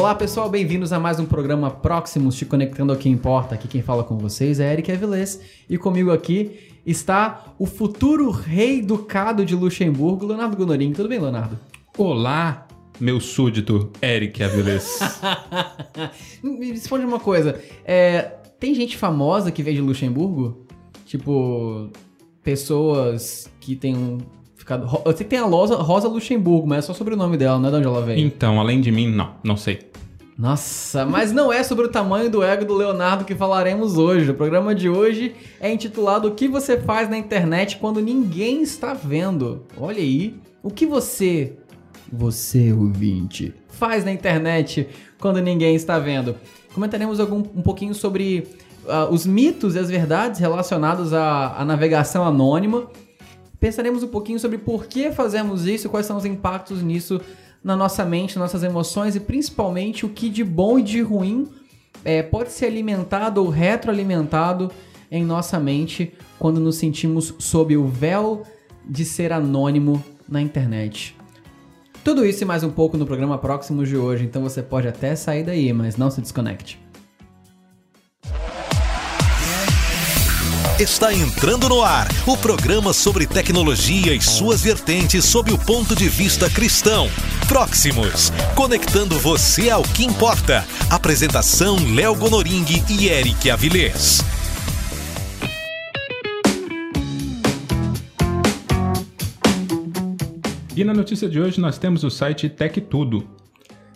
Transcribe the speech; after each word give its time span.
Olá 0.00 0.14
pessoal, 0.14 0.48
bem-vindos 0.48 0.94
a 0.94 0.98
mais 0.98 1.20
um 1.20 1.26
programa 1.26 1.70
Próximos, 1.70 2.34
te 2.34 2.46
conectando 2.46 2.90
ao 2.90 2.98
que 2.98 3.06
importa. 3.06 3.54
Aqui 3.54 3.68
quem 3.68 3.82
fala 3.82 4.02
com 4.02 4.16
vocês 4.16 4.58
é 4.58 4.72
Eric 4.72 4.90
Avilés 4.90 5.38
e 5.68 5.76
comigo 5.76 6.10
aqui 6.10 6.58
está 6.86 7.52
o 7.58 7.66
futuro 7.66 8.30
rei 8.30 8.80
ducado 8.80 9.44
de 9.44 9.54
Luxemburgo, 9.54 10.24
Leonardo 10.24 10.56
Gonorim. 10.56 10.94
Tudo 10.94 11.06
bem, 11.06 11.18
Leonardo? 11.18 11.58
Olá, 11.98 12.66
meu 12.98 13.20
súdito 13.20 13.92
Eric 14.00 14.42
Avilés. 14.42 15.00
Me 16.42 16.70
responde 16.70 17.04
uma 17.04 17.20
coisa, 17.20 17.60
é, 17.84 18.22
tem 18.58 18.74
gente 18.74 18.96
famosa 18.96 19.50
que 19.50 19.62
veio 19.62 19.76
de 19.76 19.82
Luxemburgo? 19.82 20.66
Tipo, 21.04 21.90
pessoas 22.42 23.52
que 23.60 23.76
tem 23.76 23.94
um 23.94 24.16
ficado... 24.70 25.02
Eu 25.04 25.12
sei 25.12 25.24
que 25.24 25.30
tem 25.30 25.38
a 25.38 25.44
Rosa, 25.44 25.76
Rosa 25.76 26.08
Luxemburgo, 26.08 26.66
mas 26.66 26.78
é 26.78 26.82
só 26.82 26.94
sobre 26.94 27.14
o 27.14 27.16
nome 27.16 27.36
dela, 27.36 27.58
não 27.58 27.68
é 27.68 27.72
de 27.72 27.76
onde 27.78 27.86
ela 27.86 28.02
veio. 28.02 28.20
então, 28.20 28.60
além 28.60 28.80
de 28.80 28.92
mim, 28.92 29.08
não, 29.08 29.34
não 29.42 29.56
sei. 29.56 29.90
Nossa, 30.38 31.04
mas 31.04 31.32
não 31.32 31.52
é 31.52 31.62
sobre 31.62 31.84
o 31.84 31.88
tamanho 31.90 32.30
do 32.30 32.42
ego 32.42 32.64
do 32.64 32.74
Leonardo 32.74 33.26
que 33.26 33.34
falaremos 33.34 33.98
hoje. 33.98 34.30
O 34.30 34.34
programa 34.34 34.74
de 34.74 34.88
hoje 34.88 35.34
é 35.60 35.70
intitulado 35.70 36.28
O 36.28 36.30
que 36.30 36.48
você 36.48 36.78
faz 36.78 37.10
na 37.10 37.18
internet 37.18 37.76
quando 37.76 38.00
ninguém 38.00 38.62
está 38.62 38.94
vendo. 38.94 39.66
Olha 39.76 39.98
aí, 39.98 40.34
o 40.62 40.70
que 40.70 40.86
você, 40.86 41.58
você 42.10 42.72
ouvinte, 42.72 43.52
faz 43.68 44.02
na 44.02 44.12
internet 44.12 44.88
quando 45.18 45.42
ninguém 45.42 45.74
está 45.74 45.98
vendo. 45.98 46.34
Comentaremos 46.72 47.20
algum, 47.20 47.40
um 47.40 47.60
pouquinho 47.60 47.94
sobre 47.94 48.46
uh, 48.86 49.12
os 49.12 49.26
mitos 49.26 49.74
e 49.74 49.78
as 49.78 49.90
verdades 49.90 50.40
relacionados 50.40 51.12
à, 51.12 51.54
à 51.58 51.64
navegação 51.66 52.24
anônima. 52.24 52.88
Pensaremos 53.60 54.02
um 54.02 54.08
pouquinho 54.08 54.40
sobre 54.40 54.56
por 54.56 54.86
que 54.86 55.12
fazemos 55.12 55.66
isso 55.66 55.90
quais 55.90 56.06
são 56.06 56.16
os 56.16 56.24
impactos 56.24 56.82
nisso 56.82 57.20
na 57.62 57.76
nossa 57.76 58.06
mente, 58.06 58.38
nossas 58.38 58.62
emoções 58.62 59.14
e 59.14 59.20
principalmente 59.20 60.06
o 60.06 60.08
que 60.08 60.30
de 60.30 60.42
bom 60.42 60.78
e 60.78 60.82
de 60.82 61.02
ruim 61.02 61.46
é, 62.02 62.22
pode 62.22 62.52
ser 62.52 62.66
alimentado 62.66 63.42
ou 63.42 63.50
retroalimentado 63.50 64.70
em 65.10 65.22
nossa 65.22 65.60
mente 65.60 66.14
quando 66.38 66.58
nos 66.58 66.76
sentimos 66.76 67.34
sob 67.38 67.76
o 67.76 67.86
véu 67.86 68.44
de 68.88 69.04
ser 69.04 69.30
anônimo 69.30 70.02
na 70.26 70.40
internet. 70.40 71.14
Tudo 72.02 72.24
isso 72.24 72.42
e 72.42 72.46
mais 72.46 72.64
um 72.64 72.70
pouco 72.70 72.96
no 72.96 73.04
programa 73.04 73.36
próximo 73.36 73.84
de 73.84 73.94
hoje, 73.94 74.24
então 74.24 74.40
você 74.40 74.62
pode 74.62 74.88
até 74.88 75.14
sair 75.14 75.44
daí, 75.44 75.70
mas 75.70 75.98
não 75.98 76.10
se 76.10 76.22
desconecte. 76.22 76.89
Está 80.80 81.12
entrando 81.12 81.68
no 81.68 81.82
ar 81.82 82.08
o 82.26 82.38
programa 82.38 82.94
sobre 82.94 83.26
tecnologia 83.26 84.14
e 84.14 84.20
suas 84.22 84.62
vertentes 84.62 85.26
sob 85.26 85.52
o 85.52 85.58
ponto 85.58 85.94
de 85.94 86.08
vista 86.08 86.48
cristão. 86.48 87.06
Próximos, 87.46 88.30
conectando 88.56 89.18
você 89.18 89.68
ao 89.68 89.82
que 89.82 90.06
importa. 90.06 90.64
Apresentação 90.90 91.76
Léo 91.94 92.14
Gonoring 92.14 92.64
e 92.88 93.08
Eric 93.08 93.50
Avilés. 93.50 94.20
E 100.74 100.82
na 100.82 100.94
notícia 100.94 101.28
de 101.28 101.38
hoje 101.38 101.60
nós 101.60 101.76
temos 101.76 102.04
o 102.04 102.10
site 102.10 102.48
Tech 102.48 102.80
Tudo. 102.80 103.28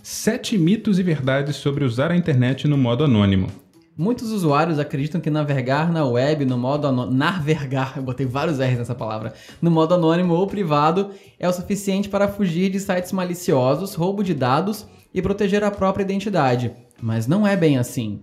Sete 0.03 0.59
mitos 0.59 0.99
e 0.99 1.03
verdades 1.03 1.57
sobre 1.57 1.83
usar 1.83 2.11
a 2.11 2.17
internet 2.17 2.69
no 2.69 2.77
modo 2.77 3.05
anônimo. 3.05 3.64
Muitos 3.97 4.33
usuários 4.33 4.81
acreditam 4.81 5.21
que 5.21 5.31
navegar 5.31 5.93
na 5.93 6.05
web 6.05 6.45
no 6.45 6.59
modo 6.59 6.89
anônimo. 6.89 7.17
Navegar, 7.17 7.93
eu 7.97 8.03
botei 8.03 8.27
vários 8.27 8.59
R's 8.59 8.79
nessa 8.79 8.95
palavra. 8.95 9.35
No 9.63 9.71
modo 9.71 9.95
anônimo 9.95 10.35
ou 10.35 10.49
privado 10.49 11.11
é 11.39 11.49
o 11.49 11.53
suficiente 11.53 12.09
para 12.09 12.27
fugir 12.27 12.71
de 12.71 12.81
sites 12.81 13.13
maliciosos, 13.13 13.95
roubo 13.95 14.25
de 14.25 14.35
dados 14.35 14.85
e 15.15 15.23
proteger 15.23 15.63
a 15.63 15.71
própria 15.71 16.03
identidade. 16.03 16.73
Mas 17.01 17.29
não 17.29 17.47
é 17.47 17.57
bem 17.57 17.79
assim. 17.79 18.21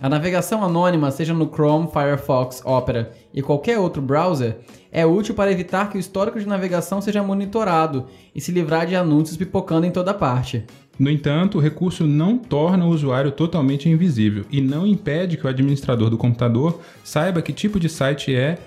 A 0.00 0.08
navegação 0.08 0.64
anônima, 0.64 1.12
seja 1.12 1.32
no 1.32 1.46
Chrome, 1.46 1.88
Firefox, 1.92 2.60
Opera 2.64 3.12
e 3.32 3.40
qualquer 3.40 3.78
outro 3.78 4.02
browser, 4.02 4.58
é 4.90 5.06
útil 5.06 5.36
para 5.36 5.52
evitar 5.52 5.90
que 5.90 5.96
o 5.96 6.00
histórico 6.00 6.40
de 6.40 6.46
navegação 6.46 7.00
seja 7.00 7.22
monitorado 7.22 8.06
e 8.34 8.40
se 8.40 8.50
livrar 8.50 8.84
de 8.84 8.96
anúncios 8.96 9.36
pipocando 9.36 9.86
em 9.86 9.92
toda 9.92 10.12
parte. 10.12 10.66
No 10.98 11.10
entanto, 11.10 11.58
o 11.58 11.60
recurso 11.60 12.06
não 12.06 12.38
torna 12.38 12.84
o 12.84 12.88
usuário 12.88 13.32
totalmente 13.32 13.88
invisível 13.88 14.44
e 14.50 14.60
não 14.60 14.86
impede 14.86 15.36
que 15.36 15.46
o 15.46 15.48
administrador 15.48 16.08
do 16.08 16.16
computador 16.16 16.80
saiba 17.02 17.42
que 17.42 17.52
tipo 17.52 17.80
de 17.80 17.88
site 17.88 18.34
é 18.34 18.58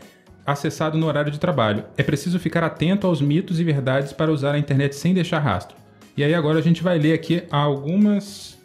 acessado 0.46 0.98
no 0.98 1.08
horário 1.08 1.32
de 1.32 1.40
trabalho. 1.40 1.84
É 1.98 2.04
preciso 2.04 2.40
ficar 2.40 2.64
atento 2.64 3.06
aos 3.08 3.22
mitos 3.22 3.60
e 3.60 3.64
verdades 3.64 4.14
para 4.14 4.32
usar 4.32 4.56
a 4.56 4.60
internet 4.60 4.96
sem 4.96 5.14
deixar 5.14 5.40
rastro. 5.40 5.76
E 6.16 6.24
aí 6.24 6.34
agora 6.34 6.60
a 6.60 6.62
gente 6.62 6.82
vai 6.82 6.98
ler 6.98 7.14
aqui 7.14 7.44
algumas. 7.52 8.58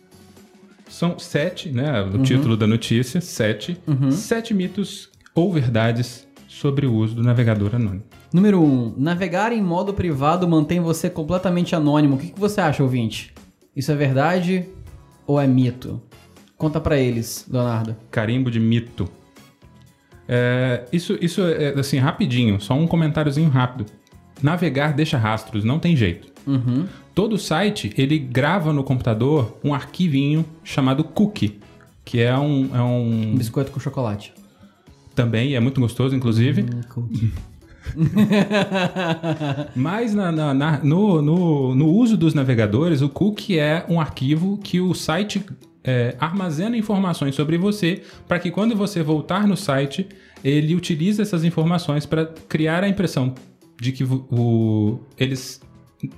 São 0.89 1.19
sete, 1.19 1.71
né? 1.71 2.03
O 2.03 2.17
uhum. 2.17 2.23
título 2.23 2.57
da 2.57 2.67
notícia, 2.67 3.21
sete. 3.21 3.77
Uhum. 3.87 4.11
Sete 4.11 4.55
mitos 4.55 5.11
ou 5.35 5.53
verdades 5.53 6.27
sobre 6.49 6.87
o 6.87 6.95
uso 6.95 7.15
do 7.15 7.23
navegador 7.23 7.75
anônimo. 7.75 8.05
Número 8.33 8.61
1. 8.61 8.65
Um, 8.65 8.95
navegar 8.97 9.53
em 9.53 9.63
modo 9.63 9.93
privado 9.93 10.47
mantém 10.47 10.81
você 10.81 11.11
completamente 11.11 11.75
anônimo. 11.75 12.17
O 12.17 12.19
que, 12.19 12.31
que 12.31 12.41
você 12.41 12.61
acha, 12.61 12.83
ouvinte? 12.83 13.33
Isso 13.75 13.91
é 13.91 13.95
verdade 13.95 14.69
ou 15.27 15.41
é 15.41 15.47
mito? 15.47 16.01
Conta 16.57 16.81
para 16.81 16.99
eles, 16.99 17.47
Leonardo. 17.51 17.97
Carimbo 18.11 18.51
de 18.51 18.61
mito. 18.61 19.09
É, 20.29 20.85
isso, 20.93 21.19
isso 21.21 21.43
é 21.43 21.79
assim, 21.79 21.99
rapidinho, 21.99 22.61
só 22.61 22.75
um 22.75 22.87
comentáriozinho 22.87 23.49
rápido. 23.49 23.87
Navegar 24.43 24.93
deixa 24.93 25.19
rastros, 25.19 25.65
não 25.65 25.79
tem 25.79 25.97
jeito. 25.97 26.29
Uhum. 26.47 26.87
Todo 27.15 27.39
site, 27.39 27.93
ele 27.97 28.19
grava 28.19 28.73
no 28.73 28.83
computador 28.83 29.59
um 29.63 29.75
arquivinho 29.75 30.45
chamado 30.65 31.05
cookie, 31.05 31.59
que 32.05 32.21
é 32.21 32.37
um... 32.37 32.71
É 32.75 32.81
um... 32.83 33.33
um 33.33 33.35
biscoito 33.37 33.71
com 33.71 33.81
chocolate. 33.81 34.33
Também, 35.15 35.55
é 35.55 35.61
muito 35.61 35.81
gostoso, 35.81 36.15
inclusive. 36.15 36.63
Hum, 36.63 36.81
cookie. 36.89 37.33
Mas 39.75 40.15
na, 40.15 40.33
na, 40.33 40.55
na, 40.55 40.79
no, 40.85 41.23
no, 41.23 41.75
no, 41.75 41.89
uso 41.89 42.17
dos 42.17 42.35
navegadores, 42.35 43.03
o 43.03 43.09
cookie 43.09 43.59
é 43.59 43.85
um 43.89 44.01
arquivo 44.01 44.59
que 44.59 44.81
o 44.81 44.95
site 44.95 45.45
é, 45.85 46.17
armazena 46.19 46.77
informações 46.77 47.35
sobre 47.35 47.59
você 47.59 48.03
para 48.29 48.39
que 48.39 48.51
quando 48.51 48.77
você 48.77 49.03
voltar 49.03 49.47
no 49.47 49.57
site, 49.57 50.07
ele 50.45 50.75
utilize 50.75 51.21
essas 51.21 51.45
informações 51.45 52.07
para 52.07 52.27
criar 52.49 52.85
a 52.85 52.89
impressão 52.89 53.35
de 53.81 53.93
que 53.93 54.05
o, 54.05 55.01
eles 55.19 55.61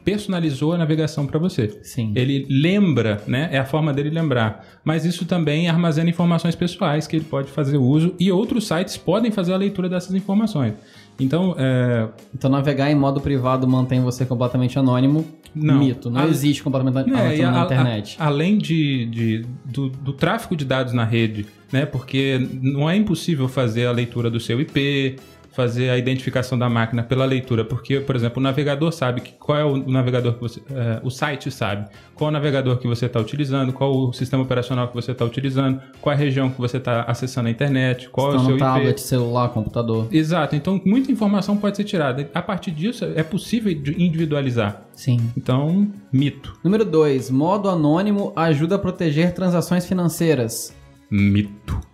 personalizou 0.04 0.72
a 0.72 0.78
navegação 0.78 1.26
para 1.26 1.38
você. 1.38 1.78
Sim. 1.82 2.12
Ele 2.14 2.46
lembra, 2.48 3.22
né? 3.26 3.48
É 3.52 3.58
a 3.58 3.64
forma 3.64 3.92
dele 3.92 4.10
lembrar. 4.10 4.64
Mas 4.82 5.04
isso 5.04 5.26
também 5.26 5.68
armazena 5.68 6.08
informações 6.08 6.54
pessoais 6.54 7.06
que 7.06 7.16
ele 7.16 7.24
pode 7.24 7.50
fazer 7.50 7.76
uso 7.76 8.14
e 8.18 8.32
outros 8.32 8.66
sites 8.66 8.96
podem 8.96 9.30
fazer 9.30 9.52
a 9.52 9.56
leitura 9.56 9.88
dessas 9.88 10.14
informações. 10.14 10.74
Então, 11.18 11.54
é... 11.58 12.08
então 12.34 12.50
navegar 12.50 12.90
em 12.90 12.94
modo 12.94 13.20
privado 13.20 13.66
mantém 13.66 14.00
você 14.00 14.24
completamente 14.24 14.78
anônimo. 14.78 15.24
Não. 15.54 15.78
Mito. 15.78 16.10
Não 16.10 16.22
a... 16.22 16.26
existe 16.26 16.62
completamente 16.62 16.96
anônimo 16.96 17.32
é, 17.32 17.42
na 17.42 17.62
a, 17.62 17.64
internet. 17.64 18.16
A, 18.18 18.26
além 18.26 18.58
de, 18.58 19.06
de 19.06 19.46
do, 19.64 19.88
do, 19.88 20.12
tráfego 20.12 20.56
de 20.56 20.64
dados 20.64 20.92
na 20.92 21.04
rede, 21.04 21.46
né? 21.70 21.86
Porque 21.86 22.48
não 22.60 22.90
é 22.90 22.96
impossível 22.96 23.48
fazer 23.48 23.86
a 23.86 23.92
leitura 23.92 24.28
do 24.30 24.40
seu 24.40 24.60
IP, 24.60 25.16
fazer 25.54 25.90
a 25.90 25.96
identificação 25.96 26.58
da 26.58 26.68
máquina 26.68 27.02
pela 27.02 27.24
leitura, 27.24 27.64
porque, 27.64 28.00
por 28.00 28.16
exemplo, 28.16 28.40
o 28.40 28.42
navegador 28.42 28.92
sabe 28.92 29.20
que, 29.20 29.32
qual 29.32 29.58
é 29.58 29.64
o 29.64 29.76
navegador 29.76 30.34
que 30.34 30.40
você. 30.40 30.60
É, 30.70 31.00
o 31.02 31.10
site 31.10 31.50
sabe 31.50 31.88
qual 32.14 32.28
é 32.28 32.30
o 32.30 32.32
navegador 32.32 32.76
que 32.78 32.86
você 32.86 33.06
está 33.06 33.20
utilizando, 33.20 33.72
qual 33.72 33.92
o 33.92 34.12
sistema 34.12 34.42
operacional 34.42 34.88
que 34.88 34.94
você 34.94 35.12
está 35.12 35.24
utilizando, 35.24 35.80
qual 36.00 36.12
é 36.12 36.16
a 36.16 36.18
região 36.18 36.50
que 36.50 36.58
você 36.58 36.76
está 36.76 37.02
acessando 37.02 37.48
a 37.48 37.50
internet, 37.50 38.08
qual 38.08 38.28
Estão 38.28 38.40
é 38.40 38.42
o 38.42 38.46
seu 38.46 38.54
no 38.54 38.58
tablet, 38.58 39.00
celular, 39.00 39.48
computador. 39.50 40.08
Exato. 40.10 40.56
Então, 40.56 40.80
muita 40.84 41.10
informação 41.10 41.56
pode 41.56 41.76
ser 41.76 41.84
tirada. 41.84 42.28
A 42.34 42.42
partir 42.42 42.70
disso, 42.70 43.04
é 43.14 43.22
possível 43.22 43.72
individualizar. 43.72 44.82
Sim. 44.92 45.18
Então, 45.36 45.88
mito. 46.12 46.58
Número 46.62 46.84
2. 46.84 47.30
Modo 47.30 47.68
anônimo 47.68 48.32
ajuda 48.36 48.76
a 48.76 48.78
proteger 48.78 49.32
transações 49.32 49.86
financeiras. 49.86 50.74
Mito. 51.10 51.93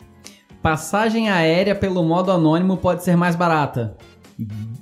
Passagem 0.62 1.30
aérea 1.30 1.74
pelo 1.74 2.02
modo 2.02 2.30
anônimo 2.30 2.76
pode 2.76 3.02
ser 3.02 3.16
mais 3.16 3.34
barata. 3.34 3.96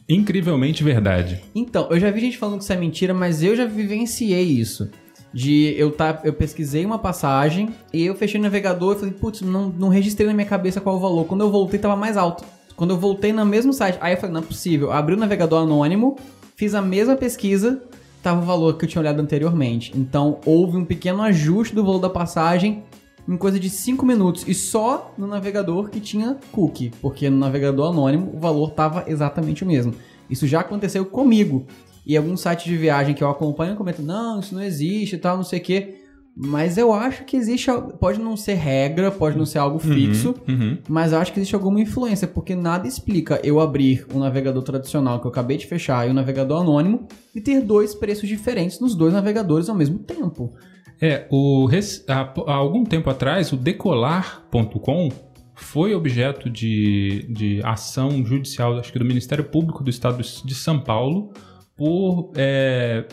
Incrivelmente 0.08 0.82
verdade. 0.82 1.42
Então, 1.54 1.86
eu 1.90 2.00
já 2.00 2.10
vi 2.10 2.20
gente 2.20 2.36
falando 2.36 2.58
que 2.58 2.64
isso 2.64 2.72
é 2.72 2.76
mentira, 2.76 3.14
mas 3.14 3.42
eu 3.42 3.54
já 3.54 3.64
vivenciei 3.64 4.42
isso. 4.42 4.90
De 5.32 5.74
eu 5.76 5.92
tá, 5.92 6.20
eu 6.24 6.32
pesquisei 6.32 6.84
uma 6.84 6.98
passagem 6.98 7.68
e 7.92 8.04
eu 8.04 8.14
fechei 8.14 8.40
o 8.40 8.42
navegador 8.42 8.96
e 8.96 8.98
falei, 8.98 9.14
putz, 9.14 9.42
não, 9.42 9.68
não 9.68 9.88
registrei 9.88 10.26
na 10.26 10.34
minha 10.34 10.46
cabeça 10.46 10.80
qual 10.80 10.96
o 10.96 11.00
valor. 11.00 11.24
Quando 11.26 11.42
eu 11.42 11.50
voltei, 11.50 11.78
tava 11.78 11.94
mais 11.94 12.16
alto. 12.16 12.44
Quando 12.74 12.90
eu 12.90 12.98
voltei 12.98 13.32
no 13.32 13.44
mesmo 13.44 13.72
site, 13.72 13.98
aí 14.00 14.14
eu 14.14 14.16
falei, 14.16 14.32
não 14.32 14.40
é 14.40 14.44
possível. 14.44 14.90
Abri 14.90 15.14
o 15.14 15.18
navegador 15.18 15.62
anônimo, 15.62 16.16
fiz 16.56 16.74
a 16.74 16.82
mesma 16.82 17.14
pesquisa, 17.14 17.82
tava 18.22 18.40
o 18.40 18.44
valor 18.44 18.78
que 18.78 18.84
eu 18.84 18.88
tinha 18.88 19.00
olhado 19.00 19.20
anteriormente. 19.20 19.92
Então, 19.94 20.38
houve 20.46 20.76
um 20.76 20.84
pequeno 20.84 21.22
ajuste 21.22 21.74
do 21.74 21.84
valor 21.84 22.00
da 22.00 22.10
passagem 22.10 22.82
em 23.28 23.36
coisa 23.36 23.60
de 23.60 23.68
5 23.68 24.06
minutos 24.06 24.44
e 24.48 24.54
só 24.54 25.14
no 25.18 25.26
navegador 25.26 25.90
que 25.90 26.00
tinha 26.00 26.38
cookie, 26.50 26.90
porque 27.02 27.28
no 27.28 27.36
navegador 27.36 27.92
anônimo 27.92 28.32
o 28.34 28.40
valor 28.40 28.70
estava 28.70 29.04
exatamente 29.06 29.62
o 29.62 29.66
mesmo. 29.66 29.94
Isso 30.30 30.46
já 30.46 30.60
aconteceu 30.60 31.04
comigo. 31.04 31.66
E 32.06 32.16
alguns 32.16 32.40
sites 32.40 32.64
de 32.64 32.76
viagem 32.76 33.14
que 33.14 33.22
eu 33.22 33.28
acompanho 33.28 33.76
comentam: 33.76 34.04
não, 34.04 34.40
isso 34.40 34.54
não 34.54 34.62
existe 34.62 35.16
e 35.16 35.18
tal, 35.18 35.36
não 35.36 35.44
sei 35.44 35.58
o 35.58 35.62
quê. 35.62 35.94
Mas 36.40 36.78
eu 36.78 36.92
acho 36.92 37.24
que 37.24 37.36
existe. 37.36 37.68
Pode 38.00 38.20
não 38.20 38.36
ser 38.36 38.54
regra, 38.54 39.10
pode 39.10 39.36
não 39.36 39.44
ser 39.44 39.58
algo 39.58 39.78
fixo. 39.78 40.34
Uhum. 40.46 40.78
Mas 40.88 41.12
eu 41.12 41.18
acho 41.18 41.32
que 41.32 41.40
existe 41.40 41.54
alguma 41.54 41.80
influência, 41.80 42.28
porque 42.28 42.54
nada 42.54 42.86
explica 42.86 43.40
eu 43.42 43.60
abrir 43.60 44.06
um 44.14 44.20
navegador 44.20 44.62
tradicional 44.62 45.20
que 45.20 45.26
eu 45.26 45.30
acabei 45.30 45.56
de 45.56 45.66
fechar 45.66 46.06
e 46.06 46.10
um 46.10 46.14
navegador 46.14 46.62
anônimo 46.62 47.08
e 47.34 47.40
ter 47.40 47.60
dois 47.60 47.92
preços 47.92 48.28
diferentes 48.28 48.78
nos 48.78 48.94
dois 48.94 49.12
navegadores 49.12 49.68
ao 49.68 49.74
mesmo 49.74 49.98
tempo. 49.98 50.54
É, 51.00 51.26
o, 51.30 51.68
há 52.08 52.54
algum 52.54 52.84
tempo 52.84 53.08
atrás, 53.08 53.52
o 53.52 53.56
decolar.com 53.56 55.08
foi 55.54 55.94
objeto 55.94 56.48
de, 56.48 57.26
de 57.30 57.60
ação 57.64 58.24
judicial, 58.24 58.78
acho 58.78 58.92
que 58.92 58.98
do 58.98 59.04
Ministério 59.04 59.44
Público 59.44 59.82
do 59.82 59.90
Estado 59.90 60.18
de 60.18 60.54
São 60.54 60.80
Paulo, 60.80 61.32
por 61.76 62.32
é, 62.36 63.04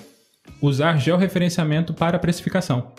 usar 0.61 0.97
georreferenciamento 0.97 1.93
para 1.93 2.17
precificação. 2.19 2.93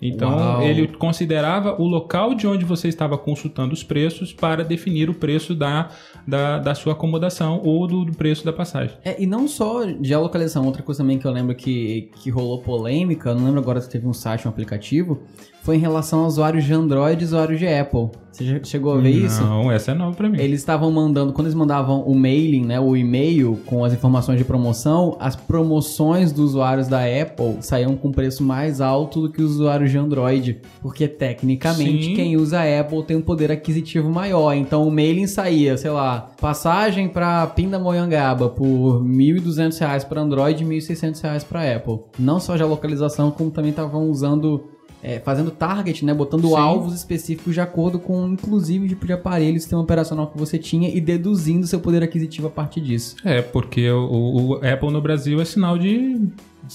Então, 0.00 0.30
Uau. 0.36 0.62
ele 0.62 0.88
considerava 0.88 1.80
o 1.80 1.86
local 1.86 2.34
de 2.34 2.46
onde 2.46 2.64
você 2.64 2.88
estava 2.88 3.16
consultando 3.16 3.72
os 3.72 3.82
preços 3.82 4.32
para 4.32 4.62
definir 4.62 5.08
o 5.08 5.14
preço 5.14 5.54
da, 5.54 5.88
da, 6.26 6.58
da 6.58 6.74
sua 6.74 6.92
acomodação 6.92 7.60
ou 7.64 7.86
do, 7.86 8.04
do 8.04 8.12
preço 8.12 8.44
da 8.44 8.52
passagem. 8.52 8.96
É, 9.04 9.20
e 9.20 9.26
não 9.26 9.48
só 9.48 9.86
geolocalização, 10.02 10.66
outra 10.66 10.82
coisa 10.82 11.02
também 11.02 11.18
que 11.18 11.26
eu 11.26 11.30
lembro 11.30 11.54
que, 11.54 12.10
que 12.22 12.30
rolou 12.30 12.60
polêmica, 12.60 13.34
não 13.34 13.44
lembro 13.44 13.60
agora 13.60 13.80
se 13.80 13.88
teve 13.88 14.06
um 14.06 14.12
site, 14.12 14.46
um 14.46 14.50
aplicativo, 14.50 15.22
foi 15.66 15.74
em 15.74 15.80
relação 15.80 16.22
a 16.22 16.28
usuários 16.28 16.62
de 16.62 16.72
Android 16.72 17.20
e 17.20 17.24
usuários 17.24 17.58
de 17.58 17.66
Apple. 17.66 18.08
Você 18.30 18.44
já 18.44 18.62
chegou 18.62 18.92
a 18.92 18.98
ver 18.98 19.10
isso? 19.10 19.42
Não, 19.42 19.72
essa 19.72 19.90
é 19.90 19.94
nova 19.94 20.14
para 20.14 20.28
mim. 20.28 20.38
Eles 20.38 20.60
estavam 20.60 20.92
mandando, 20.92 21.32
quando 21.32 21.46
eles 21.46 21.56
mandavam 21.56 22.02
o 22.02 22.14
mailing, 22.14 22.64
né, 22.64 22.78
o 22.78 22.96
e-mail 22.96 23.58
com 23.66 23.84
as 23.84 23.92
informações 23.92 24.38
de 24.38 24.44
promoção, 24.44 25.16
as 25.18 25.34
promoções 25.34 26.30
dos 26.30 26.50
usuários 26.50 26.86
da 26.86 27.00
Apple 27.00 27.56
saíam 27.62 27.96
com 27.96 28.12
preço 28.12 28.44
mais 28.44 28.80
alto 28.80 29.22
do 29.22 29.28
que 29.28 29.42
os 29.42 29.52
usuários 29.52 29.90
de 29.90 29.98
Android, 29.98 30.60
porque 30.80 31.08
tecnicamente 31.08 32.04
Sim. 32.04 32.14
quem 32.14 32.36
usa 32.36 32.60
a 32.60 32.80
Apple 32.80 33.02
tem 33.02 33.16
um 33.16 33.22
poder 33.22 33.50
aquisitivo 33.50 34.08
maior. 34.08 34.52
Então 34.52 34.86
o 34.86 34.90
mailing 34.90 35.26
saía, 35.26 35.76
sei 35.76 35.90
lá, 35.90 36.28
passagem 36.40 37.08
para 37.08 37.44
Pindamonhangaba 37.48 38.50
por 38.50 39.02
1.200 39.02 39.80
reais 39.80 40.04
para 40.04 40.20
Android 40.20 40.62
e 40.62 40.66
1.600 40.66 41.22
reais 41.22 41.42
para 41.42 41.74
Apple. 41.74 42.00
Não 42.16 42.38
só 42.38 42.56
já 42.56 42.66
localização, 42.66 43.32
como 43.32 43.50
também 43.50 43.70
estavam 43.70 44.08
usando 44.08 44.75
é, 45.06 45.20
fazendo 45.20 45.52
target, 45.52 46.04
né? 46.04 46.12
Botando 46.12 46.48
Sim. 46.48 46.56
alvos 46.56 46.92
específicos 46.92 47.54
de 47.54 47.60
acordo 47.60 47.96
com, 47.96 48.26
inclusive, 48.26 48.86
o 48.86 48.88
tipo 48.88 49.06
de 49.06 49.12
aparelho, 49.12 49.60
sistema 49.60 49.80
operacional 49.80 50.26
que 50.26 50.36
você 50.36 50.58
tinha 50.58 50.88
e 50.88 51.00
deduzindo 51.00 51.64
seu 51.64 51.78
poder 51.78 52.02
aquisitivo 52.02 52.48
a 52.48 52.50
partir 52.50 52.80
disso. 52.80 53.14
É, 53.24 53.40
porque 53.40 53.88
o, 53.88 54.00
o 54.10 54.54
Apple 54.54 54.90
no 54.90 55.00
Brasil 55.00 55.40
é 55.40 55.44
sinal 55.44 55.78
de. 55.78 56.28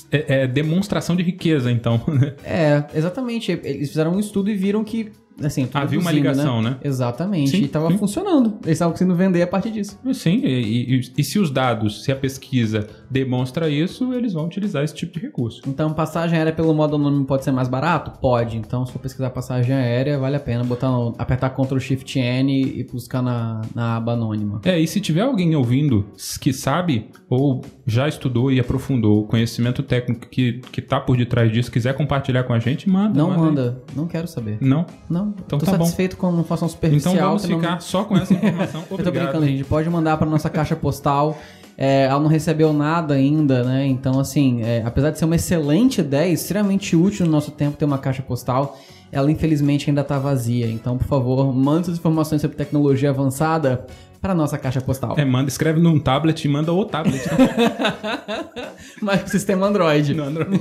É, 0.09 0.43
é 0.43 0.47
demonstração 0.47 1.13
de 1.13 1.23
riqueza, 1.23 1.69
então. 1.69 2.01
né? 2.07 2.33
É, 2.45 2.85
exatamente. 2.95 3.51
Eles 3.51 3.89
fizeram 3.89 4.13
um 4.13 4.19
estudo 4.19 4.49
e 4.49 4.55
viram 4.55 4.81
que, 4.81 5.11
assim, 5.43 5.67
Havia 5.73 5.99
uma 5.99 6.11
deduzindo, 6.11 6.29
ligação, 6.33 6.61
né? 6.61 6.77
Exatamente. 6.83 7.49
Sim, 7.51 7.63
e 7.63 7.67
tava 7.67 7.89
sim. 7.91 7.97
funcionando. 7.97 8.53
Eles 8.63 8.73
estavam 8.73 8.91
conseguindo 8.93 9.15
vender 9.15 9.41
a 9.41 9.47
partir 9.47 9.71
disso. 9.71 9.99
Sim, 10.13 10.41
e, 10.43 10.95
e- 10.99 11.11
e 11.17 11.23
se 11.23 11.39
os 11.39 11.49
dados, 11.51 12.03
se 12.03 12.11
a 12.11 12.15
pesquisa 12.15 12.87
demonstra 13.09 13.69
isso, 13.69 14.13
eles 14.13 14.33
vão 14.33 14.45
utilizar 14.45 14.83
esse 14.83 14.93
tipo 14.95 15.13
de 15.13 15.19
recurso. 15.19 15.61
Então, 15.67 15.93
passagem 15.93 16.37
aérea 16.37 16.53
pelo 16.53 16.73
modo 16.73 16.95
anônimo 16.95 17.25
pode 17.25 17.43
ser 17.43 17.51
mais 17.51 17.67
barato? 17.67 18.19
Pode. 18.19 18.57
Então, 18.57 18.85
se 18.85 18.91
for 18.91 18.99
pesquisar 18.99 19.29
passagem 19.31 19.73
aérea, 19.75 20.17
vale 20.19 20.35
a 20.35 20.39
pena 20.39 20.63
botar 20.63 20.89
no- 20.89 21.13
apertar 21.17 21.49
Ctrl 21.51 21.79
Shift 21.79 22.19
N 22.19 22.61
e 22.79 22.83
buscar 22.83 23.21
na, 23.21 23.61
na 23.75 23.97
aba 23.97 24.13
anônima. 24.13 24.61
É, 24.63 24.79
e 24.79 24.87
se 24.87 24.99
tiver 24.99 25.21
alguém 25.21 25.55
ouvindo 25.55 26.05
que 26.39 26.53
sabe 26.53 27.09
ou 27.29 27.61
já 27.85 28.07
estudou 28.07 28.51
e 28.51 28.59
aprofundou 28.59 29.21
o 29.21 29.27
conhecimento 29.27 29.83
técnico 29.83 30.27
que, 30.29 30.61
que 30.71 30.81
tá 30.81 30.99
por 30.99 31.17
detrás 31.17 31.51
disso, 31.51 31.71
quiser 31.71 31.93
compartilhar 31.95 32.43
com 32.43 32.53
a 32.53 32.59
gente, 32.59 32.89
manda. 32.89 33.17
Não 33.17 33.31
aí. 33.31 33.37
manda. 33.37 33.81
Não 33.95 34.07
quero 34.07 34.27
saber. 34.27 34.57
Não? 34.61 34.85
Não, 35.09 35.20
Então 35.45 35.59
tô 35.59 35.65
tá 35.65 35.71
bom. 35.73 35.83
satisfeito 35.85 36.17
com 36.17 36.29
uma 36.29 36.41
informação 36.41 36.67
superficial. 36.69 37.13
Então 37.13 37.27
vamos 37.27 37.45
que 37.45 37.51
não- 37.51 37.59
ficar 37.59 37.81
só 37.81 38.03
com 38.03 38.17
essa 38.17 38.33
informação. 38.33 38.81
Eu 38.87 38.87
tô 38.87 38.93
Obrigado. 38.95 39.23
brincando, 39.23 39.45
gente. 39.45 39.63
Pode 39.63 39.89
mandar 39.89 40.17
pra 40.17 40.27
nossa 40.27 40.49
caixa 40.49 40.75
postal. 40.75 41.37
É, 41.77 42.03
ela 42.05 42.19
não 42.19 42.27
recebeu 42.27 42.71
nada 42.73 43.13
ainda, 43.15 43.63
né? 43.63 43.87
Então, 43.87 44.19
assim, 44.19 44.61
é, 44.61 44.83
apesar 44.85 45.09
de 45.09 45.17
ser 45.17 45.25
uma 45.25 45.35
excelente 45.35 46.01
ideia, 46.01 46.31
extremamente 46.31 46.95
útil 46.95 47.25
no 47.25 47.31
nosso 47.31 47.49
tempo 47.51 47.75
ter 47.77 47.85
uma 47.85 47.97
caixa 47.97 48.21
postal, 48.21 48.77
ela 49.11 49.31
infelizmente 49.31 49.89
ainda 49.89 50.03
tá 50.03 50.19
vazia. 50.19 50.67
Então, 50.69 50.97
por 50.97 51.07
favor, 51.07 51.51
mande 51.53 51.85
suas 51.87 51.97
informações 51.97 52.41
sobre 52.41 52.55
tecnologia 52.55 53.09
avançada 53.09 53.85
para 54.21 54.35
nossa 54.35 54.57
caixa 54.57 54.79
postal. 54.79 55.15
É, 55.17 55.25
manda, 55.25 55.49
escreve 55.49 55.79
num 55.79 55.99
tablet 55.99 56.45
e 56.45 56.47
manda 56.47 56.71
o 56.71 56.85
tablet. 56.85 57.19
Mas 59.01 59.21
com 59.23 59.27
sistema 59.27 59.65
Android. 59.67 60.13
No 60.13 60.23
Android. 60.23 60.59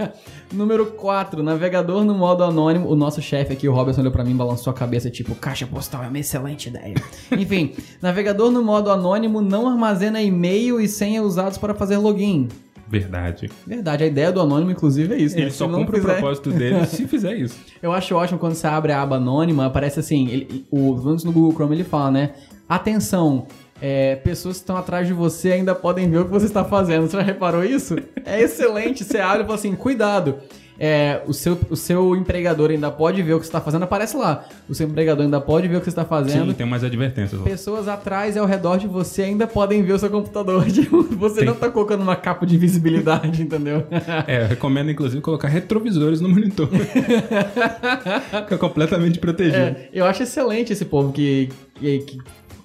Número 0.52 0.86
4, 0.86 1.42
navegador 1.42 2.04
no 2.04 2.14
modo 2.14 2.44
anônimo. 2.44 2.88
O 2.88 2.94
nosso 2.94 3.20
chefe 3.22 3.52
aqui, 3.52 3.68
o 3.68 3.72
Robertson, 3.72 4.00
olhou 4.02 4.12
pra 4.12 4.24
mim 4.24 4.32
e 4.32 4.34
balançou 4.34 4.70
a 4.70 4.74
cabeça, 4.74 5.10
tipo, 5.10 5.34
caixa 5.34 5.66
postal 5.66 6.04
é 6.04 6.08
uma 6.08 6.18
excelente 6.18 6.68
ideia. 6.68 6.94
Enfim, 7.32 7.72
navegador 8.02 8.50
no 8.50 8.62
modo 8.62 8.90
anônimo 8.90 9.40
não 9.40 9.66
armazena 9.68 10.20
e-mail 10.20 10.80
e 10.80 10.86
senha 10.88 11.22
usados 11.22 11.56
para 11.58 11.74
fazer 11.74 11.96
login. 11.96 12.48
Verdade. 12.90 13.50
Verdade, 13.66 14.04
a 14.04 14.06
ideia 14.06 14.32
do 14.32 14.40
anônimo, 14.40 14.70
inclusive, 14.70 15.12
é 15.14 15.18
isso. 15.18 15.36
né? 15.36 15.42
Ele 15.42 15.50
Se 15.50 15.58
só 15.58 15.68
não 15.68 15.80
cumpre 15.80 16.00
fizer- 16.00 16.10
o 16.10 16.14
propósito 16.14 16.50
dele 16.50 16.86
se 16.86 17.06
fizer 17.06 17.34
isso. 17.36 17.58
Eu 17.82 17.92
acho 17.92 18.14
ótimo 18.14 18.38
quando 18.38 18.54
você 18.54 18.66
abre 18.66 18.92
a 18.92 19.02
aba 19.02 19.16
anônima, 19.16 19.66
aparece 19.66 20.00
assim, 20.00 20.26
ele, 20.28 20.66
o, 20.70 20.94
pelo 20.94 21.04
menos 21.04 21.22
no 21.24 21.30
Google 21.32 21.52
Chrome 21.52 21.74
ele 21.76 21.84
fala, 21.84 22.10
né? 22.10 22.30
Atenção, 22.68 23.46
é, 23.80 24.16
pessoas 24.16 24.56
que 24.56 24.62
estão 24.62 24.76
atrás 24.76 25.06
de 25.06 25.12
você 25.12 25.52
ainda 25.52 25.74
podem 25.74 26.10
ver 26.10 26.18
o 26.18 26.24
que 26.24 26.30
você 26.30 26.46
está 26.46 26.64
fazendo. 26.64 27.08
Você 27.08 27.16
já 27.16 27.22
reparou 27.22 27.64
isso? 27.64 27.96
É 28.24 28.40
excelente. 28.40 29.04
Você 29.04 29.18
abre 29.18 29.42
e 29.42 29.44
fala 29.44 29.54
assim, 29.54 29.74
cuidado. 29.74 30.36
É, 30.80 31.22
o, 31.26 31.32
seu, 31.32 31.58
o 31.70 31.74
seu 31.74 32.14
empregador 32.14 32.70
ainda 32.70 32.88
pode 32.88 33.20
ver 33.20 33.34
o 33.34 33.40
que 33.40 33.46
você 33.46 33.48
está 33.48 33.60
fazendo. 33.60 33.82
Aparece 33.82 34.16
lá. 34.16 34.44
O 34.68 34.74
seu 34.74 34.86
empregador 34.86 35.24
ainda 35.24 35.40
pode 35.40 35.66
ver 35.66 35.76
o 35.76 35.78
que 35.80 35.86
você 35.86 35.90
está 35.90 36.04
fazendo. 36.04 36.50
Sim, 36.50 36.54
tem 36.54 36.64
umas 36.64 36.84
advertências. 36.84 37.40
Pessoas 37.42 37.88
atrás 37.88 38.36
e 38.36 38.38
ao 38.38 38.46
redor 38.46 38.76
de 38.78 38.86
você 38.86 39.22
ainda 39.22 39.46
podem 39.46 39.82
ver 39.82 39.94
o 39.94 39.98
seu 39.98 40.10
computador. 40.10 40.64
Tipo, 40.70 41.02
você 41.02 41.36
Tem. 41.36 41.46
não 41.46 41.54
tá 41.54 41.68
colocando 41.68 42.02
uma 42.02 42.14
capa 42.14 42.46
de 42.46 42.56
visibilidade, 42.56 43.42
entendeu? 43.42 43.84
É, 44.26 44.42
eu 44.42 44.46
recomendo 44.46 44.90
inclusive 44.90 45.20
colocar 45.20 45.48
retrovisores 45.48 46.20
no 46.20 46.28
monitor. 46.28 46.68
Fica 48.42 48.56
completamente 48.58 49.18
protegido. 49.18 49.56
É, 49.56 49.88
eu 49.92 50.04
acho 50.04 50.22
excelente 50.22 50.72
esse 50.72 50.84
povo 50.84 51.12
que, 51.12 51.48
que, 51.74 51.98
que 52.00 52.18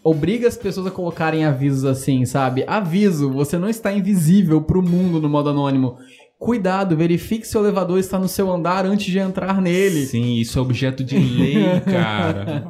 obriga 0.04 0.48
as 0.48 0.58
pessoas 0.58 0.88
a 0.88 0.92
colocarem 0.92 1.46
avisos 1.46 1.86
assim, 1.86 2.26
sabe? 2.26 2.64
Aviso, 2.68 3.32
você 3.32 3.58
não 3.58 3.70
está 3.70 3.94
invisível 3.94 4.62
pro 4.62 4.82
mundo 4.84 5.22
no 5.22 5.30
modo 5.30 5.50
anônimo. 5.50 5.98
Cuidado, 6.38 6.98
verifique 6.98 7.48
se 7.48 7.58
o 7.58 7.62
elevador 7.62 7.98
está 7.98 8.20
no 8.20 8.28
seu 8.28 8.52
andar 8.52 8.86
antes 8.86 9.06
de 9.10 9.18
entrar 9.18 9.62
nele. 9.62 10.06
Sim, 10.06 10.36
isso 10.36 10.60
é 10.60 10.62
objeto 10.62 11.02
de 11.02 11.18
lei, 11.18 11.56
cara. 11.86 12.70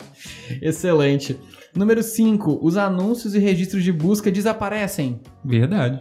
Excelente. 0.62 1.36
Número 1.74 2.02
5. 2.02 2.60
Os 2.62 2.76
anúncios 2.76 3.34
e 3.34 3.38
registros 3.38 3.84
de 3.84 3.92
busca 3.92 4.30
desaparecem. 4.30 5.20
Verdade. 5.44 5.98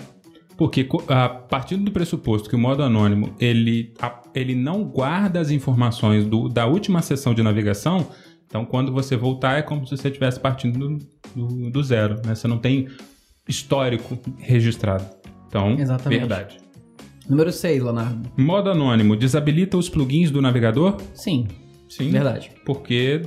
Porque 0.58 0.88
a 1.08 1.30
partir 1.30 1.77
do 1.77 1.92
pressuposto 1.92 2.50
que 2.50 2.56
o 2.56 2.60
modo 2.60 2.84
anônimo 2.84 3.34
ele, 3.39 3.94
ele 4.34 4.56
não 4.56 4.84
guarda 4.84 5.39
as 5.39 5.51
informações 5.51 6.25
do- 6.25 6.50
da 6.50 6.65
última 6.68 7.01
sessão 7.01 7.34
de 7.34 7.42
navegação, 7.42 8.08
então 8.50 8.65
quando 8.65 8.91
você 8.91 9.15
voltar 9.15 9.60
é 9.60 9.62
como 9.62 9.86
se 9.86 9.96
você 9.96 10.08
estivesse 10.10 10.39
partindo 10.39 10.77
do, 10.79 10.98
do- 11.36 11.70
do 11.70 11.84
zero. 11.84 12.15
Né? 12.25 12.34
Você 12.36 12.48
não 12.48 12.58
tem 12.58 12.88
histórico 13.48 14.18
registrado. 14.39 15.06
Então, 15.48 15.75
Exatamente. 15.79 16.20
verdade. 16.20 16.58
Número 17.29 17.51
6, 17.51 17.84
Leonardo. 17.84 18.29
Modo 18.38 18.72
anônimo 18.72 19.15
desabilita 19.15 19.77
os 19.77 19.88
plugins 19.88 20.32
do 20.32 20.41
navegador? 20.41 20.98
Sim, 21.13 21.48
Sim. 21.88 22.10
verdade. 22.10 22.51
Porque, 22.65 23.22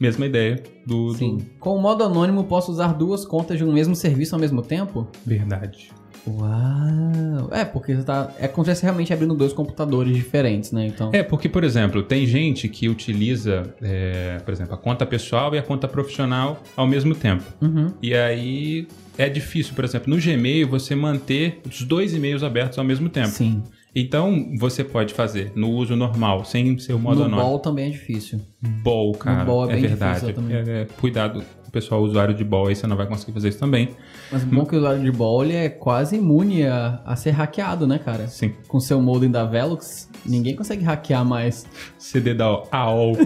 mesma 0.00 0.24
ideia 0.26 0.62
do. 0.86 1.08
do- 1.08 1.14
Sim. 1.14 1.38
Com 1.60 1.76
o 1.76 1.80
modo 1.80 2.02
anônimo, 2.04 2.44
posso 2.44 2.70
usar 2.72 2.94
duas 2.94 3.24
contas 3.26 3.58
de 3.58 3.64
um 3.64 3.72
mesmo 3.72 3.94
serviço 3.94 4.34
ao 4.34 4.40
mesmo 4.40 4.62
tempo? 4.62 5.06
Verdade. 5.26 5.90
Uau! 6.26 7.48
É, 7.52 7.64
porque 7.64 7.94
você 7.94 8.02
tá. 8.02 8.30
É 8.38 8.48
como 8.48 8.64
se 8.64 8.82
realmente 8.82 9.12
abrindo 9.12 9.34
dois 9.34 9.52
computadores 9.52 10.14
diferentes, 10.16 10.72
né? 10.72 10.86
Então. 10.86 11.10
É, 11.12 11.22
porque, 11.22 11.48
por 11.48 11.64
exemplo, 11.64 12.02
tem 12.02 12.26
gente 12.26 12.68
que 12.68 12.88
utiliza, 12.88 13.74
é, 13.82 14.38
por 14.44 14.52
exemplo, 14.52 14.74
a 14.74 14.78
conta 14.78 15.04
pessoal 15.04 15.54
e 15.54 15.58
a 15.58 15.62
conta 15.62 15.86
profissional 15.86 16.62
ao 16.76 16.86
mesmo 16.86 17.14
tempo. 17.14 17.44
Uhum. 17.60 17.92
E 18.02 18.14
aí 18.14 18.88
é 19.18 19.28
difícil, 19.28 19.74
por 19.74 19.84
exemplo, 19.84 20.14
no 20.14 20.20
Gmail 20.20 20.66
você 20.68 20.94
manter 20.94 21.60
os 21.68 21.82
dois 21.82 22.14
e-mails 22.14 22.42
abertos 22.42 22.78
ao 22.78 22.84
mesmo 22.84 23.08
tempo. 23.08 23.28
Sim. 23.28 23.62
Então 23.94 24.52
você 24.58 24.82
pode 24.82 25.14
fazer 25.14 25.52
no 25.54 25.70
uso 25.70 25.94
normal, 25.94 26.44
sem 26.44 26.76
ser 26.78 26.94
o 26.94 26.98
modo 26.98 27.20
no 27.20 27.24
anônimo. 27.26 27.48
ball 27.48 27.58
também 27.60 27.86
é 27.86 27.90
difícil. 27.90 28.40
Ball, 28.82 29.12
cara. 29.12 29.44
ball 29.44 29.70
é 29.70 29.74
é 29.74 29.80
verdade. 29.80 30.34
É, 30.50 30.80
é, 30.80 30.86
cuidado 31.00 31.44
pessoal 31.74 32.00
usuário 32.02 32.32
de 32.32 32.44
ball 32.44 32.68
aí 32.68 32.76
você 32.76 32.86
não 32.86 32.96
vai 32.96 33.06
conseguir 33.06 33.32
fazer 33.32 33.48
isso 33.48 33.58
também. 33.58 33.90
Mas 34.30 34.44
o 34.44 34.46
bom 34.46 34.62
é 34.62 34.66
que 34.66 34.74
o 34.76 34.78
usuário 34.78 35.02
de 35.02 35.10
ball 35.10 35.44
ele 35.44 35.54
é 35.54 35.68
quase 35.68 36.16
imune 36.16 36.64
a, 36.66 37.02
a 37.04 37.16
ser 37.16 37.32
hackeado, 37.32 37.86
né, 37.86 37.98
cara? 37.98 38.28
Sim. 38.28 38.54
Com 38.68 38.78
seu 38.78 39.02
modem 39.02 39.30
da 39.30 39.44
Velux, 39.44 40.08
ninguém 40.24 40.54
consegue 40.54 40.84
hackear 40.84 41.24
mais. 41.24 41.66
CD 41.98 42.32
da 42.32 42.62
AOL. 42.70 43.16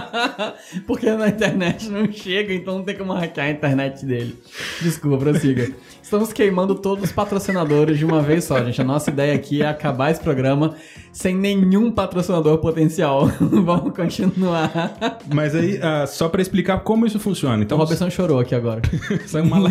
Porque 0.86 1.10
na 1.10 1.28
internet 1.28 1.88
não 1.88 2.10
chega, 2.12 2.52
então 2.52 2.78
não 2.78 2.84
tem 2.84 2.96
como 2.96 3.14
hackear 3.14 3.46
a 3.46 3.50
internet 3.50 4.04
dele. 4.04 4.36
Desculpa, 4.82 5.16
prossiga. 5.16 5.72
Estamos 6.10 6.32
queimando 6.32 6.74
todos 6.74 7.04
os 7.04 7.12
patrocinadores 7.12 7.96
de 7.96 8.04
uma 8.04 8.20
vez 8.20 8.42
só, 8.42 8.60
gente. 8.64 8.80
A 8.80 8.84
nossa 8.84 9.12
ideia 9.12 9.32
aqui 9.32 9.62
é 9.62 9.68
acabar 9.68 10.10
esse 10.10 10.20
programa 10.20 10.74
sem 11.12 11.36
nenhum 11.36 11.92
patrocinador 11.92 12.58
potencial. 12.58 13.26
Vamos 13.38 13.94
continuar. 13.94 14.98
Mas 15.32 15.54
aí, 15.54 15.78
ah, 15.80 16.08
só 16.08 16.28
pra 16.28 16.42
explicar 16.42 16.80
como 16.80 17.06
isso 17.06 17.20
funciona. 17.20 17.58
O 17.58 17.62
Então, 17.62 17.78
Robertson 17.78 18.10
chorou 18.10 18.40
aqui 18.40 18.56
agora. 18.56 18.82
saiu 19.28 19.44
uma 19.44 19.58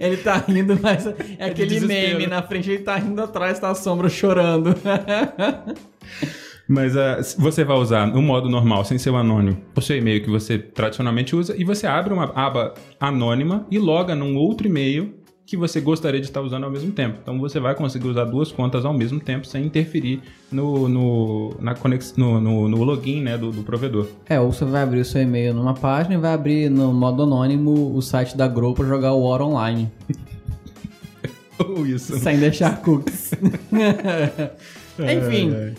ele 0.00 0.16
tá 0.16 0.38
rindo, 0.48 0.76
mas 0.82 1.06
é 1.38 1.46
aquele 1.46 1.68
desespero. 1.68 2.18
meme 2.18 2.26
na 2.26 2.42
frente, 2.42 2.68
ele 2.68 2.82
tá 2.82 2.96
rindo 2.96 3.22
atrás, 3.22 3.60
tá 3.60 3.70
a 3.70 3.74
sombra 3.76 4.08
chorando. 4.08 4.74
Mas 6.68 6.96
ah, 6.96 7.20
você 7.38 7.64
vai 7.64 7.76
usar 7.76 8.06
no 8.06 8.20
modo 8.20 8.48
normal, 8.48 8.84
sem 8.84 8.98
ser 8.98 9.10
o 9.10 9.16
anônimo, 9.16 9.56
o 9.74 9.80
seu 9.80 9.96
e-mail 9.96 10.22
que 10.22 10.30
você 10.30 10.58
tradicionalmente 10.58 11.36
usa, 11.36 11.54
e 11.56 11.64
você 11.64 11.86
abre 11.86 12.12
uma 12.12 12.32
aba 12.34 12.74
anônima 12.98 13.66
e 13.70 13.78
loga 13.78 14.14
num 14.14 14.36
outro 14.36 14.66
e-mail 14.66 15.14
que 15.46 15.56
você 15.56 15.80
gostaria 15.80 16.20
de 16.20 16.26
estar 16.26 16.40
usando 16.40 16.64
ao 16.64 16.70
mesmo 16.70 16.90
tempo. 16.90 17.18
Então 17.22 17.38
você 17.38 17.60
vai 17.60 17.74
conseguir 17.74 18.08
usar 18.08 18.24
duas 18.24 18.50
contas 18.50 18.84
ao 18.84 18.92
mesmo 18.92 19.20
tempo 19.20 19.46
sem 19.46 19.64
interferir 19.64 20.20
no, 20.50 20.88
no, 20.88 21.56
na 21.60 21.72
conex, 21.72 22.14
no, 22.16 22.40
no, 22.40 22.68
no 22.68 22.82
login 22.82 23.22
né, 23.22 23.38
do, 23.38 23.52
do 23.52 23.62
provedor. 23.62 24.08
É, 24.28 24.40
ou 24.40 24.50
você 24.50 24.64
vai 24.64 24.82
abrir 24.82 25.00
o 25.00 25.04
seu 25.04 25.22
e-mail 25.22 25.54
numa 25.54 25.72
página 25.72 26.16
e 26.16 26.18
vai 26.18 26.34
abrir 26.34 26.68
no 26.68 26.92
modo 26.92 27.22
anônimo 27.22 27.94
o 27.94 28.02
site 28.02 28.36
da 28.36 28.48
Grow 28.48 28.74
pra 28.74 28.84
jogar 28.84 29.12
o 29.12 29.22
War 29.22 29.40
Online. 29.40 29.88
Ou 31.58 31.86
isso. 31.86 32.18
sem 32.18 32.38
deixar 32.38 32.82
cookies. 32.82 33.30
Enfim. 34.98 35.76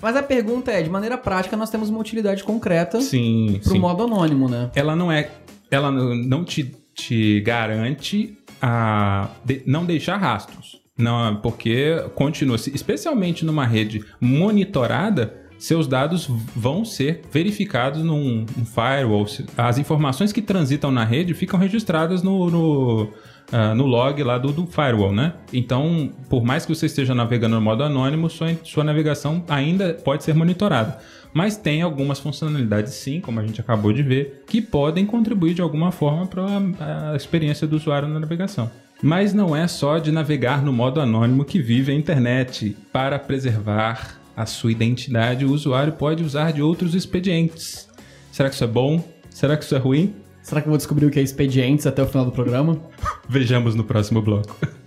Mas 0.00 0.14
a 0.16 0.22
pergunta 0.22 0.70
é, 0.70 0.82
de 0.82 0.88
maneira 0.90 1.18
prática, 1.18 1.56
nós 1.56 1.70
temos 1.70 1.88
uma 1.90 1.98
utilidade 1.98 2.44
concreta 2.44 3.00
Sim, 3.00 3.60
pro 3.62 3.72
sim. 3.72 3.78
modo 3.78 4.04
anônimo, 4.04 4.48
né? 4.48 4.70
ela 4.74 4.94
não 4.94 5.10
é. 5.10 5.30
Ela 5.70 5.90
não 5.90 6.44
te, 6.44 6.74
te 6.94 7.40
garante 7.40 8.36
a 8.62 9.28
de- 9.44 9.62
não 9.66 9.84
deixar 9.84 10.16
rastros. 10.16 10.80
Não, 10.96 11.36
porque 11.36 11.96
continua, 12.14 12.56
especialmente 12.56 13.44
numa 13.44 13.64
rede 13.64 14.04
monitorada, 14.20 15.34
seus 15.58 15.86
dados 15.86 16.26
vão 16.56 16.84
ser 16.84 17.22
verificados 17.32 18.02
num, 18.02 18.46
num 18.56 18.64
firewall. 18.64 19.26
As 19.56 19.78
informações 19.78 20.32
que 20.32 20.40
transitam 20.42 20.90
na 20.90 21.04
rede 21.04 21.34
ficam 21.34 21.58
registradas 21.58 22.22
no, 22.22 22.50
no, 22.50 23.08
ah, 23.50 23.74
no 23.74 23.86
log 23.86 24.22
lá 24.22 24.36
do, 24.36 24.52
do 24.52 24.66
firewall, 24.66 25.12
né? 25.12 25.32
Então, 25.52 26.12
por 26.28 26.44
mais 26.44 26.66
que 26.66 26.74
você 26.74 26.86
esteja 26.86 27.14
navegando 27.14 27.54
no 27.54 27.62
modo 27.62 27.82
anônimo, 27.82 28.28
sua, 28.28 28.54
sua 28.62 28.84
navegação 28.84 29.42
ainda 29.48 29.94
pode 29.94 30.24
ser 30.24 30.34
monitorada. 30.34 30.98
Mas 31.32 31.56
tem 31.56 31.82
algumas 31.82 32.18
funcionalidades, 32.18 32.94
sim, 32.94 33.20
como 33.20 33.40
a 33.40 33.46
gente 33.46 33.60
acabou 33.60 33.92
de 33.92 34.02
ver, 34.02 34.44
que 34.46 34.60
podem 34.60 35.06
contribuir 35.06 35.54
de 35.54 35.62
alguma 35.62 35.90
forma 35.92 36.26
para 36.26 37.12
a 37.12 37.16
experiência 37.16 37.66
do 37.66 37.76
usuário 37.76 38.08
na 38.08 38.20
navegação. 38.20 38.70
Mas 39.02 39.32
não 39.32 39.54
é 39.54 39.66
só 39.68 39.98
de 39.98 40.10
navegar 40.10 40.62
no 40.62 40.72
modo 40.72 41.00
anônimo 41.00 41.44
que 41.44 41.60
vive 41.60 41.92
a 41.92 41.94
internet. 41.94 42.76
Para 42.92 43.18
preservar 43.18 44.18
a 44.36 44.44
sua 44.44 44.72
identidade, 44.72 45.44
o 45.44 45.52
usuário 45.52 45.92
pode 45.92 46.22
usar 46.22 46.52
de 46.52 46.60
outros 46.60 46.94
expedientes. 46.94 47.88
Será 48.32 48.48
que 48.48 48.56
isso 48.56 48.64
é 48.64 48.68
bom? 48.68 49.02
Será 49.30 49.56
que 49.56 49.64
isso 49.64 49.74
é 49.74 49.78
ruim? 49.78 50.14
Será 50.48 50.62
que 50.62 50.66
eu 50.66 50.70
vou 50.70 50.78
descobrir 50.78 51.04
o 51.04 51.10
que 51.10 51.20
é 51.20 51.22
expedientes 51.22 51.86
até 51.86 52.02
o 52.02 52.06
final 52.06 52.24
do 52.24 52.32
programa? 52.32 52.80
Vejamos 53.28 53.74
no 53.74 53.84
próximo 53.84 54.22
bloco. 54.22 54.56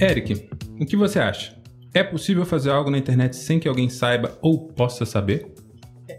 Eric, 0.00 0.48
o 0.80 0.84
que 0.84 0.96
você 0.96 1.18
acha? 1.18 1.56
É 1.94 2.02
possível 2.02 2.44
fazer 2.44 2.70
algo 2.70 2.90
na 2.90 2.98
internet 2.98 3.36
sem 3.36 3.60
que 3.60 3.68
alguém 3.68 3.88
saiba 3.88 4.36
ou 4.42 4.66
possa 4.68 5.04
saber? 5.04 5.54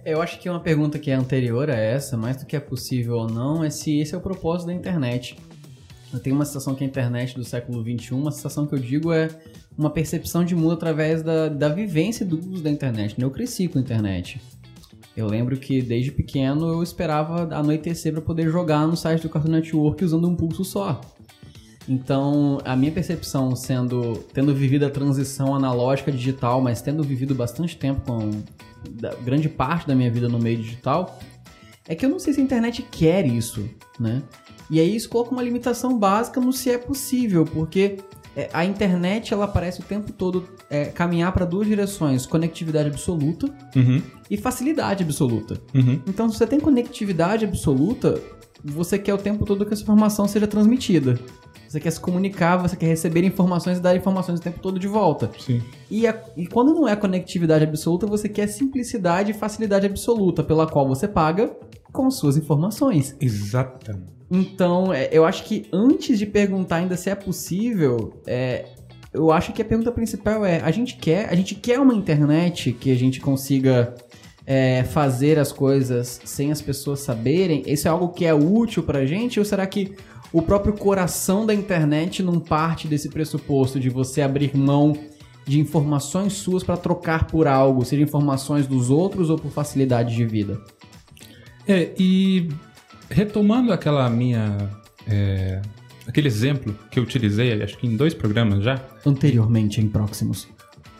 Eu 0.05 0.21
acho 0.21 0.39
que 0.39 0.49
uma 0.49 0.59
pergunta 0.59 0.97
que 0.97 1.11
é 1.11 1.13
anterior 1.13 1.69
a 1.69 1.75
essa, 1.75 2.15
mais 2.15 2.37
do 2.37 2.45
que 2.45 2.55
é 2.55 2.59
possível 2.59 3.15
ou 3.15 3.27
não, 3.27 3.63
é 3.63 3.69
se 3.69 3.99
esse 3.99 4.15
é 4.15 4.17
o 4.17 4.21
propósito 4.21 4.67
da 4.67 4.73
internet. 4.73 5.35
Eu 6.13 6.19
tenho 6.19 6.35
uma 6.35 6.45
sensação 6.45 6.75
que 6.75 6.83
a 6.83 6.87
internet 6.87 7.35
do 7.35 7.43
século 7.43 7.81
XXI, 7.81 8.13
uma 8.13 8.31
sensação 8.31 8.67
que 8.67 8.75
eu 8.75 8.79
digo 8.79 9.11
é 9.11 9.29
uma 9.77 9.89
percepção 9.89 10.45
de 10.45 10.55
mundo 10.55 10.73
através 10.73 11.23
da, 11.23 11.49
da 11.49 11.69
vivência 11.69 12.25
do 12.25 12.37
uso 12.37 12.63
da 12.63 12.69
internet. 12.69 13.19
né? 13.19 13.25
Eu 13.25 13.31
cresci 13.31 13.67
com 13.67 13.79
a 13.79 13.81
internet. 13.81 14.39
Eu 15.15 15.27
lembro 15.27 15.57
que 15.57 15.81
desde 15.81 16.11
pequeno 16.11 16.67
eu 16.67 16.81
esperava 16.81 17.55
anoitecer 17.55 18.11
para 18.11 18.21
poder 18.21 18.49
jogar 18.49 18.87
no 18.87 18.97
site 18.97 19.21
do 19.21 19.29
Cartoon 19.29 19.51
Network 19.51 20.03
usando 20.03 20.27
um 20.27 20.35
pulso 20.35 20.65
só. 20.65 20.99
Então, 21.87 22.59
a 22.63 22.75
minha 22.75 22.91
percepção 22.91 23.55
sendo 23.55 24.23
tendo 24.33 24.55
vivido 24.55 24.85
a 24.85 24.89
transição 24.89 25.53
analógica 25.53 26.11
digital, 26.11 26.61
mas 26.61 26.81
tendo 26.81 27.03
vivido 27.03 27.35
bastante 27.35 27.77
tempo 27.77 28.01
com 28.01 28.31
grande 29.23 29.49
parte 29.49 29.87
da 29.87 29.93
minha 29.93 30.09
vida 30.09 30.27
no 30.27 30.39
meio 30.39 30.57
digital, 30.57 31.19
é 31.87 31.93
que 31.93 32.05
eu 32.05 32.09
não 32.09 32.19
sei 32.19 32.33
se 32.33 32.39
a 32.39 32.43
internet 32.43 32.81
quer 32.81 33.25
isso, 33.25 33.69
né? 33.99 34.23
E 34.69 34.79
aí 34.79 34.95
isso 34.95 35.09
coloca 35.09 35.31
uma 35.31 35.43
limitação 35.43 35.99
básica 35.99 36.39
no 36.39 36.53
se 36.53 36.71
é 36.71 36.77
possível, 36.77 37.43
porque 37.43 37.97
é, 38.35 38.49
a 38.53 38.65
internet 38.65 39.33
ela 39.33 39.47
parece 39.47 39.81
o 39.81 39.83
tempo 39.83 40.11
todo 40.11 40.47
é, 40.69 40.85
caminhar 40.85 41.31
para 41.31 41.45
duas 41.45 41.67
direções: 41.67 42.25
conectividade 42.25 42.89
absoluta 42.89 43.47
Uhum, 43.75 44.01
e 44.29 44.37
facilidade 44.37 45.03
absoluta. 45.03 45.59
uhum. 45.73 46.01
Então, 46.07 46.29
se 46.29 46.37
você 46.37 46.47
tem 46.47 46.59
conectividade 46.59 47.45
absoluta, 47.45 48.19
você 48.63 48.97
quer 48.97 49.13
o 49.13 49.17
tempo 49.17 49.45
todo 49.45 49.65
que 49.65 49.73
essa 49.73 49.83
informação 49.83 50.27
seja 50.27 50.47
transmitida. 50.47 51.19
Você 51.67 51.79
quer 51.79 51.89
se 51.91 51.99
comunicar, 51.99 52.57
você 52.57 52.75
quer 52.75 52.85
receber 52.85 53.23
informações 53.23 53.79
e 53.79 53.81
dar 53.81 53.95
informações 53.95 54.39
o 54.39 54.41
tempo 54.43 54.59
todo 54.59 54.77
de 54.79 54.87
volta. 54.87 55.31
Sim. 55.39 55.59
E, 55.89 56.05
a- 56.07 56.21
e 56.37 56.45
quando 56.45 56.71
não 56.71 56.87
é 56.87 56.95
conectividade 56.95 57.63
absoluta, 57.63 58.05
você 58.05 58.29
quer 58.29 58.45
simplicidade 58.47 59.31
e 59.31 59.33
facilidade 59.33 59.87
absoluta, 59.87 60.43
pela 60.43 60.67
qual 60.67 60.87
você 60.87 61.07
paga 61.07 61.51
com 61.91 62.09
suas 62.11 62.37
informações. 62.37 63.15
Exatamente. 63.19 64.13
Então, 64.35 64.91
é, 64.91 65.09
eu 65.11 65.25
acho 65.25 65.43
que 65.43 65.67
antes 65.71 66.17
de 66.17 66.25
perguntar 66.25 66.77
ainda 66.77 66.97
se 66.97 67.07
é 67.07 67.13
possível, 67.13 68.19
é, 68.25 68.65
eu 69.13 69.31
acho 69.31 69.53
que 69.53 69.61
a 69.61 69.65
pergunta 69.65 69.91
principal 69.91 70.43
é: 70.43 70.59
a 70.61 70.71
gente 70.71 70.97
quer, 70.97 71.29
a 71.29 71.35
gente 71.35 71.53
quer 71.53 71.79
uma 71.79 71.93
internet 71.93 72.73
que 72.73 72.91
a 72.91 72.95
gente 72.95 73.21
consiga 73.21 73.93
é, 74.43 74.83
fazer 74.85 75.37
as 75.37 75.51
coisas 75.51 76.19
sem 76.25 76.51
as 76.51 76.63
pessoas 76.63 77.01
saberem? 77.01 77.61
Isso 77.67 77.87
é 77.87 77.91
algo 77.91 78.09
que 78.09 78.25
é 78.25 78.33
útil 78.33 78.81
pra 78.81 79.05
gente? 79.05 79.37
Ou 79.37 79.45
será 79.45 79.67
que 79.67 79.93
o 80.31 80.41
próprio 80.41 80.73
coração 80.73 81.45
da 81.45 81.53
internet 81.53 82.23
não 82.23 82.39
parte 82.39 82.87
desse 82.87 83.09
pressuposto 83.09 83.79
de 83.79 83.91
você 83.91 84.23
abrir 84.23 84.57
mão 84.57 84.97
de 85.45 85.59
informações 85.59 86.33
suas 86.33 86.63
pra 86.63 86.75
trocar 86.75 87.27
por 87.27 87.45
algo, 87.47 87.85
seja 87.85 88.01
informações 88.01 88.65
dos 88.65 88.89
outros 88.89 89.29
ou 89.29 89.37
por 89.37 89.51
facilidade 89.51 90.15
de 90.15 90.25
vida? 90.25 90.59
É, 91.67 91.91
e 91.99 92.49
retomando 93.13 93.71
aquela 93.71 94.09
minha. 94.09 94.57
é, 95.07 95.61
aquele 96.07 96.27
exemplo 96.27 96.75
que 96.91 96.99
eu 96.99 97.03
utilizei, 97.03 97.61
acho 97.61 97.77
que 97.77 97.87
em 97.87 97.95
dois 97.95 98.13
programas 98.13 98.63
já, 98.63 98.81
Anteriormente 99.05 99.79
em 99.79 99.87
próximos. 99.87 100.47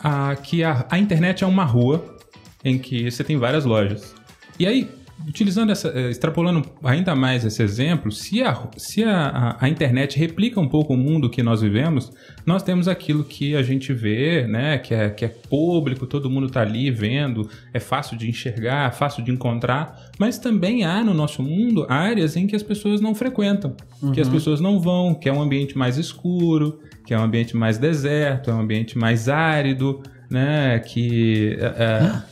a, 0.02 0.36
que 0.36 0.64
a, 0.64 0.86
a 0.90 1.00
internet 1.00 1.44
é 1.44 1.48
uma 1.48 1.66
rua 1.66 2.18
em 2.64 2.78
que 2.78 3.10
você 3.10 3.24
tem 3.24 3.38
várias 3.38 3.66
lojas. 3.66 4.16
E 4.58 4.66
aí, 4.66 4.90
utilizando 5.28 5.72
essa, 5.72 5.90
eh, 5.90 6.10
extrapolando 6.10 6.64
ainda 6.84 7.16
mais 7.16 7.46
esse 7.46 7.62
exemplo, 7.62 8.12
se, 8.12 8.42
a, 8.44 8.68
se 8.78 9.04
a, 9.04 9.28
a, 9.28 9.66
a, 9.66 9.70
internet 9.70 10.18
replica 10.18 10.60
um 10.60 10.68
pouco 10.68 10.94
o 10.94 10.98
mundo 10.98 11.30
que 11.30 11.42
nós 11.42 11.62
vivemos, 11.62 12.12
nós 12.46 12.64
temos 12.64 12.88
aquilo 12.88 13.24
que 13.24 13.56
a 13.56 13.62
gente 13.62 13.94
vê, 13.94 14.46
né, 14.48 14.78
que 14.78 14.94
é, 14.94 15.10
que 15.10 15.24
é 15.24 15.28
público, 15.28 16.06
todo 16.06 16.30
mundo 16.30 16.48
está 16.48 16.62
ali 16.62 16.92
vendo, 16.92 17.50
é 17.74 17.80
fácil 17.80 18.18
de 18.18 18.28
enxergar, 18.28 18.92
fácil 18.94 19.24
de 19.24 19.32
encontrar, 19.32 20.12
mas 20.18 20.38
também 20.38 20.84
há 20.84 21.04
no 21.04 21.14
nosso 21.14 21.42
mundo 21.42 21.86
áreas 21.88 22.36
em 22.36 22.46
que 22.46 22.56
as 22.56 22.64
pessoas 22.64 23.00
não 23.00 23.16
frequentam, 23.16 23.76
uhum. 24.02 24.12
que 24.12 24.20
as 24.20 24.28
uhum. 24.28 24.34
pessoas 24.34 24.60
não 24.60 24.80
vão, 24.80 25.14
que 25.14 25.30
é 25.30 25.34
um 25.34 25.42
ambiente 25.42 25.78
mais 25.78 25.98
escuro, 25.98 26.80
que 27.06 27.14
é 27.14 27.20
um 27.20 27.24
ambiente 27.24 27.56
mais 27.56 27.78
deserto, 27.78 28.50
é 28.50 28.54
um 28.54 28.62
ambiente 28.62 28.98
mais 28.98 29.30
árido, 29.30 30.02
né, 30.30 30.80
que... 30.80 31.58
É, 31.60 31.66
é 31.66 32.00
ah, 32.02 32.24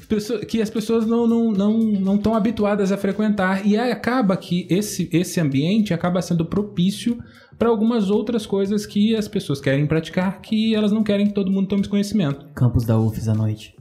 que 0.48 0.62
as 0.62 0.70
pessoas 0.70 1.06
não 1.06 1.28
não 1.28 1.52
não 1.52 1.78
não 1.78 2.16
estão 2.16 2.34
habituadas 2.34 2.92
a 2.92 2.98
frequentar 2.98 3.66
e 3.66 3.78
aí 3.78 3.92
acaba 3.92 4.38
que 4.38 4.66
esse 4.70 5.10
esse 5.12 5.40
ambiente 5.40 5.94
acaba 5.94 6.22
sendo 6.22 6.46
propício 6.46 7.18
para 7.58 7.70
algumas 7.70 8.10
outras 8.10 8.46
coisas 8.46 8.86
que 8.86 9.16
as 9.16 9.28
pessoas 9.28 9.60
querem 9.60 9.86
praticar 9.86 10.42
que 10.42 10.74
elas 10.74 10.92
não 10.92 11.04
querem 11.04 11.28
que 11.28 11.34
todo 11.34 11.52
mundo 11.52 11.68
tome 11.68 11.88
conhecimento. 11.88 12.46
Campos 12.54 12.86
da 12.86 12.98
UFES 12.98 13.28
à 13.28 13.34
noite. 13.34 13.76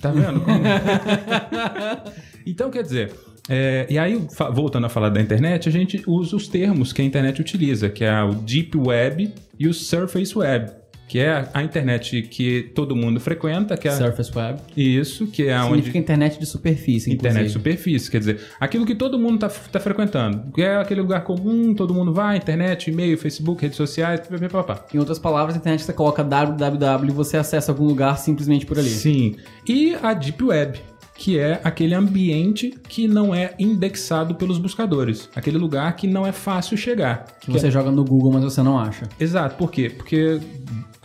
Tá 0.00 0.12
vendo? 0.12 0.42
então 2.46 2.70
quer 2.70 2.82
dizer, 2.82 3.14
é, 3.48 3.86
e 3.88 3.98
aí, 3.98 4.20
voltando 4.52 4.86
a 4.86 4.88
falar 4.88 5.08
da 5.08 5.20
internet, 5.20 5.68
a 5.68 5.72
gente 5.72 6.02
usa 6.06 6.36
os 6.36 6.48
termos 6.48 6.92
que 6.92 7.00
a 7.00 7.04
internet 7.04 7.40
utiliza, 7.40 7.88
que 7.88 8.04
é 8.04 8.22
o 8.22 8.34
Deep 8.34 8.76
Web 8.76 9.32
e 9.58 9.68
o 9.68 9.72
Surface 9.72 10.36
Web 10.36 10.70
que 11.08 11.18
é 11.18 11.48
a 11.52 11.62
internet 11.62 12.22
que 12.22 12.70
todo 12.74 12.96
mundo 12.96 13.20
frequenta, 13.20 13.76
que 13.76 13.88
é 13.88 13.92
Surface 13.92 14.30
Web. 14.36 14.60
Isso, 14.76 15.26
que 15.26 15.48
é 15.48 15.58
Significa 15.62 15.90
onde 15.90 15.98
internet 15.98 16.38
de 16.38 16.46
superfície, 16.46 17.12
Internet 17.12 17.46
de 17.46 17.52
superfície, 17.52 18.10
quer 18.10 18.18
dizer, 18.18 18.40
aquilo 18.58 18.84
que 18.84 18.94
todo 18.94 19.18
mundo 19.18 19.46
está 19.46 19.48
tá 19.70 19.80
frequentando, 19.80 20.52
que 20.52 20.62
é 20.62 20.76
aquele 20.76 21.00
lugar 21.00 21.22
comum, 21.24 21.74
todo 21.74 21.94
mundo 21.94 22.12
vai, 22.12 22.36
internet, 22.36 22.90
e-mail, 22.90 23.16
Facebook, 23.16 23.62
redes 23.62 23.76
sociais, 23.76 24.20
papapá. 24.50 24.84
Em 24.92 24.98
outras 24.98 25.18
palavras, 25.18 25.54
a 25.54 25.58
internet 25.58 25.82
você 25.82 25.92
coloca 25.92 26.22
www 26.22 27.06
e 27.08 27.12
você 27.12 27.36
acessa 27.36 27.72
algum 27.72 27.84
lugar 27.84 28.18
simplesmente 28.18 28.66
por 28.66 28.78
ali. 28.78 28.90
Sim. 28.90 29.36
E 29.66 29.96
a 30.02 30.12
Deep 30.14 30.42
Web, 30.42 30.80
que 31.16 31.38
é 31.38 31.60
aquele 31.64 31.94
ambiente 31.94 32.74
que 32.88 33.08
não 33.08 33.34
é 33.34 33.54
indexado 33.58 34.34
pelos 34.34 34.58
buscadores. 34.58 35.28
Aquele 35.34 35.58
lugar 35.58 35.94
que 35.96 36.06
não 36.06 36.26
é 36.26 36.32
fácil 36.32 36.76
chegar. 36.76 37.24
Que, 37.40 37.46
que 37.46 37.52
você 37.52 37.68
é... 37.68 37.70
joga 37.70 37.90
no 37.90 38.04
Google, 38.04 38.32
mas 38.32 38.44
você 38.44 38.62
não 38.62 38.78
acha. 38.78 39.08
Exato. 39.18 39.56
Por 39.56 39.70
quê? 39.70 39.90
Porque, 39.90 40.40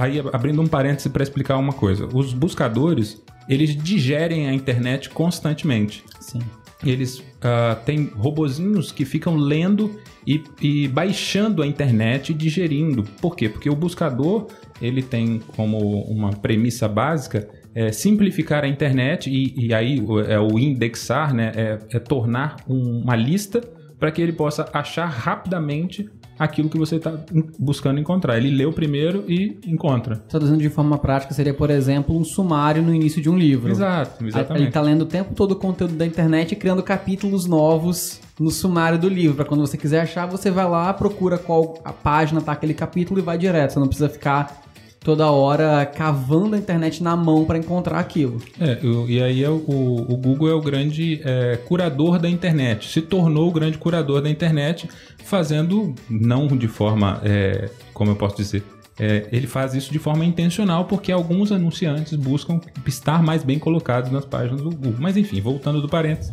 aí 0.01 0.19
abrindo 0.31 0.61
um 0.61 0.67
parêntese 0.67 1.09
para 1.09 1.23
explicar 1.23 1.57
uma 1.57 1.73
coisa. 1.73 2.07
Os 2.13 2.33
buscadores, 2.33 3.21
eles 3.47 3.75
digerem 3.75 4.47
a 4.47 4.53
internet 4.53 5.09
constantemente. 5.09 6.03
Sim. 6.19 6.39
Eles 6.83 7.19
uh, 7.19 7.75
têm 7.85 8.05
robozinhos 8.15 8.91
que 8.91 9.05
ficam 9.05 9.35
lendo 9.35 9.99
e, 10.25 10.43
e 10.59 10.87
baixando 10.87 11.61
a 11.61 11.67
internet 11.67 12.31
e 12.31 12.33
digerindo. 12.33 13.03
Por 13.21 13.35
quê? 13.35 13.47
Porque 13.47 13.69
o 13.69 13.75
buscador, 13.75 14.47
ele 14.81 15.03
tem 15.03 15.39
como 15.55 15.77
uma 16.05 16.31
premissa 16.31 16.87
básica 16.87 17.47
é, 17.73 17.91
simplificar 17.91 18.63
a 18.63 18.67
internet 18.67 19.29
e, 19.29 19.67
e 19.67 19.73
aí 19.73 20.03
é 20.27 20.39
o 20.39 20.59
indexar, 20.59 21.33
né? 21.33 21.51
É, 21.55 21.79
é 21.91 21.99
tornar 21.99 22.57
um, 22.67 23.01
uma 23.03 23.15
lista 23.15 23.61
para 23.99 24.11
que 24.11 24.21
ele 24.21 24.33
possa 24.33 24.67
achar 24.73 25.05
rapidamente 25.05 26.09
aquilo 26.41 26.69
que 26.69 26.77
você 26.77 26.95
está 26.95 27.13
buscando 27.59 27.99
encontrar. 27.99 28.35
Ele 28.35 28.49
lê 28.49 28.65
o 28.65 28.73
primeiro 28.73 29.23
e 29.27 29.59
encontra. 29.67 30.15
Traduzindo 30.27 30.57
de 30.57 30.69
forma 30.69 30.97
prática, 30.97 31.35
seria, 31.35 31.53
por 31.53 31.69
exemplo, 31.69 32.17
um 32.17 32.23
sumário 32.23 32.81
no 32.81 32.93
início 32.93 33.21
de 33.21 33.29
um 33.29 33.37
livro. 33.37 33.69
Exato, 33.69 34.25
exatamente. 34.25 34.61
Ele 34.61 34.67
está 34.69 34.81
lendo 34.81 35.03
o 35.03 35.05
tempo 35.05 35.35
todo 35.35 35.51
o 35.51 35.55
conteúdo 35.55 35.93
da 35.93 36.05
internet 36.05 36.53
e 36.53 36.55
criando 36.55 36.81
capítulos 36.81 37.45
novos 37.45 38.19
no 38.39 38.49
sumário 38.49 38.97
do 38.97 39.07
livro. 39.07 39.35
Para 39.35 39.45
quando 39.45 39.61
você 39.61 39.77
quiser 39.77 40.01
achar, 40.01 40.25
você 40.25 40.49
vai 40.49 40.67
lá, 40.67 40.91
procura 40.91 41.37
qual 41.37 41.79
a 41.85 41.93
página 41.93 42.39
está 42.39 42.53
aquele 42.53 42.73
capítulo 42.73 43.19
e 43.19 43.23
vai 43.23 43.37
direto. 43.37 43.73
Você 43.73 43.79
não 43.79 43.87
precisa 43.87 44.09
ficar 44.09 44.63
toda 45.03 45.29
hora 45.31 45.85
cavando 45.85 46.55
a 46.55 46.59
internet 46.59 47.01
na 47.01 47.15
mão 47.15 47.43
para 47.43 47.57
encontrar 47.57 47.99
aquilo. 47.99 48.41
É, 48.59 48.79
e 49.07 49.21
aí 49.21 49.43
é 49.43 49.49
o, 49.49 49.55
o 49.55 50.15
Google 50.15 50.49
é 50.49 50.53
o 50.53 50.61
grande 50.61 51.21
é, 51.23 51.57
curador 51.57 52.19
da 52.19 52.29
internet, 52.29 52.87
se 52.87 53.01
tornou 53.01 53.49
o 53.49 53.51
grande 53.51 53.77
curador 53.77 54.21
da 54.21 54.29
internet, 54.29 54.87
fazendo 55.25 55.95
não 56.09 56.47
de 56.47 56.67
forma, 56.67 57.19
é, 57.23 57.69
como 57.93 58.11
eu 58.11 58.15
posso 58.15 58.37
dizer, 58.37 58.63
é, 58.99 59.27
ele 59.31 59.47
faz 59.47 59.73
isso 59.73 59.91
de 59.91 59.97
forma 59.97 60.23
intencional 60.23 60.85
porque 60.85 61.11
alguns 61.11 61.51
anunciantes 61.51 62.13
buscam 62.13 62.59
estar 62.85 63.23
mais 63.23 63.43
bem 63.43 63.57
colocados 63.57 64.11
nas 64.11 64.25
páginas 64.25 64.61
do 64.61 64.69
Google. 64.69 64.95
Mas 64.99 65.17
enfim, 65.17 65.41
voltando 65.41 65.81
do 65.81 65.89
parênteses. 65.89 66.31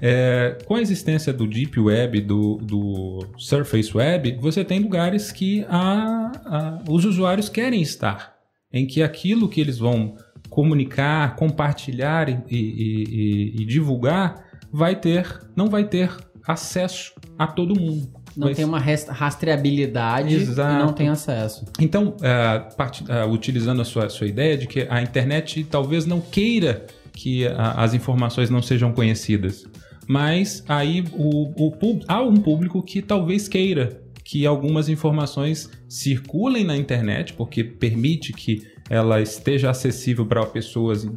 É, 0.00 0.58
com 0.64 0.74
a 0.74 0.80
existência 0.80 1.32
do 1.32 1.46
Deep 1.46 1.78
Web, 1.78 2.20
do, 2.20 2.56
do 2.56 3.26
Surface 3.38 3.96
Web, 3.96 4.38
você 4.40 4.64
tem 4.64 4.80
lugares 4.80 5.32
que 5.32 5.64
a, 5.68 6.32
a, 6.44 6.78
os 6.88 7.04
usuários 7.04 7.48
querem 7.48 7.80
estar, 7.80 8.36
em 8.72 8.86
que 8.86 9.02
aquilo 9.02 9.48
que 9.48 9.60
eles 9.60 9.78
vão 9.78 10.14
comunicar, 10.48 11.34
compartilhar 11.36 12.28
e, 12.28 12.42
e, 12.48 13.54
e, 13.58 13.62
e 13.62 13.66
divulgar 13.66 14.44
vai 14.72 14.94
ter, 14.94 15.40
não 15.54 15.68
vai 15.68 15.84
ter 15.84 16.10
acesso 16.46 17.12
a 17.38 17.46
todo 17.46 17.78
mundo. 17.78 18.08
Não 18.36 18.52
tem 18.52 18.66
uma 18.66 18.78
rastreabilidade 18.78 20.34
Exato. 20.34 20.74
e 20.74 20.78
não 20.78 20.92
tem 20.92 21.08
acesso. 21.08 21.64
Então, 21.80 22.08
uh, 22.16 22.76
part, 22.76 23.02
uh, 23.02 23.26
utilizando 23.30 23.80
a 23.80 23.84
sua, 23.84 24.10
sua 24.10 24.26
ideia 24.26 24.58
de 24.58 24.66
que 24.66 24.86
a 24.90 25.00
internet 25.00 25.64
talvez 25.64 26.04
não 26.04 26.20
queira 26.20 26.84
que 27.14 27.46
a, 27.46 27.82
as 27.82 27.94
informações 27.94 28.50
não 28.50 28.60
sejam 28.60 28.92
conhecidas 28.92 29.64
mas 30.06 30.64
aí 30.68 31.04
o, 31.12 31.68
o, 31.68 32.00
há 32.06 32.22
um 32.22 32.36
público 32.36 32.82
que 32.82 33.02
talvez 33.02 33.48
queira 33.48 34.02
que 34.22 34.44
algumas 34.44 34.88
informações 34.88 35.70
circulem 35.88 36.64
na 36.64 36.76
internet, 36.76 37.32
porque 37.34 37.62
permite 37.62 38.32
que 38.32 38.66
ela 38.90 39.20
esteja 39.20 39.70
acessível 39.70 40.26
para 40.26 40.44
pessoas 40.46 41.08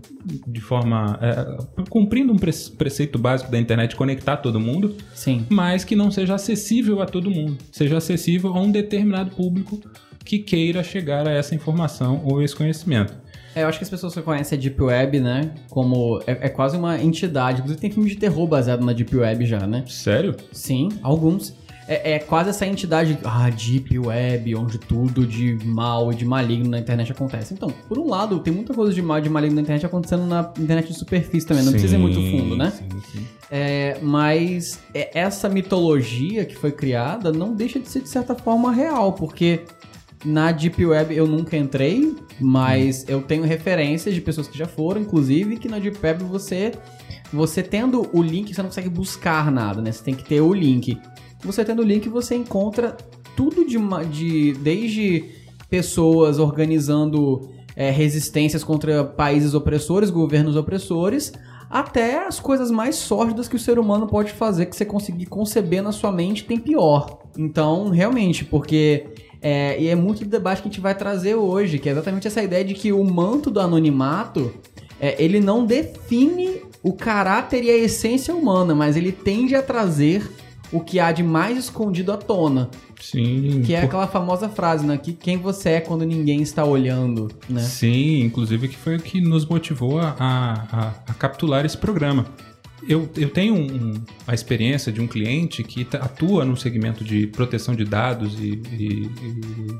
de 0.48 0.62
forma. 0.62 1.18
É, 1.22 1.84
cumprindo 1.90 2.32
um 2.34 2.38
preceito 2.38 3.18
básico 3.18 3.52
da 3.52 3.60
internet, 3.60 3.96
conectar 3.96 4.38
todo 4.38 4.60
mundo, 4.60 4.96
Sim. 5.14 5.46
mas 5.50 5.84
que 5.84 5.96
não 5.96 6.12
seja 6.12 6.36
acessível 6.36 7.02
a 7.02 7.06
todo 7.06 7.30
mundo, 7.30 7.58
seja 7.72 7.98
acessível 7.98 8.54
a 8.54 8.62
um 8.62 8.72
determinado 8.72 9.32
público 9.32 9.80
que 10.24 10.40
queira 10.40 10.84
chegar 10.84 11.28
a 11.28 11.32
essa 11.32 11.56
informação 11.56 12.22
ou 12.24 12.42
esse 12.42 12.56
conhecimento. 12.56 13.14
É, 13.56 13.64
eu 13.64 13.68
acho 13.68 13.78
que 13.78 13.84
as 13.84 13.90
pessoas 13.90 14.14
que 14.14 14.22
conhecem 14.22 14.58
a 14.58 14.62
Deep 14.62 14.82
Web, 14.82 15.20
né? 15.20 15.52
Como. 15.70 16.22
É, 16.26 16.48
é, 16.48 16.50
quase 16.50 16.78
uma 16.78 17.02
entidade. 17.02 17.60
Inclusive 17.60 17.80
tem 17.80 17.92
filme 17.92 18.10
de 18.10 18.16
terror 18.16 18.48
baseado 18.48 18.86
na 18.86 18.94
Deep 18.94 19.16
Web 19.16 19.46
já, 19.46 19.66
né? 19.66 19.84
Sério? 19.88 20.36
Sim, 20.52 20.90
alguns. 21.02 21.58
É, 21.88 22.12
é, 22.12 22.20
quase 22.20 22.52
essa 22.52 22.68
entidade, 22.68 23.18
ah, 23.24 23.50
Deep 23.50 23.98
Web, 23.98 24.56
onde 24.56 24.78
tudo 24.78 25.26
de 25.26 25.58
mal 25.66 26.12
e 26.12 26.16
de 26.16 26.24
maligno 26.24 26.70
na 26.70 26.78
internet 26.78 27.12
acontece. 27.12 27.52
Então, 27.52 27.74
por 27.88 27.98
um 27.98 28.08
lado, 28.08 28.40
tem 28.42 28.54
muita 28.54 28.76
coisa 28.76 28.94
de 28.94 29.02
mal 29.02 29.18
e 29.18 29.24
de 29.24 29.30
maligno 29.30 29.56
na 29.56 29.64
internet 29.64 29.88
acontecendo 29.88 30.24
na 30.24 30.54
internet 30.60 30.90
de 30.90 30.94
superfície 30.94 31.48
também, 31.48 31.64
não 31.64 31.72
sim, 31.72 31.80
precisa 31.80 31.96
ir 31.96 32.00
muito 32.00 32.22
fundo, 32.22 32.56
né? 32.56 32.70
Sim, 32.70 33.02
sim. 33.12 33.28
É, 33.50 33.98
mas 34.04 34.80
é, 34.94 35.20
essa 35.20 35.50
mitologia 35.50 36.46
que 36.46 36.56
foi 36.56 36.72
criada 36.72 37.32
não 37.32 37.56
deixa 37.56 37.80
de 37.80 37.90
ser, 37.90 38.02
de 38.02 38.10
certa 38.10 38.36
forma, 38.36 38.72
real, 38.72 39.14
porque 39.14 39.62
na 40.26 40.52
Deep 40.52 40.86
Web 40.86 41.16
eu 41.16 41.26
nunca 41.26 41.56
entrei, 41.56 42.16
mas 42.40 43.04
hum. 43.04 43.06
eu 43.08 43.22
tenho 43.22 43.44
referências 43.44 44.14
de 44.14 44.22
pessoas 44.22 44.48
que 44.48 44.58
já 44.58 44.66
foram, 44.66 45.02
inclusive, 45.02 45.58
que 45.58 45.68
na 45.68 45.80
Deep 45.80 45.98
Web 46.02 46.24
você 46.24 46.74
você 47.32 47.62
tendo 47.62 48.10
o 48.12 48.22
link, 48.24 48.54
você 48.54 48.62
não 48.62 48.70
consegue 48.70 48.90
buscar 48.90 49.52
nada, 49.52 49.82
né? 49.82 49.92
Você 49.92 50.04
tem 50.04 50.16
que 50.16 50.24
ter 50.24 50.42
o 50.42 50.54
link. 50.54 51.00
Você 51.44 51.64
tendo 51.64 51.82
o 51.82 51.86
link, 51.86 52.10
você 52.10 52.36
encontra 52.36 52.98
tudo 53.36 53.66
de, 53.66 53.78
uma, 53.78 54.04
de 54.04 54.54
desde 54.54 55.26
pessoas 55.70 56.40
organizando 56.40 57.50
é, 57.76 57.92
resistências 57.92 58.64
contra 58.64 59.04
países 59.04 59.54
opressores, 59.54 60.10
governos 60.10 60.56
opressores, 60.56 61.32
até 61.70 62.26
as 62.28 62.40
coisas 62.40 62.72
mais 62.72 62.96
sórdidas 62.96 63.48
que 63.48 63.56
o 63.56 63.60
ser 63.60 63.78
humano 63.78 64.08
pode 64.08 64.32
fazer 64.32 64.66
que 64.66 64.76
você 64.76 64.84
conseguir 64.84 65.28
conceber 65.28 65.84
na 65.84 65.92
sua 65.92 66.12
mente 66.12 66.44
tem 66.44 66.60
pior. 66.60 67.20
Então, 67.38 67.90
realmente, 67.90 68.44
porque 68.44 69.06
é, 69.42 69.82
e 69.82 69.88
é 69.88 69.96
muito 69.96 70.24
do 70.24 70.30
debate 70.30 70.62
que 70.62 70.68
a 70.68 70.72
gente 70.72 70.82
vai 70.82 70.96
trazer 70.96 71.36
hoje, 71.36 71.80
que 71.80 71.88
é 71.88 71.92
exatamente 71.92 72.28
essa 72.28 72.42
ideia 72.44 72.64
de 72.64 72.74
que 72.74 72.92
o 72.92 73.04
manto 73.04 73.50
do 73.50 73.60
anonimato, 73.60 74.54
é, 75.00 75.22
ele 75.24 75.40
não 75.40 75.66
define 75.66 76.62
o 76.84 76.94
caráter 76.94 77.64
e 77.64 77.70
a 77.70 77.78
essência 77.78 78.36
humana, 78.36 78.76
mas 78.76 78.98
ele 78.98 79.12
tende 79.12 79.56
a 79.56 79.62
trazer 79.62 80.30
o 80.72 80.80
que 80.80 81.00
há 81.00 81.12
de 81.12 81.24
mais 81.24 81.58
escondido 81.58 82.12
à 82.12 82.18
tona. 82.18 82.70
Sim. 83.00 83.62
Que 83.66 83.74
é 83.74 83.82
aquela 83.82 84.08
famosa 84.08 84.50
frase, 84.50 84.86
né? 84.86 84.98
Que 84.98 85.14
quem 85.14 85.38
você 85.38 85.70
é 85.70 85.82
quando 85.82 86.06
ninguém 86.06 86.42
está 86.42 86.64
olhando, 86.66 87.30
né? 87.50 87.62
Sim, 87.62 88.22
inclusive 88.22 88.68
que 88.68 88.78
foi 88.78 88.98
o 88.98 89.00
que 89.00 89.22
nos 89.22 89.46
motivou 89.46 90.00
a, 90.00 90.16
a, 90.20 90.94
a 91.08 91.14
capitular 91.14 91.66
esse 91.66 91.78
programa. 91.78 92.26
Eu, 92.90 93.08
eu 93.16 93.30
tenho 93.30 93.54
um, 93.56 94.04
a 94.26 94.34
experiência 94.34 94.92
de 94.92 95.00
um 95.00 95.08
cliente 95.08 95.64
que 95.64 95.86
atua 95.94 96.44
no 96.44 96.58
segmento 96.58 97.04
de 97.04 97.28
proteção 97.28 97.76
de 97.76 97.86
dados 97.86 98.40
e, 98.40 98.60
e, 98.78 99.04
e 99.04 99.80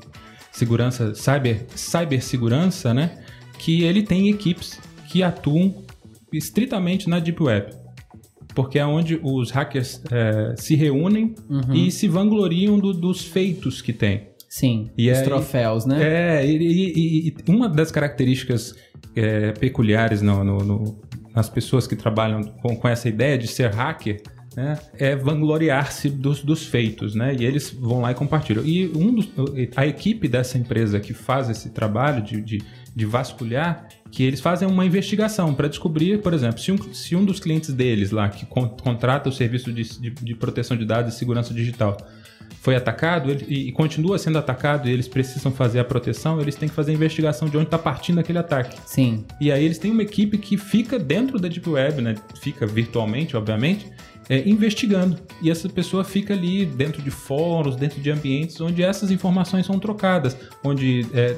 segurança, 0.52 1.16
cyber, 1.16 1.66
cibersegurança, 1.76 2.94
né? 2.94 3.18
Que 3.58 3.84
ele 3.84 4.04
tem 4.04 4.30
equipes 4.30 4.80
que 5.08 5.24
atuam 5.24 5.84
estritamente 6.32 7.10
na 7.10 7.20
Deep 7.20 7.42
Web. 7.42 7.74
Porque 8.54 8.78
é 8.78 8.86
onde 8.86 9.20
os 9.24 9.52
hackers 9.52 10.02
é, 10.12 10.54
se 10.58 10.76
reúnem 10.76 11.34
Uhum. 11.50 11.74
e 11.74 11.92
se 11.92 12.08
vangloriam 12.08 12.78
do- 12.78 12.94
dos 12.94 13.24
feitos 13.26 13.82
que 13.82 13.92
têm. 13.94 14.28
Sim, 14.48 14.90
E 14.98 15.10
os 15.12 15.18
aí- 15.20 15.24
troféus, 15.24 15.86
né? 15.86 16.42
É, 16.42 16.46
e, 16.48 16.56
e- 16.58 17.28
e 17.30 17.36
uma 17.52 17.68
das 17.70 17.92
características 17.92 18.76
é, 19.16 19.52
peculiares 19.54 20.22
no- 20.22 20.44
no- 20.44 20.58
no- 20.60 21.02
nas 21.40 21.48
pessoas 21.50 21.88
que 21.88 21.96
trabalham 21.96 22.44
com, 22.44 22.76
com 22.76 22.88
essa 22.88 23.08
ideia 23.08 23.38
de 23.38 23.48
ser 23.48 23.72
hacker 23.74 24.22
né, 24.58 24.78
é 24.98 25.16
vangloriar-se 25.16 26.10
dos, 26.10 26.42
dos 26.44 26.66
feitos, 26.66 27.16
né? 27.16 27.34
E 27.40 27.46
eles 27.46 27.72
vão 27.72 28.02
lá 28.02 28.12
e 28.12 28.16
compartilham. 28.16 28.66
E 28.66 28.88
um 28.94 29.14
dos- 29.16 29.30
a 29.76 29.88
equipe 29.88 30.28
dessa 30.28 30.58
empresa 30.58 31.00
que 31.00 31.14
faz 31.14 31.50
esse 31.50 31.70
trabalho 31.70 32.22
de, 32.22 32.42
de, 32.42 32.62
de 32.94 33.06
vasculhar, 33.06 33.88
que 34.12 34.22
eles 34.24 34.42
fazem 34.42 34.68
uma 34.68 34.86
investigação 34.86 35.54
para 35.54 35.70
descobrir, 35.70 36.20
por 36.22 36.34
exemplo, 36.34 36.60
se 36.60 36.72
um, 36.74 36.94
se 36.94 37.16
um 37.16 37.24
dos 37.24 37.40
clientes 37.40 37.72
deles 37.74 38.12
lá, 38.12 38.28
que 38.28 38.46
con- 38.46 38.68
contrata 38.68 39.30
o 39.30 39.32
serviço 39.32 39.72
de, 39.72 39.84
de, 39.98 40.10
de 40.10 40.36
proteção 40.36 40.76
de 40.76 40.84
dados 40.84 41.14
e 41.14 41.18
segurança 41.18 41.54
digital, 41.54 41.96
foi 42.62 42.76
atacado 42.76 43.32
ele- 43.32 43.46
e, 43.48 43.68
e 43.70 43.72
continua 43.72 44.18
sendo 44.18 44.38
atacado 44.38 44.88
e 44.88 44.92
eles 44.92 45.08
precisam 45.08 45.52
fazer 45.52 45.80
a 45.80 45.84
proteção, 45.84 46.40
eles 46.42 46.56
têm 46.56 46.68
que 46.68 46.76
fazer 46.76 46.92
a 46.92 46.96
investigação 46.96 47.48
de 47.48 47.56
onde 47.58 47.68
está 47.68 47.78
partindo 47.78 48.20
aquele 48.20 48.38
ataque. 48.38 48.78
Sim. 48.86 49.24
E 49.40 49.52
aí 49.52 49.64
eles 49.64 49.78
têm 49.78 49.92
uma 49.92 50.04
equipe 50.04 50.38
que 50.38 50.58
fica 50.58 51.00
dentro 51.00 51.40
da 51.40 51.48
Deep 51.48 51.70
Web, 51.70 52.02
né? 52.02 52.16
Fica 52.42 52.66
virtualmente, 52.68 53.38
obviamente, 53.38 53.88
é, 54.30 54.48
investigando. 54.48 55.18
E 55.42 55.50
essa 55.50 55.68
pessoa 55.70 56.04
fica 56.04 56.34
ali 56.34 56.66
dentro 56.66 57.02
de 57.02 57.10
fóruns, 57.10 57.76
dentro 57.76 58.00
de 58.02 58.12
ambientes 58.12 58.60
onde 58.62 58.84
essas 58.84 59.10
informações 59.10 59.66
são 59.66 59.80
trocadas, 59.80 60.36
onde 60.64 61.06
é, 61.14 61.36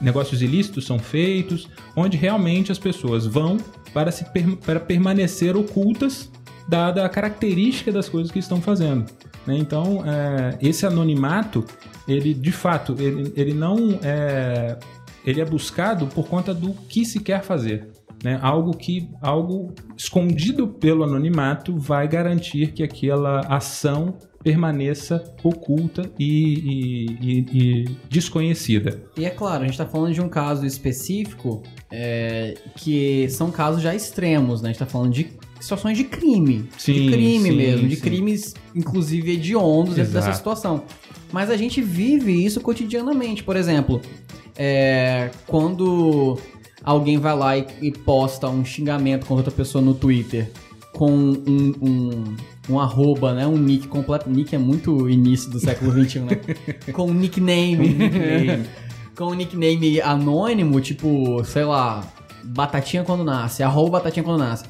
negócios 0.00 0.42
ilícitos 0.42 0.84
são 0.86 0.98
feitos, 0.98 1.68
onde 1.94 2.16
realmente 2.16 2.72
as 2.72 2.78
pessoas 2.78 3.26
vão 3.26 3.58
para, 3.92 4.10
se 4.10 4.24
per- 4.32 4.56
para 4.56 4.80
permanecer 4.80 5.54
ocultas, 5.54 6.30
dada 6.66 7.04
a 7.04 7.08
característica 7.08 7.92
das 7.92 8.08
coisas 8.08 8.32
que 8.32 8.38
estão 8.38 8.60
fazendo. 8.60 9.04
Né? 9.46 9.56
Então, 9.58 10.02
é, 10.06 10.58
esse 10.60 10.84
anonimato, 10.86 11.64
ele 12.06 12.32
de 12.34 12.52
fato, 12.52 12.94
ele, 12.98 13.32
ele 13.36 13.54
não 13.54 13.98
é, 14.02 14.78
ele 15.24 15.40
é 15.40 15.44
buscado 15.44 16.06
por 16.06 16.26
conta 16.28 16.52
do 16.54 16.72
que 16.88 17.04
se 17.04 17.20
quer 17.20 17.42
fazer. 17.42 17.88
Né? 18.22 18.38
Algo 18.40 18.76
que 18.76 19.08
algo 19.20 19.74
escondido 19.96 20.68
pelo 20.68 21.02
anonimato 21.02 21.76
vai 21.76 22.06
garantir 22.06 22.68
que 22.72 22.82
aquela 22.84 23.40
ação 23.40 24.14
permaneça 24.44 25.22
oculta 25.42 26.02
e, 26.18 26.54
e- 26.54 27.06
e- 27.20 27.46
e 27.52 27.84
desconhecida. 28.08 29.00
E 29.16 29.24
é 29.24 29.30
claro, 29.30 29.64
a 29.64 29.66
gente 29.66 29.76
tá 29.78 29.86
falando 29.86 30.14
de 30.14 30.20
um 30.20 30.28
caso 30.28 30.64
específico 30.66 31.62
é, 31.90 32.54
que 32.76 33.28
são 33.28 33.50
casos 33.50 33.82
já 33.82 33.94
extremos, 33.94 34.60
né? 34.62 34.68
A 34.70 34.72
gente 34.72 34.78
tá 34.80 34.86
falando 34.86 35.12
de 35.12 35.28
situações 35.62 35.96
de 35.96 36.04
crime. 36.04 36.68
Sim, 36.76 36.92
de 36.92 37.10
crime 37.10 37.48
sim, 37.48 37.56
mesmo, 37.56 37.88
de 37.88 37.96
sim. 37.96 38.02
crimes, 38.02 38.54
inclusive, 38.74 39.32
hediondos 39.32 39.94
dentro 39.94 40.10
Exato. 40.10 40.26
dessa 40.26 40.36
situação. 40.36 40.82
Mas 41.32 41.48
a 41.50 41.56
gente 41.56 41.80
vive 41.80 42.44
isso 42.44 42.60
cotidianamente. 42.60 43.42
Por 43.42 43.56
exemplo, 43.56 44.02
é, 44.56 45.30
quando 45.46 46.38
alguém 46.82 47.18
vai 47.18 47.36
lá 47.36 47.56
e, 47.56 47.66
e 47.80 47.92
posta 47.92 48.48
um 48.48 48.64
xingamento 48.64 49.20
contra 49.20 49.36
outra 49.36 49.52
pessoa 49.52 49.82
no 49.82 49.94
Twitter 49.94 50.50
com 50.92 51.10
um, 51.10 51.74
um, 51.80 52.36
um 52.68 52.80
arroba, 52.80 53.32
né? 53.32 53.46
Um 53.46 53.56
nick 53.56 53.88
completo. 53.88 54.28
Nick 54.28 54.54
é 54.54 54.58
muito 54.58 55.08
início 55.08 55.50
do 55.50 55.58
século 55.58 55.92
XXI, 56.04 56.20
né? 56.20 56.40
com 56.92 57.06
um 57.06 57.14
nickname. 57.14 57.96
com 59.16 59.26
um 59.26 59.34
nickname 59.34 60.00
anônimo, 60.00 60.80
tipo, 60.80 61.42
sei 61.44 61.64
lá, 61.64 62.04
Batatinha 62.44 63.04
quando 63.04 63.24
nasce, 63.24 63.62
arroba 63.62 63.98
Batatinha 63.98 64.24
quando 64.24 64.40
nasce. 64.40 64.64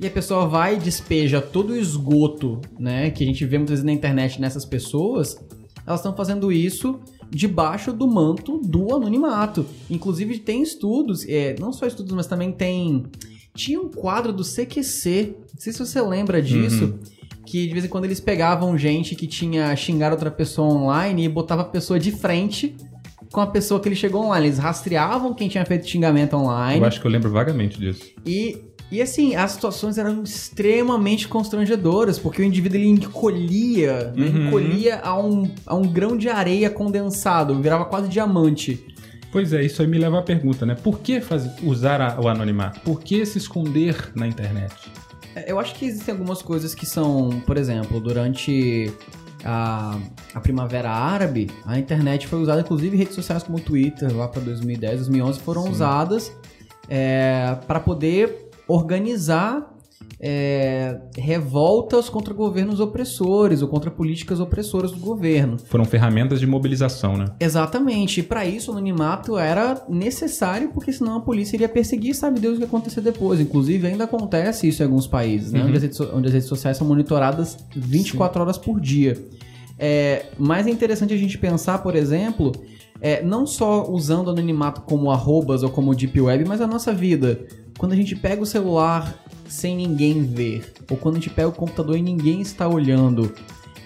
E 0.00 0.06
a 0.06 0.10
pessoa 0.10 0.46
vai 0.46 0.76
e 0.76 0.78
despeja 0.78 1.40
todo 1.40 1.70
o 1.70 1.76
esgoto, 1.76 2.60
né, 2.78 3.10
que 3.10 3.24
a 3.24 3.26
gente 3.26 3.44
vê 3.44 3.58
muitas 3.58 3.74
vezes 3.74 3.84
na 3.84 3.92
internet 3.92 4.40
nessas 4.40 4.64
pessoas, 4.64 5.36
elas 5.86 6.00
estão 6.00 6.14
fazendo 6.14 6.52
isso 6.52 7.00
debaixo 7.30 7.92
do 7.92 8.06
manto 8.06 8.58
do 8.58 8.94
anonimato. 8.94 9.66
Inclusive 9.90 10.38
tem 10.38 10.62
estudos, 10.62 11.26
é, 11.28 11.56
não 11.58 11.72
só 11.72 11.86
estudos, 11.86 12.12
mas 12.14 12.26
também 12.26 12.52
tem... 12.52 13.04
Tinha 13.54 13.80
um 13.80 13.88
quadro 13.88 14.32
do 14.32 14.44
CQC, 14.44 15.34
não 15.52 15.60
sei 15.60 15.72
se 15.72 15.78
você 15.80 16.00
lembra 16.00 16.40
disso, 16.40 17.00
que 17.44 17.66
de 17.66 17.72
vez 17.72 17.84
em 17.84 17.88
quando 17.88 18.04
eles 18.04 18.20
pegavam 18.20 18.78
gente 18.78 19.16
que 19.16 19.26
tinha 19.26 19.74
xingado 19.74 20.14
outra 20.14 20.30
pessoa 20.30 20.68
online 20.68 21.24
e 21.24 21.28
botava 21.28 21.62
a 21.62 21.64
pessoa 21.64 21.98
de 21.98 22.12
frente 22.12 22.76
com 23.32 23.40
a 23.40 23.46
pessoa 23.46 23.80
que 23.80 23.88
ele 23.88 23.96
chegou 23.96 24.24
online. 24.24 24.46
Eles 24.46 24.58
rastreavam 24.58 25.34
quem 25.34 25.48
tinha 25.48 25.64
feito 25.64 25.88
xingamento 25.88 26.36
online. 26.36 26.80
Eu 26.80 26.86
acho 26.86 27.00
que 27.00 27.06
eu 27.06 27.10
lembro 27.10 27.30
vagamente 27.30 27.78
disso. 27.78 28.04
E, 28.24 28.58
e 28.90 29.02
assim, 29.02 29.34
as 29.36 29.52
situações 29.52 29.98
eram 29.98 30.22
extremamente 30.22 31.28
constrangedoras, 31.28 32.18
porque 32.18 32.40
o 32.40 32.44
indivíduo 32.44 32.78
ele 32.78 32.88
encolhia, 32.88 34.12
né? 34.16 34.26
Uhum. 34.26 34.46
encolhia 34.48 35.00
a 35.02 35.18
um, 35.18 35.50
a 35.66 35.74
um 35.74 35.82
grão 35.82 36.16
de 36.16 36.28
areia 36.28 36.70
condensado, 36.70 37.54
virava 37.60 37.84
quase 37.84 38.08
diamante. 38.08 38.84
Pois 39.30 39.52
é, 39.52 39.62
isso 39.62 39.82
aí 39.82 39.88
me 39.88 39.98
leva 39.98 40.18
à 40.20 40.22
pergunta, 40.22 40.64
né? 40.64 40.74
Por 40.74 41.00
que 41.00 41.20
faz- 41.20 41.46
usar 41.62 42.00
a- 42.00 42.18
o 42.18 42.28
anonimato? 42.28 42.80
Por 42.80 43.00
que 43.02 43.26
se 43.26 43.36
esconder 43.36 44.10
na 44.14 44.26
internet? 44.26 44.74
É, 45.36 45.52
Eu 45.52 45.58
acho 45.60 45.74
que 45.74 45.84
existem 45.84 46.12
algumas 46.12 46.40
coisas 46.40 46.74
que 46.74 46.86
são, 46.86 47.42
por 47.46 47.58
exemplo, 47.58 48.00
durante 48.00 48.90
a, 49.44 49.98
a 50.34 50.40
Primavera 50.40 50.90
Árabe, 50.90 51.50
a 51.66 51.78
internet 51.78 52.26
foi 52.26 52.40
usada, 52.40 52.62
inclusive 52.62 52.96
redes 52.96 53.14
sociais 53.14 53.42
como 53.42 53.58
o 53.58 53.60
Twitter, 53.60 54.16
lá 54.16 54.26
para 54.28 54.40
2010, 54.40 54.96
2011, 55.00 55.38
foram 55.40 55.64
Sim. 55.64 55.70
usadas 55.72 56.32
para 57.66 57.80
poder 57.80 58.47
organizar 58.68 59.78
é, 60.20 61.00
revoltas 61.16 62.08
contra 62.08 62.34
governos 62.34 62.80
opressores 62.80 63.62
ou 63.62 63.68
contra 63.68 63.90
políticas 63.90 64.40
opressoras 64.40 64.90
do 64.90 64.98
governo. 64.98 65.58
Foram 65.58 65.84
ferramentas 65.84 66.40
de 66.40 66.46
mobilização, 66.46 67.16
né? 67.16 67.26
Exatamente. 67.38 68.20
E 68.20 68.22
para 68.22 68.44
isso 68.44 68.70
o 68.70 68.72
anonimato 68.72 69.38
era 69.38 69.84
necessário, 69.88 70.70
porque 70.70 70.92
senão 70.92 71.16
a 71.16 71.20
polícia 71.20 71.56
iria 71.56 71.68
perseguir, 71.68 72.14
sabe 72.14 72.40
Deus 72.40 72.54
o 72.54 72.56
que 72.56 72.64
ia 72.64 72.66
acontecer 72.66 73.00
depois. 73.00 73.40
Inclusive 73.40 73.86
ainda 73.86 74.04
acontece 74.04 74.68
isso 74.68 74.82
em 74.82 74.86
alguns 74.86 75.06
países, 75.06 75.52
né? 75.52 75.60
Uhum. 75.60 75.68
Onde, 75.68 75.76
as 75.76 75.82
redes, 75.82 76.00
onde 76.00 76.26
as 76.26 76.32
redes 76.32 76.48
sociais 76.48 76.76
são 76.76 76.86
monitoradas 76.86 77.56
24 77.74 78.42
horas 78.42 78.58
por 78.58 78.80
dia. 78.80 79.16
É, 79.78 80.26
mas 80.36 80.66
é 80.66 80.70
interessante 80.70 81.14
a 81.14 81.16
gente 81.16 81.38
pensar, 81.38 81.78
por 81.78 81.94
exemplo, 81.94 82.50
é, 83.00 83.22
não 83.22 83.46
só 83.46 83.88
usando 83.88 84.26
o 84.26 84.30
anonimato 84.30 84.80
como 84.80 85.10
arrobas 85.10 85.62
ou 85.62 85.70
como 85.70 85.94
deep 85.94 86.20
web, 86.20 86.44
mas 86.46 86.60
a 86.60 86.66
nossa 86.66 86.92
vida. 86.92 87.46
Quando 87.78 87.92
a 87.92 87.96
gente 87.96 88.14
pega 88.16 88.42
o 88.42 88.46
celular 88.46 89.24
sem 89.46 89.76
ninguém 89.76 90.22
ver, 90.22 90.74
ou 90.90 90.96
quando 90.96 91.14
a 91.16 91.18
gente 91.18 91.30
pega 91.30 91.48
o 91.48 91.52
computador 91.52 91.96
e 91.96 92.02
ninguém 92.02 92.42
está 92.42 92.68
olhando, 92.68 93.32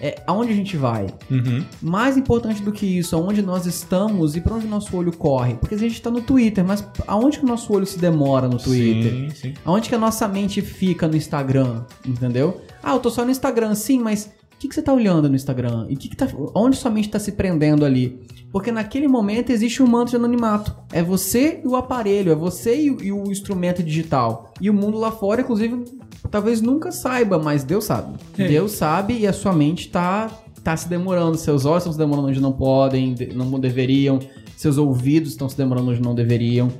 é, 0.01 0.21
aonde 0.27 0.51
a 0.51 0.55
gente 0.55 0.75
vai? 0.75 1.07
Uhum. 1.31 1.63
Mais 1.81 2.17
importante 2.17 2.61
do 2.61 2.73
que 2.73 2.85
isso, 2.85 3.15
aonde 3.15 3.41
nós 3.41 3.65
estamos 3.65 4.35
e 4.35 4.41
para 4.41 4.55
onde 4.55 4.67
nosso 4.67 4.97
olho 4.97 5.15
corre. 5.15 5.53
Porque 5.53 5.75
a 5.75 5.77
gente 5.77 5.93
está 5.93 6.11
no 6.11 6.21
Twitter, 6.21 6.65
mas 6.65 6.85
aonde 7.07 7.39
que 7.39 7.45
o 7.45 7.47
nosso 7.47 7.71
olho 7.71 7.85
se 7.85 7.97
demora 7.97 8.49
no 8.49 8.57
Twitter? 8.57 9.11
Sim, 9.13 9.29
sim. 9.29 9.53
Aonde 9.63 9.87
que 9.87 9.95
a 9.95 9.97
nossa 9.97 10.27
mente 10.27 10.61
fica 10.61 11.07
no 11.07 11.15
Instagram, 11.15 11.83
entendeu? 12.05 12.61
Ah, 12.83 12.93
eu 12.93 12.99
tô 12.99 13.09
só 13.09 13.23
no 13.23 13.31
Instagram, 13.31 13.73
sim, 13.75 13.99
mas 13.99 14.29
que, 14.63 14.69
que 14.69 14.75
você 14.75 14.81
tá 14.81 14.93
olhando 14.93 15.27
no 15.29 15.35
Instagram? 15.35 15.85
E 15.89 15.95
que 15.95 16.07
que 16.09 16.15
tá, 16.15 16.27
onde 16.55 16.77
sua 16.77 16.89
mente 16.89 17.09
tá 17.09 17.19
se 17.19 17.33
prendendo 17.33 17.83
ali? 17.85 18.19
Porque 18.51 18.71
naquele 18.71 19.07
momento 19.07 19.49
existe 19.51 19.83
um 19.83 19.87
manto 19.87 20.11
de 20.11 20.15
anonimato. 20.15 20.73
É 20.91 21.03
você 21.03 21.59
e 21.63 21.67
o 21.67 21.75
aparelho, 21.75 22.31
é 22.31 22.35
você 22.35 22.83
e, 22.83 22.91
o- 22.91 23.03
e 23.03 23.11
o 23.11 23.29
instrumento 23.31 23.83
digital. 23.83 24.53
E 24.61 24.69
o 24.69 24.73
mundo 24.73 24.97
lá 24.97 25.11
fora, 25.11 25.41
inclusive, 25.41 25.83
talvez 26.31 26.61
nunca 26.61 26.91
saiba, 26.91 27.37
mas 27.37 27.63
Deus 27.63 27.83
sabe. 27.83 28.15
É. 28.37 28.47
Deus 28.47 28.71
sabe 28.73 29.17
e 29.19 29.27
a 29.27 29.33
sua 29.33 29.51
mente 29.53 29.89
tá, 29.89 30.31
tá 30.63 30.77
se 30.77 30.87
demorando. 30.87 31.35
Seus 31.37 31.65
olhos 31.65 31.79
estão 31.83 31.91
se 31.93 31.97
demorando 31.99 32.27
onde 32.29 32.39
não 32.39 32.51
podem, 32.53 33.13
de- 33.13 33.33
não 33.33 33.59
deveriam. 33.59 34.19
Seus 34.55 34.77
ouvidos 34.77 35.31
estão 35.31 35.49
se 35.49 35.57
demorando 35.57 35.91
onde 35.91 36.01
não 36.01 36.15
deveriam. 36.15 36.71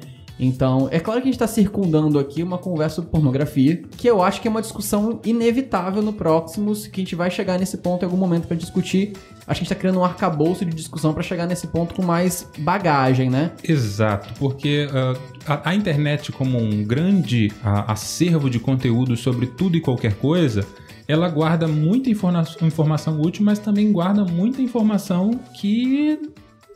Então, 0.44 0.88
é 0.92 1.00
claro 1.00 1.22
que 1.22 1.28
a 1.28 1.32
gente 1.32 1.36
está 1.36 1.48
circundando 1.48 2.20
aqui 2.20 2.44
uma 2.44 2.58
conversa 2.58 2.98
sobre 2.98 3.12
pornografia, 3.12 3.82
que 3.98 4.08
eu 4.08 4.22
acho 4.22 4.42
que 4.42 4.48
é 4.48 4.52
uma 4.52 4.62
discussão 4.62 5.20
inevitável 5.26 6.02
no 6.02 6.14
Próximos, 6.14 6.86
que 6.88 7.02
a 7.02 7.04
gente 7.04 7.16
vai 7.16 7.32
chegar 7.32 7.58
nesse 7.58 7.78
ponto 7.78 8.04
em 8.04 8.06
algum 8.06 8.18
momento 8.18 8.48
para 8.48 8.58
discutir. 8.58 9.14
Acho 9.14 9.46
que 9.46 9.52
a 9.52 9.54
gente 9.54 9.64
está 9.64 9.76
criando 9.76 10.00
um 10.00 10.06
arcabouço 10.06 10.64
de 10.66 10.74
discussão 10.74 11.14
para 11.14 11.24
chegar 11.24 11.46
nesse 11.46 11.68
ponto 11.68 11.94
com 11.94 12.04
mais 12.04 12.48
bagagem, 12.60 13.30
né? 13.30 13.52
Exato, 13.64 14.34
porque 14.40 14.88
ah, 14.94 15.14
a, 15.46 15.70
a 15.70 15.76
internet, 15.76 16.32
como 16.32 16.58
um 16.58 16.84
grande 16.84 17.52
ah, 17.64 17.92
acervo 17.92 18.50
de 18.50 18.60
conteúdo 18.60 19.18
sobre 19.18 19.48
tudo 19.48 19.76
e 19.78 19.82
qualquer 19.82 20.16
coisa, 20.16 20.66
ela 21.08 21.28
guarda 21.28 21.68
muita 21.68 22.10
informa- 22.10 22.46
informação 22.62 23.20
útil, 23.22 23.44
mas 23.44 23.60
também 23.60 23.92
guarda 23.92 24.24
muita 24.24 24.62
informação 24.62 25.32
que 25.60 26.18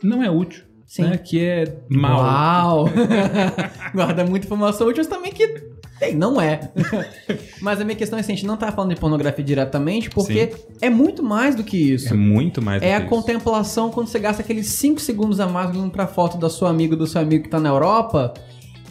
não 0.02 0.22
é 0.22 0.30
útil, 0.30 0.62
Sim. 0.88 1.02
né? 1.02 1.18
que 1.18 1.38
é 1.44 1.64
mal. 1.90 2.20
Uau! 2.22 2.88
Guarda 3.94 4.24
muita 4.24 4.46
informação 4.46 4.88
útil, 4.88 5.04
mas 5.04 5.06
também 5.06 5.30
que 5.32 5.46
tem, 6.00 6.14
não 6.14 6.40
é. 6.40 6.70
mas 7.60 7.80
a 7.80 7.84
minha 7.84 7.94
questão 7.96 8.16
é 8.18 8.20
assim, 8.22 8.32
a 8.32 8.36
gente 8.36 8.46
não 8.46 8.56
tá 8.56 8.72
falando 8.72 8.94
de 8.94 9.00
pornografia 9.00 9.44
diretamente, 9.44 10.08
porque 10.10 10.50
é 10.80 10.88
muito 10.88 11.22
mais 11.22 11.54
do 11.54 11.62
que 11.62 11.76
isso. 11.76 12.14
É 12.14 12.16
muito 12.16 12.62
mais 12.62 12.80
do 12.80 12.84
É 12.86 12.94
a 12.94 13.00
isso. 13.00 13.08
contemplação 13.08 13.90
quando 13.90 14.06
você 14.06 14.18
gasta 14.18 14.40
aqueles 14.42 14.66
5 14.68 15.00
segundos 15.00 15.40
a 15.40 15.46
mais 15.46 15.70
olhando 15.70 15.90
pra 15.90 16.06
foto 16.06 16.38
da 16.38 16.48
sua 16.48 16.70
amiga, 16.70 16.96
do 16.96 17.06
seu 17.06 17.20
amigo 17.20 17.44
que 17.44 17.50
tá 17.50 17.60
na 17.60 17.68
Europa 17.68 18.32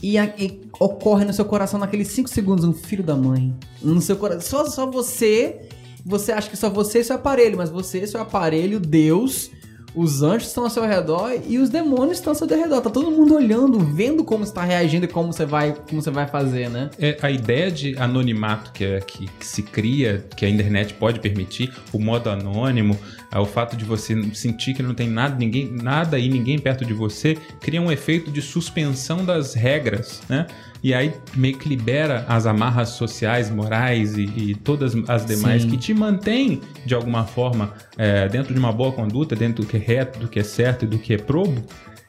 e, 0.04 0.18
a- 0.20 0.32
e 0.38 0.62
ocorre 0.80 1.26
no 1.26 1.34
seu 1.34 1.46
coração 1.46 1.80
naqueles 1.80 2.10
5 2.10 2.30
segundos 2.30 2.64
um 2.64 2.74
filho 2.74 3.04
da 3.04 3.16
mãe. 3.16 3.56
No 3.82 4.00
seu 4.02 4.18
coração. 4.18 4.42
Só, 4.66 4.70
só 4.70 4.86
você. 4.92 5.62
Você 6.06 6.32
acha 6.32 6.50
que 6.50 6.56
só 6.56 6.70
você 6.70 7.00
e 7.00 7.04
seu 7.04 7.16
aparelho, 7.18 7.58
mas 7.58 7.70
você, 7.70 8.06
seu 8.08 8.22
aparelho, 8.22 8.80
Deus, 8.80 9.50
os 9.98 10.22
anjos 10.22 10.50
estão 10.50 10.66
ao 10.66 10.70
seu 10.70 10.86
redor 10.86 11.32
e 11.48 11.58
os 11.58 11.72
demônios 11.72 12.20
estão 12.20 12.30
ao 12.30 12.36
seu 12.36 12.48
redor. 12.48 12.82
Tá 12.82 12.90
todo 12.90 13.10
mundo 13.10 13.34
olhando, 13.34 13.80
vendo 13.80 14.24
como 14.24 14.46
você 14.46 14.54
tá 14.54 14.64
reagindo 14.64 15.06
e 15.06 15.08
como 15.08 15.34
você 15.34 15.44
vai, 15.44 15.76
como 15.90 16.00
você 16.00 16.12
vai 16.12 16.28
fazer, 16.28 16.70
né? 16.70 16.92
É, 17.00 17.18
a 17.20 17.32
ideia 17.32 17.72
de 17.72 17.98
anonimato 17.98 18.72
que, 18.72 18.86
é, 18.86 19.00
que, 19.00 19.26
que 19.26 19.46
se 19.46 19.64
cria, 19.64 20.24
que 20.36 20.46
a 20.46 20.50
internet 20.50 20.94
pode 20.94 21.20
permitir, 21.20 21.74
o 21.92 22.00
modo 22.00 22.30
anônimo, 22.30 22.96
é, 23.32 23.40
o 23.40 23.46
fato 23.46 23.76
de 23.76 23.84
você 23.84 24.16
sentir 24.36 24.76
que 24.76 24.84
não 24.84 24.94
tem 24.94 25.10
nada, 25.10 25.36
ninguém, 25.36 25.72
nada 25.72 26.20
e 26.20 26.30
ninguém 26.30 26.60
perto 26.60 26.86
de 26.86 26.94
você, 26.94 27.36
cria 27.60 27.82
um 27.82 27.92
efeito 27.92 28.30
de 28.30 28.42
suspensão 28.42 29.26
das 29.26 29.56
regras, 29.56 30.22
né? 30.30 30.46
E 30.88 30.94
aí 30.94 31.14
meio 31.36 31.58
que 31.58 31.68
libera 31.68 32.24
as 32.30 32.46
amarras 32.46 32.92
sociais, 32.92 33.50
morais 33.50 34.18
e, 34.18 34.24
e 34.24 34.56
todas 34.56 34.94
as 35.10 35.26
demais 35.26 35.64
Sim. 35.64 35.70
que 35.70 35.76
te 35.76 35.94
mantêm, 35.94 36.62
de 36.86 36.96
alguma 36.96 37.26
forma, 37.26 37.74
é, 37.98 38.30
dentro 38.30 38.54
de 38.54 38.60
uma 38.60 38.72
boa 38.72 38.94
conduta, 38.94 39.36
dentro 39.36 39.66
do 39.66 39.68
que 39.68 39.76
é 39.76 39.80
reto, 39.82 40.18
do 40.18 40.30
que 40.30 40.40
é 40.40 40.44
certo 40.44 40.86
e 40.86 40.88
do 40.88 40.98
que 40.98 41.14
é 41.14 41.18
probo. 41.18 41.62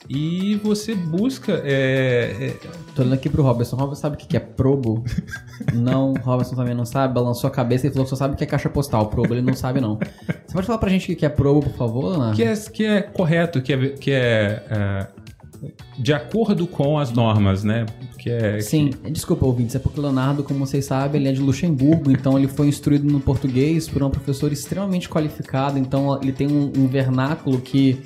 E 0.08 0.60
você 0.62 0.94
busca 0.94 1.60
é, 1.64 2.36
é, 2.40 2.56
Tô 2.94 3.02
olhando 3.02 3.14
aqui 3.14 3.28
pro 3.28 3.42
Robertson. 3.42 3.74
Robertson 3.74 4.00
sabe 4.00 4.14
o 4.14 4.18
que 4.18 4.36
é 4.36 4.40
probo? 4.40 5.02
não, 5.74 6.14
Robertson 6.14 6.54
também 6.54 6.72
não 6.72 6.84
sabe. 6.84 7.12
Balançou 7.12 7.48
a 7.48 7.50
cabeça 7.50 7.88
e 7.88 7.90
falou 7.90 8.04
que 8.04 8.10
só 8.10 8.16
sabe 8.16 8.34
o 8.34 8.36
que 8.36 8.44
é 8.44 8.46
caixa 8.46 8.70
postal. 8.70 9.08
Probo, 9.08 9.34
ele 9.34 9.42
não 9.42 9.54
sabe, 9.54 9.80
não. 9.80 9.96
Você 9.96 10.52
pode 10.52 10.68
falar 10.68 10.78
pra 10.78 10.88
gente 10.88 11.02
o 11.02 11.06
que 11.08 11.16
que 11.16 11.26
é 11.26 11.28
probo, 11.28 11.62
por 11.62 11.76
favor, 11.76 12.10
Leonardo? 12.10 12.36
que 12.36 12.44
é, 12.44 12.54
que 12.54 12.84
é 12.84 13.02
correto, 13.02 13.60
que 13.60 13.72
é, 13.72 13.88
que 13.88 14.12
é, 14.12 14.62
é, 14.70 15.06
de 15.98 16.12
acordo 16.12 16.64
com 16.68 16.96
as 16.96 17.10
normas, 17.10 17.64
né? 17.64 17.84
Que 18.28 18.32
é, 18.32 18.60
Sim, 18.60 18.90
desculpa, 19.10 19.46
ouvintes, 19.46 19.74
é 19.74 19.78
porque 19.78 19.98
o 19.98 20.02
Leonardo, 20.02 20.44
como 20.44 20.66
vocês 20.66 20.84
sabem, 20.84 21.20
ele 21.20 21.30
é 21.30 21.32
de 21.32 21.40
Luxemburgo, 21.40 22.10
então 22.10 22.38
ele 22.38 22.46
foi 22.46 22.68
instruído 22.68 23.10
no 23.10 23.20
português 23.20 23.88
por 23.88 24.02
uma 24.02 24.10
professora 24.10 24.52
extremamente 24.52 25.08
qualificada, 25.08 25.78
então 25.78 26.20
ele 26.20 26.32
tem 26.32 26.46
um, 26.46 26.70
um 26.76 26.86
vernáculo 26.86 27.58
que, 27.60 27.98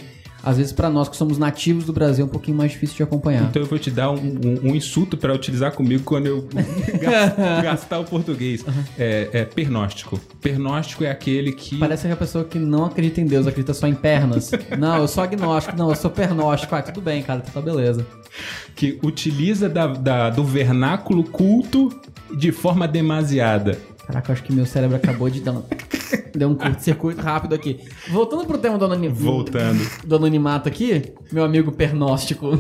às 0.42 0.57
vezes, 0.57 0.72
pra 0.72 0.90
nós 0.90 1.09
que 1.09 1.16
somos 1.16 1.38
nativos 1.38 1.85
do 1.85 1.92
Brasil, 1.92 2.24
é 2.24 2.26
um 2.26 2.31
pouquinho 2.31 2.57
mais 2.57 2.72
difícil 2.72 2.96
de 2.96 3.02
acompanhar. 3.02 3.44
Então 3.44 3.62
eu 3.62 3.68
vou 3.68 3.78
te 3.78 3.90
dar 3.90 4.11
um, 4.11 4.16
um- 4.16 4.70
um 4.70 4.74
insulto 4.74 5.16
para 5.16 5.33
utilizar 5.33 5.72
comigo 5.72 6.02
quando 6.05 6.26
eu 6.26 6.48
gas- 7.00 7.62
gastar 7.62 7.98
o 8.00 8.05
português. 8.05 8.64
É, 8.98 9.28
é 9.33 9.44
pernóstico. 9.44 10.20
Pernóstico 10.40 11.05
é 11.05 11.11
aquele 11.11 11.52
que. 11.52 11.76
Parece 11.78 12.07
que 12.07 12.12
a 12.12 12.16
pessoa 12.16 12.44
que 12.44 12.59
não 12.59 12.85
acredita 12.85 13.20
em 13.20 13.26
Deus, 13.26 13.46
acredita 13.46 13.72
só 13.74 13.87
em 13.87 13.94
pernas. 13.94 14.50
Não, 14.78 14.96
eu 14.96 15.09
sou 15.09 15.22
agnóstico, 15.22 15.76
não, 15.76 15.90
eu 15.90 15.96
sou 15.96 16.11
pernóstico. 16.11 16.74
Ah, 16.74 16.83
tudo 16.83 17.00
bem, 17.00 17.22
cara, 17.22 17.40
tá 17.40 17.61
beleza. 17.61 18.07
que 18.74 18.98
utiliza 19.02 19.68
da- 19.68 19.87
da- 19.87 20.31
do 20.31 20.42
vernáculo 20.44 21.22
culto 21.24 21.88
de 22.37 22.50
forma 22.50 22.88
demasiada. 22.88 23.78
Caraca, 24.06 24.30
eu 24.30 24.32
acho 24.34 24.42
que 24.42 24.52
meu 24.52 24.66
cérebro 24.66 24.96
acabou 24.96 25.30
de 25.30 25.40
dar 25.40 25.52
um, 25.52 25.62
deu 26.34 26.48
um 26.48 26.54
curto-circuito 26.54 27.20
rápido 27.20 27.54
aqui. 27.54 27.78
Voltando 28.10 28.44
pro 28.46 28.58
tema 28.58 28.76
do, 28.76 28.84
anoni- 28.84 29.08
Voltando. 29.08 29.80
do 30.04 30.16
anonimato 30.16 30.68
aqui, 30.68 31.12
meu 31.30 31.44
amigo 31.44 31.70
pernóstico. 31.72 32.50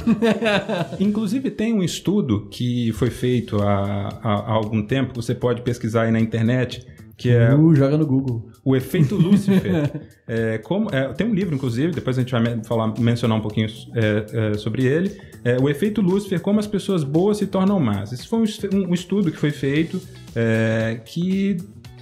Inclusive 1.00 1.50
tem 1.50 1.72
um 1.72 1.82
estudo 1.82 2.46
que 2.50 2.92
foi 2.92 3.10
feito 3.10 3.60
há, 3.62 4.08
há- 4.22 4.32
há 4.46 4.52
algum 4.52 4.82
tempo, 4.86 5.20
você 5.20 5.34
pode 5.34 5.62
pesquisar 5.62 6.02
aí 6.02 6.12
na 6.12 6.20
internet, 6.20 6.86
que 7.22 7.30
é 7.30 7.54
Uh, 7.54 7.72
joga 7.72 7.96
no 7.96 8.04
Google. 8.04 8.50
o 8.64 8.74
efeito 8.74 9.14
Lúcifer. 9.14 10.10
É, 10.34 10.56
como, 10.58 10.88
é, 10.90 11.12
tem 11.12 11.26
um 11.26 11.34
livro, 11.34 11.54
inclusive, 11.54 11.92
depois 11.92 12.16
a 12.16 12.22
gente 12.22 12.30
vai 12.30 12.64
falar, 12.64 12.98
mencionar 12.98 13.36
um 13.36 13.40
pouquinho 13.40 13.66
é, 13.94 14.52
é, 14.52 14.54
sobre 14.54 14.86
ele. 14.86 15.20
É, 15.44 15.58
o 15.58 15.68
efeito 15.68 16.00
Lúcifer, 16.00 16.40
como 16.40 16.58
as 16.58 16.66
pessoas 16.66 17.04
boas 17.04 17.36
se 17.36 17.46
tornam 17.46 17.78
más. 17.78 18.12
Esse 18.12 18.26
foi 18.26 18.38
um, 18.38 18.44
um 18.88 18.94
estudo 18.94 19.30
que 19.30 19.36
foi 19.36 19.50
feito 19.50 20.00
é, 20.34 21.00
que, 21.04 21.58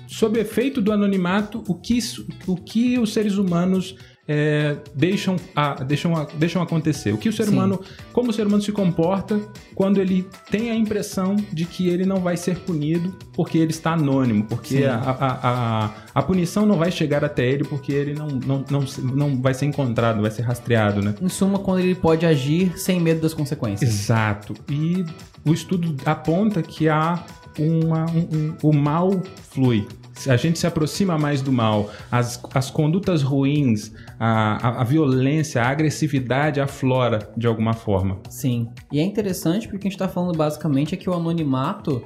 sob 0.06 0.38
o 0.38 0.40
efeito 0.40 0.80
do 0.80 0.92
anonimato, 0.92 1.64
o 1.66 1.74
que, 1.74 1.98
o 2.46 2.54
que 2.54 2.98
os 3.00 3.12
seres 3.12 3.37
humanos 3.37 3.96
é, 4.33 4.77
deixam, 4.95 5.35
a- 5.57 5.83
deixam, 5.83 6.14
a- 6.16 6.25
deixam 6.38 6.62
acontecer. 6.62 7.12
O 7.12 7.19
que 7.19 7.29
o 7.29 7.33
ser 7.33 7.47
Sim. 7.47 7.55
humano, 7.55 7.81
como 8.12 8.31
o 8.31 8.33
ser 8.33 8.47
humano 8.47 8.62
se 8.62 8.71
comporta 8.71 9.40
quando 9.75 10.01
ele 10.01 10.25
tem 10.53 10.71
a 10.71 10.75
impressão 10.77 11.35
de 11.53 11.64
que 11.64 11.88
ele 11.88 12.07
não 12.07 12.21
vai 12.21 12.37
ser 12.37 12.61
punido 12.61 13.12
porque 13.35 13.59
ele 13.59 13.73
está 13.73 13.95
anônimo, 13.95 14.45
porque 14.45 14.85
a, 14.85 14.95
a, 14.97 15.49
a, 15.87 15.90
a 16.14 16.23
punição 16.23 16.64
não 16.64 16.77
vai 16.79 16.93
chegar 16.93 17.25
até 17.25 17.45
ele 17.45 17.64
porque 17.64 17.90
ele 17.93 18.14
não, 18.14 18.29
não, 18.29 18.64
não, 18.71 18.85
não 19.16 19.43
vai 19.43 19.53
ser 19.53 19.66
encontrado, 19.66 20.23
vai 20.23 20.31
ser 20.31 20.43
rastreado, 20.43 21.03
né? 21.03 21.12
Em 21.21 21.29
suma, 21.29 21.59
quando 21.59 21.81
ele 21.81 21.97
pode 21.97 22.25
agir 22.25 22.79
sem 22.79 23.01
medo 23.01 23.21
das 23.23 23.35
consequências. 23.35 23.90
Exato. 23.90 24.55
E 24.71 25.05
o 25.45 25.53
estudo 25.53 25.97
aponta 26.07 26.62
que 26.62 26.88
há 26.88 27.25
uma, 27.59 28.07
um, 28.12 28.19
um- 28.37 28.55
o 28.62 28.73
mal 28.73 29.11
flui. 29.51 29.88
A 30.28 30.37
gente 30.37 30.59
se 30.59 30.66
aproxima 30.66 31.16
mais 31.18 31.40
do 31.40 31.52
mal. 31.52 31.90
As, 32.11 32.40
as 32.54 32.70
condutas 32.70 33.22
ruins, 33.22 33.92
a, 34.18 34.68
a, 34.68 34.80
a 34.80 34.85
violência, 34.85 35.62
a 35.62 35.68
agressividade 35.68 36.61
aflora 36.61 37.30
de 37.37 37.46
alguma 37.46 37.72
forma. 37.72 38.18
Sim. 38.28 38.68
E 38.92 38.98
é 38.98 39.02
interessante 39.02 39.66
porque 39.66 39.76
o 39.76 39.80
que 39.80 39.88
a 39.88 39.90
gente 39.90 39.98
tá 39.98 40.09
falando 40.09 40.37
basicamente 40.37 40.94
é 40.94 40.96
que 40.96 41.09
o 41.09 41.14
anonimato 41.14 42.04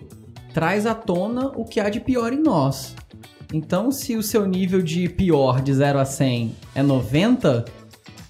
traz 0.52 0.86
à 0.86 0.94
tona 0.94 1.48
o 1.56 1.64
que 1.64 1.80
há 1.80 1.88
de 1.88 2.00
pior 2.00 2.32
em 2.32 2.40
nós. 2.40 2.94
Então, 3.52 3.90
se 3.90 4.16
o 4.16 4.22
seu 4.22 4.46
nível 4.46 4.82
de 4.82 5.08
pior 5.08 5.60
de 5.60 5.72
0 5.72 5.98
a 5.98 6.04
100 6.04 6.54
é 6.74 6.82
90, 6.82 7.64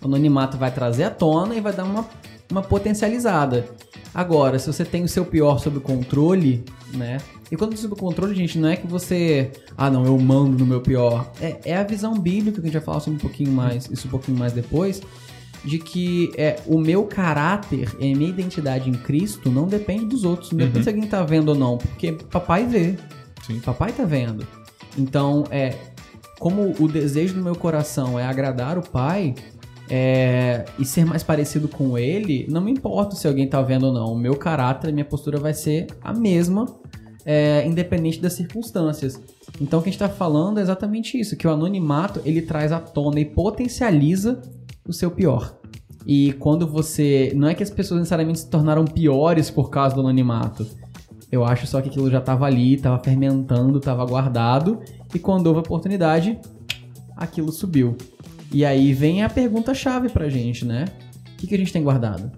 o 0.02 0.06
anonimato 0.06 0.56
vai 0.56 0.70
trazer 0.70 1.04
à 1.04 1.10
tona 1.10 1.54
e 1.54 1.60
vai 1.60 1.72
dar 1.72 1.84
uma, 1.84 2.06
uma 2.50 2.62
potencializada. 2.62 3.66
Agora, 4.14 4.58
se 4.58 4.66
você 4.66 4.84
tem 4.84 5.02
o 5.02 5.08
seu 5.08 5.24
pior 5.24 5.58
sob 5.58 5.80
controle, 5.80 6.64
né? 6.92 7.18
E 7.54 7.56
quando 7.56 7.76
sob 7.76 7.94
controle, 7.94 8.34
gente, 8.34 8.58
não 8.58 8.68
é 8.68 8.74
que 8.74 8.84
você. 8.84 9.52
Ah, 9.76 9.88
não, 9.88 10.04
eu 10.04 10.18
mando 10.18 10.58
no 10.58 10.66
meu 10.66 10.80
pior. 10.80 11.30
É, 11.40 11.60
é 11.66 11.76
a 11.76 11.84
visão 11.84 12.18
bíblica 12.18 12.60
que 12.60 12.62
a 12.62 12.64
gente 12.64 12.72
vai 12.72 12.82
falar 12.82 12.98
sobre 12.98 13.16
um 13.16 13.20
pouquinho 13.20 13.52
mais, 13.52 13.88
isso 13.88 14.08
um 14.08 14.10
pouquinho 14.10 14.36
mais 14.36 14.52
depois 14.52 15.00
de 15.64 15.78
que 15.78 16.32
é, 16.36 16.56
o 16.66 16.76
meu 16.76 17.04
caráter 17.04 17.94
e 18.00 18.12
a 18.12 18.16
minha 18.16 18.28
identidade 18.28 18.90
em 18.90 18.94
Cristo 18.94 19.52
não 19.52 19.68
depende 19.68 20.04
dos 20.04 20.24
outros, 20.24 20.50
não 20.50 20.58
depende 20.58 20.82
se 20.82 20.90
alguém 20.90 21.06
tá 21.06 21.22
vendo 21.22 21.50
ou 21.50 21.54
não, 21.54 21.78
porque 21.78 22.12
papai 22.12 22.66
vê, 22.66 22.96
Sim. 23.46 23.60
papai 23.60 23.92
tá 23.92 24.04
vendo. 24.04 24.44
Então, 24.98 25.44
é 25.48 25.76
como 26.40 26.74
o 26.80 26.88
desejo 26.88 27.34
do 27.34 27.42
meu 27.42 27.54
coração 27.54 28.18
é 28.18 28.26
agradar 28.26 28.76
o 28.76 28.82
pai 28.82 29.32
é, 29.88 30.64
e 30.78 30.84
ser 30.84 31.04
mais 31.04 31.22
parecido 31.22 31.68
com 31.68 31.96
ele, 31.96 32.46
não 32.50 32.60
me 32.60 32.72
importa 32.72 33.14
se 33.16 33.26
alguém 33.28 33.48
tá 33.48 33.62
vendo 33.62 33.86
ou 33.86 33.92
não. 33.92 34.12
O 34.12 34.18
meu 34.18 34.36
caráter, 34.36 34.88
a 34.88 34.92
minha 34.92 35.04
postura 35.04 35.38
vai 35.38 35.54
ser 35.54 35.86
a 36.02 36.12
mesma, 36.12 36.66
é, 37.24 37.66
independente 37.66 38.20
das 38.20 38.34
circunstâncias. 38.34 39.20
Então, 39.60 39.78
o 39.78 39.82
que 39.82 39.88
a 39.88 39.92
gente 39.92 39.98
tá 39.98 40.08
falando 40.08 40.58
é 40.58 40.62
exatamente 40.62 41.18
isso, 41.18 41.36
que 41.36 41.46
o 41.46 41.50
anonimato 41.50 42.20
ele 42.24 42.42
traz 42.42 42.72
à 42.72 42.80
tona 42.80 43.20
e 43.20 43.24
potencializa 43.24 44.42
o 44.86 44.92
seu 44.92 45.10
pior. 45.10 45.56
E 46.06 46.32
quando 46.34 46.66
você. 46.66 47.32
Não 47.34 47.48
é 47.48 47.54
que 47.54 47.62
as 47.62 47.70
pessoas 47.70 48.00
necessariamente 48.00 48.40
se 48.40 48.50
tornaram 48.50 48.84
piores 48.84 49.50
por 49.50 49.70
causa 49.70 49.94
do 49.94 50.00
anonimato. 50.02 50.66
Eu 51.32 51.44
acho 51.44 51.66
só 51.66 51.80
que 51.80 51.88
aquilo 51.88 52.10
já 52.10 52.20
tava 52.20 52.44
ali, 52.46 52.76
tava 52.76 53.02
fermentando, 53.02 53.80
tava 53.80 54.04
guardado. 54.04 54.80
E 55.14 55.18
quando 55.18 55.46
houve 55.46 55.60
oportunidade, 55.60 56.38
aquilo 57.16 57.50
subiu. 57.50 57.96
E 58.52 58.64
aí 58.64 58.92
vem 58.92 59.22
a 59.22 59.30
pergunta-chave 59.30 60.10
pra 60.10 60.28
gente, 60.28 60.64
né? 60.64 60.84
O 61.32 61.36
que, 61.38 61.46
que 61.46 61.54
a 61.54 61.58
gente 61.58 61.72
tem 61.72 61.82
guardado? 61.82 62.30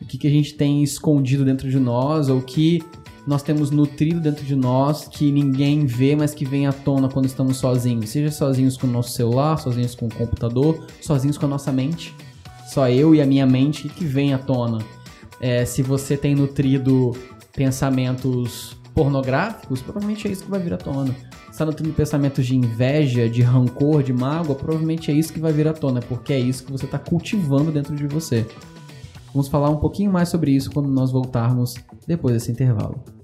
O 0.00 0.06
que, 0.06 0.18
que 0.18 0.26
a 0.26 0.30
gente 0.30 0.54
tem 0.54 0.82
escondido 0.82 1.44
dentro 1.44 1.70
de 1.70 1.78
nós? 1.78 2.28
Ou 2.28 2.40
que 2.40 2.82
nós 3.26 3.42
temos 3.42 3.70
nutrido 3.70 4.20
dentro 4.20 4.44
de 4.44 4.54
nós 4.54 5.08
que 5.08 5.32
ninguém 5.32 5.84
vê, 5.84 6.14
mas 6.14 6.32
que 6.32 6.44
vem 6.44 6.66
à 6.66 6.72
tona 6.72 7.08
quando 7.08 7.26
estamos 7.26 7.56
sozinhos? 7.56 8.10
Seja 8.10 8.30
sozinhos 8.30 8.76
com 8.76 8.86
o 8.86 8.90
nosso 8.90 9.10
celular, 9.10 9.58
sozinhos 9.58 9.94
com 9.96 10.06
o 10.06 10.14
computador, 10.14 10.86
sozinhos 11.00 11.36
com 11.36 11.46
a 11.46 11.48
nossa 11.48 11.72
mente. 11.72 12.14
Só 12.68 12.88
eu 12.88 13.14
e 13.14 13.20
a 13.20 13.26
minha 13.26 13.44
mente 13.44 13.88
que 13.88 14.04
vem 14.04 14.32
à 14.32 14.38
tona. 14.38 14.78
É, 15.40 15.64
se 15.64 15.82
você 15.82 16.16
tem 16.16 16.34
nutrido 16.34 17.16
pensamentos 17.52 18.76
pornográficos, 18.94 19.82
provavelmente 19.82 20.28
é 20.28 20.30
isso 20.30 20.44
que 20.44 20.50
vai 20.50 20.60
vir 20.60 20.74
à 20.74 20.78
tona. 20.78 21.14
Se 21.50 21.58
tá 21.58 21.66
nutrindo 21.66 21.92
pensamentos 21.94 22.46
de 22.46 22.54
inveja, 22.54 23.28
de 23.28 23.42
rancor, 23.42 24.02
de 24.02 24.12
mágoa, 24.12 24.54
provavelmente 24.54 25.10
é 25.10 25.14
isso 25.14 25.32
que 25.32 25.40
vai 25.40 25.52
vir 25.52 25.66
à 25.66 25.72
tona, 25.72 26.00
porque 26.00 26.32
é 26.32 26.38
isso 26.38 26.64
que 26.64 26.70
você 26.70 26.84
está 26.84 26.98
cultivando 26.98 27.72
dentro 27.72 27.96
de 27.96 28.06
você. 28.06 28.46
Vamos 29.32 29.48
falar 29.48 29.68
um 29.70 29.76
pouquinho 29.76 30.12
mais 30.12 30.28
sobre 30.28 30.52
isso 30.52 30.70
quando 30.70 30.88
nós 30.88 31.10
voltarmos 31.10 31.74
depois 32.06 32.34
desse 32.34 32.52
intervalo. 32.52 33.15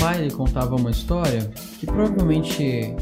Pai 0.00 0.22
ele 0.22 0.30
contava 0.30 0.76
uma 0.76 0.90
história 0.90 1.50
que 1.78 1.86
provavelmente 1.86 2.94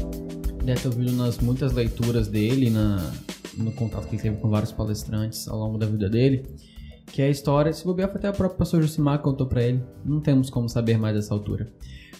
deve 0.63 0.81
ter 0.81 0.87
ouvido 0.87 1.11
nas 1.13 1.37
muitas 1.39 1.73
leituras 1.73 2.27
dele, 2.27 2.69
na, 2.69 3.13
no 3.57 3.71
contato 3.71 4.07
que 4.07 4.15
ele 4.15 4.21
teve 4.21 4.37
com 4.37 4.49
vários 4.49 4.71
palestrantes 4.71 5.47
ao 5.47 5.57
longo 5.59 5.77
da 5.77 5.85
vida 5.85 6.09
dele, 6.09 6.45
que 7.05 7.21
é 7.21 7.25
a 7.25 7.29
história, 7.29 7.71
se 7.71 7.85
bobear 7.85 8.09
foi 8.09 8.17
até 8.17 8.29
o 8.29 8.33
próprio 8.33 8.57
pastor 8.57 8.81
Josimar 8.81 9.19
que 9.19 9.23
contou 9.23 9.47
pra 9.47 9.63
ele, 9.63 9.81
não 10.03 10.19
temos 10.19 10.49
como 10.49 10.67
saber 10.67 10.97
mais 10.97 11.15
dessa 11.15 11.33
altura. 11.33 11.67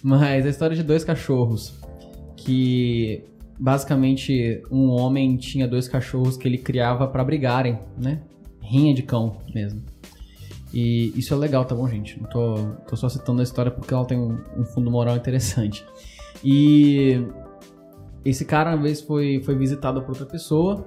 Mas 0.04 0.46
a 0.46 0.50
história 0.50 0.76
de 0.76 0.84
dois 0.84 1.04
cachorros, 1.04 1.74
que 2.36 3.24
basicamente 3.60 4.62
um 4.72 4.90
homem 4.90 5.36
tinha 5.38 5.68
dois 5.68 5.88
cachorros 5.88 6.38
que 6.38 6.48
ele 6.48 6.58
criava 6.58 7.08
para 7.08 7.24
brigarem, 7.24 7.80
né? 7.98 8.22
Rinha 8.62 8.94
de 8.94 9.02
cão 9.02 9.38
mesmo. 9.54 9.82
E 10.74 11.18
isso 11.18 11.34
é 11.34 11.38
legal, 11.38 11.66
tá 11.66 11.74
bom, 11.74 11.88
gente? 11.88 12.22
Não 12.22 12.30
tô, 12.30 12.56
tô 12.88 12.96
só 12.96 13.08
citando 13.08 13.40
a 13.40 13.44
história 13.44 13.72
porque 13.72 13.94
ela 13.94 14.06
tem 14.06 14.18
um, 14.18 14.38
um 14.58 14.66
fundo 14.66 14.92
moral 14.92 15.16
interessante. 15.16 15.86
E 16.44 17.26
esse 18.24 18.46
cara 18.46 18.72
uma 18.72 18.84
vez 18.84 19.02
foi, 19.02 19.42
foi 19.44 19.56
visitado 19.56 20.02
por 20.02 20.10
outra 20.10 20.26
pessoa. 20.26 20.86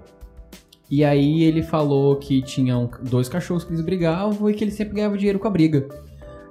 E 0.91 1.05
aí 1.05 1.45
ele 1.45 1.63
falou 1.63 2.17
que 2.17 2.43
tinham 2.43 2.91
dois 3.03 3.29
cachorros 3.29 3.65
que 3.65 3.71
eles 3.71 3.81
brigavam 3.81 4.51
e 4.51 4.55
que 4.55 4.65
ele 4.65 4.73
sempre 4.73 4.97
ganhava 4.97 5.17
dinheiro 5.17 5.39
com 5.39 5.47
a 5.47 5.51
briga. 5.51 5.89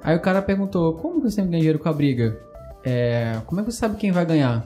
Aí 0.02 0.15
o 0.15 0.22
cara 0.22 0.42
perguntou: 0.42 0.94
Como 0.94 1.22
que 1.22 1.30
você 1.30 1.36
sempre 1.36 1.52
ganha 1.52 1.62
dinheiro 1.62 1.80
com 1.80 1.89
a 1.89 1.94
briga? 1.94 2.39
É, 2.84 3.39
como 3.46 3.60
é 3.60 3.63
que 3.63 3.72
você 3.72 3.78
sabe 3.78 3.98
quem 3.98 4.12
vai 4.12 4.26
ganhar? 4.26 4.65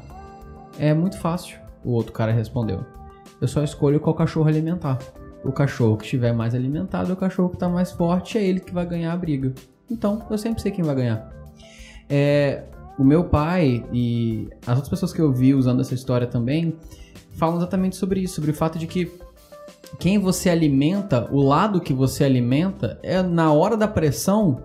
É 0.77 0.93
muito 0.93 1.17
fácil, 1.17 1.57
o 1.83 1.91
outro 1.91 2.13
cara 2.13 2.31
respondeu. 2.31 2.85
Eu 3.41 3.47
só 3.47 3.63
escolho 3.63 3.99
qual 3.99 4.15
cachorro 4.15 4.47
alimentar. 4.47 4.99
O 5.43 5.51
cachorro 5.51 5.97
que 5.97 6.05
estiver 6.05 6.33
mais 6.33 6.55
alimentado 6.55 7.09
é 7.09 7.13
o 7.13 7.17
cachorro 7.17 7.49
que 7.49 7.55
está 7.55 7.67
mais 7.67 7.91
forte, 7.91 8.37
é 8.37 8.43
ele 8.43 8.59
que 8.59 8.73
vai 8.73 8.85
ganhar 8.85 9.13
a 9.13 9.17
briga. 9.17 9.53
Então, 9.89 10.25
eu 10.29 10.37
sempre 10.37 10.61
sei 10.61 10.71
quem 10.71 10.83
vai 10.83 10.95
ganhar. 10.95 11.29
É, 12.09 12.63
o 12.97 13.03
meu 13.03 13.25
pai 13.25 13.85
e 13.91 14.49
as 14.65 14.75
outras 14.75 14.89
pessoas 14.89 15.13
que 15.13 15.19
eu 15.19 15.31
vi 15.31 15.53
usando 15.53 15.81
essa 15.81 15.93
história 15.93 16.27
também 16.27 16.77
falam 17.31 17.57
exatamente 17.57 17.95
sobre 17.95 18.21
isso, 18.21 18.35
sobre 18.35 18.51
o 18.51 18.53
fato 18.53 18.77
de 18.77 18.87
que 18.87 19.11
quem 19.99 20.17
você 20.17 20.49
alimenta, 20.49 21.27
o 21.31 21.41
lado 21.41 21.81
que 21.81 21.93
você 21.93 22.23
alimenta, 22.23 22.99
é 23.03 23.21
na 23.21 23.51
hora 23.51 23.77
da 23.77 23.87
pressão, 23.87 24.63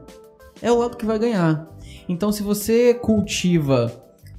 é 0.62 0.70
o 0.70 0.78
lado 0.78 0.96
que 0.96 1.06
vai 1.06 1.18
ganhar. 1.18 1.68
Então, 2.08 2.32
se 2.32 2.42
você 2.42 2.94
cultiva 2.94 3.92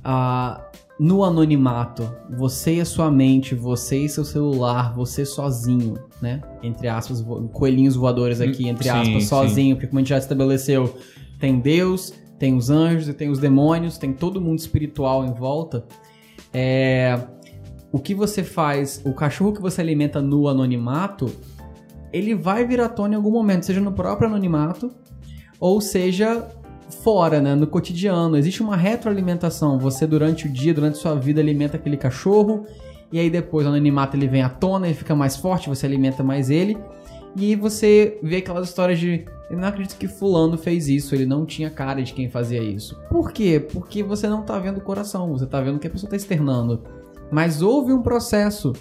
a 0.03 0.65
no 0.99 1.23
anonimato, 1.23 2.13
você 2.29 2.75
e 2.75 2.81
a 2.81 2.85
sua 2.85 3.09
mente, 3.09 3.55
você 3.55 3.99
e 3.99 4.09
seu 4.09 4.25
celular, 4.25 4.93
você 4.93 5.23
sozinho, 5.23 5.97
né? 6.21 6.41
Entre 6.61 6.87
aspas, 6.87 7.23
coelhinhos 7.53 7.95
voadores 7.95 8.41
aqui, 8.41 8.67
entre 8.67 8.83
sim, 8.83 8.89
aspas, 8.89 9.23
sozinho, 9.25 9.69
sim. 9.69 9.73
porque 9.75 9.87
como 9.87 9.99
a 9.99 10.01
gente 10.01 10.09
já 10.09 10.17
estabeleceu, 10.17 10.95
tem 11.39 11.59
Deus, 11.59 12.13
tem 12.37 12.55
os 12.55 12.69
anjos 12.69 13.07
e 13.09 13.13
tem 13.13 13.29
os 13.29 13.39
demônios, 13.39 13.97
tem 13.97 14.13
todo 14.13 14.41
mundo 14.41 14.59
espiritual 14.59 15.25
em 15.25 15.33
volta. 15.33 15.85
É, 16.53 17.19
o 17.91 17.99
que 17.99 18.13
você 18.13 18.43
faz, 18.43 19.01
o 19.05 19.13
cachorro 19.13 19.53
que 19.53 19.61
você 19.61 19.81
alimenta 19.81 20.21
no 20.21 20.47
anonimato, 20.47 21.31
ele 22.11 22.35
vai 22.35 22.65
vir 22.65 22.81
à 22.81 22.89
tona 22.89 23.13
em 23.13 23.17
algum 23.17 23.31
momento, 23.31 23.65
seja 23.65 23.81
no 23.81 23.91
próprio 23.91 24.27
anonimato, 24.27 24.91
ou 25.59 25.79
seja 25.81 26.47
fora, 27.03 27.41
né, 27.41 27.55
no 27.55 27.67
cotidiano. 27.67 28.37
Existe 28.37 28.61
uma 28.61 28.75
retroalimentação. 28.75 29.79
Você 29.79 30.07
durante 30.07 30.47
o 30.47 30.51
dia, 30.51 30.73
durante 30.73 30.97
a 30.97 31.01
sua 31.01 31.15
vida 31.15 31.39
alimenta 31.39 31.77
aquele 31.77 31.97
cachorro 31.97 32.65
e 33.11 33.19
aí 33.19 33.29
depois 33.29 33.65
o 33.65 33.69
anonimato 33.69 34.15
ele 34.15 34.27
vem 34.27 34.41
à 34.41 34.49
tona, 34.49 34.87
ele 34.87 34.95
fica 34.95 35.15
mais 35.15 35.35
forte, 35.35 35.69
você 35.69 35.85
alimenta 35.85 36.23
mais 36.23 36.49
ele. 36.49 36.77
E 37.35 37.55
você 37.55 38.19
vê 38.23 38.37
aquelas 38.37 38.67
histórias 38.67 38.99
de 38.99 39.25
eu 39.49 39.57
não 39.57 39.67
acredito 39.67 39.97
que 39.97 40.07
fulano 40.07 40.57
fez 40.57 40.87
isso, 40.87 41.15
ele 41.15 41.25
não 41.25 41.45
tinha 41.45 41.69
cara 41.69 42.03
de 42.03 42.13
quem 42.13 42.29
fazia 42.29 42.61
isso. 42.61 42.99
Por 43.09 43.31
quê? 43.31 43.59
Porque 43.59 44.03
você 44.03 44.27
não 44.27 44.43
tá 44.43 44.59
vendo 44.59 44.77
o 44.77 44.81
coração, 44.81 45.31
você 45.31 45.45
tá 45.45 45.59
vendo 45.59 45.77
o 45.77 45.79
que 45.79 45.87
a 45.87 45.89
pessoa 45.89 46.09
tá 46.09 46.15
externando. 46.15 46.83
Mas 47.31 47.61
houve 47.61 47.91
um 47.91 48.01
processo. 48.01 48.73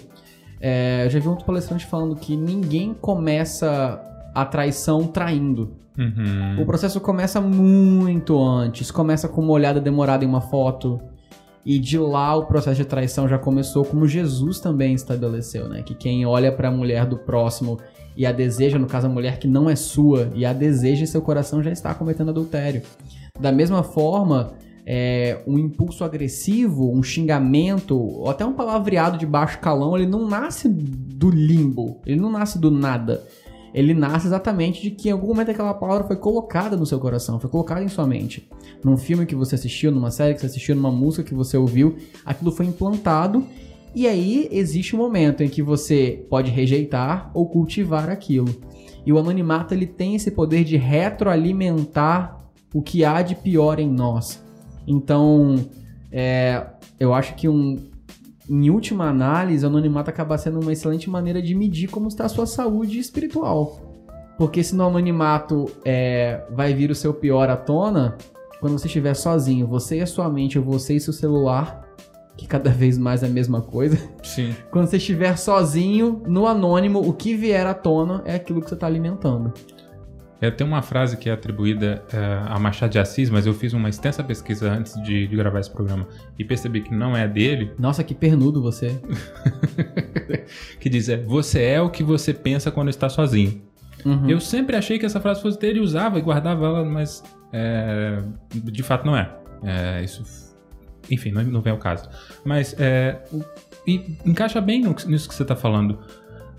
É, 0.61 1.05
eu 1.05 1.09
já 1.09 1.19
vi 1.19 1.27
um 1.27 1.35
palestrante 1.35 1.85
falando 1.85 2.15
que 2.15 2.35
ninguém 2.35 2.93
começa 2.93 3.99
a 4.33 4.45
traição 4.45 5.07
traindo. 5.07 5.73
Uhum. 5.97 6.61
O 6.61 6.65
processo 6.65 6.99
começa 7.01 7.41
muito 7.41 8.41
antes. 8.41 8.91
Começa 8.91 9.27
com 9.27 9.41
uma 9.41 9.53
olhada 9.53 9.81
demorada 9.81 10.23
em 10.23 10.27
uma 10.27 10.41
foto. 10.41 10.99
E 11.69 11.77
de 11.77 11.99
lá 11.99 12.35
o 12.35 12.47
processo 12.47 12.77
de 12.77 12.83
traição 12.83 13.29
já 13.29 13.37
começou, 13.37 13.85
como 13.85 14.07
Jesus 14.07 14.59
também 14.59 14.95
estabeleceu, 14.95 15.69
né? 15.69 15.83
Que 15.83 15.93
quem 15.93 16.25
olha 16.25 16.51
para 16.51 16.69
a 16.69 16.71
mulher 16.71 17.05
do 17.05 17.15
próximo 17.15 17.77
e 18.17 18.25
a 18.25 18.31
deseja, 18.31 18.79
no 18.79 18.87
caso 18.87 19.05
a 19.05 19.09
mulher 19.09 19.37
que 19.37 19.47
não 19.47 19.69
é 19.69 19.75
sua, 19.75 20.31
e 20.33 20.47
a 20.47 20.51
deseja 20.51 21.03
em 21.03 21.05
seu 21.05 21.21
coração 21.21 21.61
já 21.61 21.71
está 21.71 21.93
cometendo 21.93 22.29
adultério. 22.29 22.81
Da 23.39 23.51
mesma 23.51 23.83
forma, 23.83 24.53
é, 24.83 25.43
um 25.45 25.59
impulso 25.59 26.03
agressivo, 26.03 26.91
um 26.91 27.03
xingamento, 27.03 27.95
ou 27.95 28.31
até 28.31 28.43
um 28.43 28.53
palavreado 28.53 29.19
de 29.19 29.27
baixo 29.27 29.59
calão, 29.59 29.95
ele 29.95 30.07
não 30.07 30.27
nasce 30.27 30.67
do 30.67 31.29
limbo, 31.29 32.01
ele 32.03 32.19
não 32.19 32.31
nasce 32.31 32.57
do 32.57 32.71
nada 32.71 33.21
ele 33.73 33.93
nasce 33.93 34.27
exatamente 34.27 34.81
de 34.81 34.91
que 34.91 35.09
em 35.09 35.11
algum 35.11 35.27
momento 35.27 35.51
aquela 35.51 35.73
palavra 35.73 36.07
foi 36.07 36.15
colocada 36.15 36.75
no 36.75 36.85
seu 36.85 36.99
coração, 36.99 37.39
foi 37.39 37.49
colocada 37.49 37.83
em 37.83 37.87
sua 37.87 38.07
mente. 38.07 38.49
Num 38.83 38.97
filme 38.97 39.25
que 39.25 39.35
você 39.35 39.55
assistiu, 39.55 39.91
numa 39.91 40.11
série 40.11 40.33
que 40.33 40.41
você 40.41 40.47
assistiu, 40.47 40.75
numa 40.75 40.91
música 40.91 41.23
que 41.23 41.33
você 41.33 41.57
ouviu, 41.57 41.97
aquilo 42.25 42.51
foi 42.51 42.65
implantado 42.65 43.45
e 43.93 44.07
aí 44.07 44.47
existe 44.51 44.95
um 44.95 44.99
momento 44.99 45.41
em 45.41 45.49
que 45.49 45.61
você 45.61 46.25
pode 46.29 46.51
rejeitar 46.51 47.31
ou 47.33 47.47
cultivar 47.47 48.09
aquilo. 48.09 48.55
E 49.05 49.11
o 49.11 49.17
anonimato 49.17 49.73
ele 49.73 49.87
tem 49.87 50.15
esse 50.15 50.31
poder 50.31 50.63
de 50.63 50.77
retroalimentar 50.77 52.37
o 52.73 52.81
que 52.81 53.03
há 53.03 53.21
de 53.21 53.35
pior 53.35 53.79
em 53.79 53.89
nós. 53.89 54.43
Então, 54.87 55.55
é, 56.11 56.65
eu 56.99 57.13
acho 57.13 57.35
que 57.35 57.49
um, 57.49 57.89
em 58.49 58.69
última 58.69 59.07
análise, 59.07 59.63
o 59.63 59.69
anonimato 59.69 60.09
acaba 60.09 60.37
sendo 60.37 60.59
uma 60.59 60.73
excelente 60.73 61.09
maneira 61.09 61.41
de 61.41 61.53
medir 61.53 61.87
como 61.87 62.07
está 62.07 62.25
a 62.25 62.29
sua 62.29 62.47
saúde 62.47 62.97
espiritual. 62.97 63.79
Porque 64.37 64.63
se 64.63 64.75
no 64.75 64.87
anonimato 64.87 65.65
é, 65.85 66.43
vai 66.51 66.73
vir 66.73 66.89
o 66.89 66.95
seu 66.95 67.13
pior 67.13 67.49
à 67.49 67.55
tona, 67.55 68.17
quando 68.59 68.79
você 68.79 68.87
estiver 68.87 69.13
sozinho, 69.13 69.67
você 69.67 69.97
e 69.97 70.01
a 70.01 70.07
sua 70.07 70.29
mente, 70.29 70.57
ou 70.57 70.65
você 70.65 70.95
e 70.95 70.99
seu 70.99 71.13
celular, 71.13 71.87
que 72.35 72.47
cada 72.47 72.69
vez 72.69 72.97
mais 72.97 73.21
é 73.21 73.27
a 73.27 73.29
mesma 73.29 73.61
coisa. 73.61 73.97
Sim. 74.23 74.55
Quando 74.71 74.87
você 74.87 74.97
estiver 74.97 75.37
sozinho, 75.37 76.23
no 76.25 76.47
anônimo, 76.47 76.99
o 76.99 77.13
que 77.13 77.35
vier 77.35 77.67
à 77.67 77.73
tona 77.73 78.23
é 78.25 78.33
aquilo 78.33 78.61
que 78.61 78.69
você 78.69 78.75
está 78.75 78.87
alimentando. 78.87 79.53
É, 80.41 80.49
tem 80.49 80.65
uma 80.65 80.81
frase 80.81 81.17
que 81.17 81.29
é 81.29 81.33
atribuída 81.33 82.03
é, 82.13 82.17
a 82.47 82.57
Machado 82.57 82.91
de 82.91 82.99
Assis, 82.99 83.29
mas 83.29 83.45
eu 83.45 83.53
fiz 83.53 83.73
uma 83.73 83.89
extensa 83.89 84.23
pesquisa 84.23 84.71
antes 84.71 85.01
de, 85.03 85.27
de, 85.27 85.35
gravar 85.35 85.59
esse 85.59 85.69
programa 85.69 86.07
e 86.37 86.45
percebi 86.45 86.81
que 86.81 86.93
não 86.93 87.15
é 87.15 87.27
dele. 87.27 87.73
Nossa, 87.77 88.03
que 88.03 88.15
pernudo 88.15 88.61
você. 88.61 88.99
que 90.79 90.89
diz: 90.89 91.09
é, 91.09 91.17
Você 91.17 91.61
é 91.61 91.81
o 91.81 91.89
que 91.89 92.03
você 92.03 92.33
pensa 92.33 92.71
quando 92.71 92.89
está 92.89 93.09
sozinho. 93.09 93.61
Uhum. 94.05 94.29
Eu 94.29 94.39
sempre 94.39 94.77
achei 94.77 94.97
que 94.97 95.05
essa 95.05 95.19
frase 95.19 95.41
fosse 95.41 95.59
dele 95.59 95.79
e 95.79 95.81
usava 95.81 96.17
e 96.17 96.21
guardava 96.21 96.65
ela, 96.65 96.85
mas 96.85 97.21
é, 97.51 98.19
de 98.49 98.81
fato 98.81 99.05
não 99.05 99.17
é. 99.17 99.29
é 99.63 100.01
isso, 100.01 100.23
enfim, 101.11 101.31
não, 101.31 101.43
não 101.43 101.61
vem 101.61 101.71
ao 101.71 101.79
caso. 101.79 102.09
Mas 102.45 102.73
é, 102.79 103.21
e 103.85 104.17
encaixa 104.25 104.61
bem 104.61 104.83
nisso 105.05 105.27
que 105.27 105.35
você 105.35 105.43
está 105.43 105.55
falando. 105.55 105.99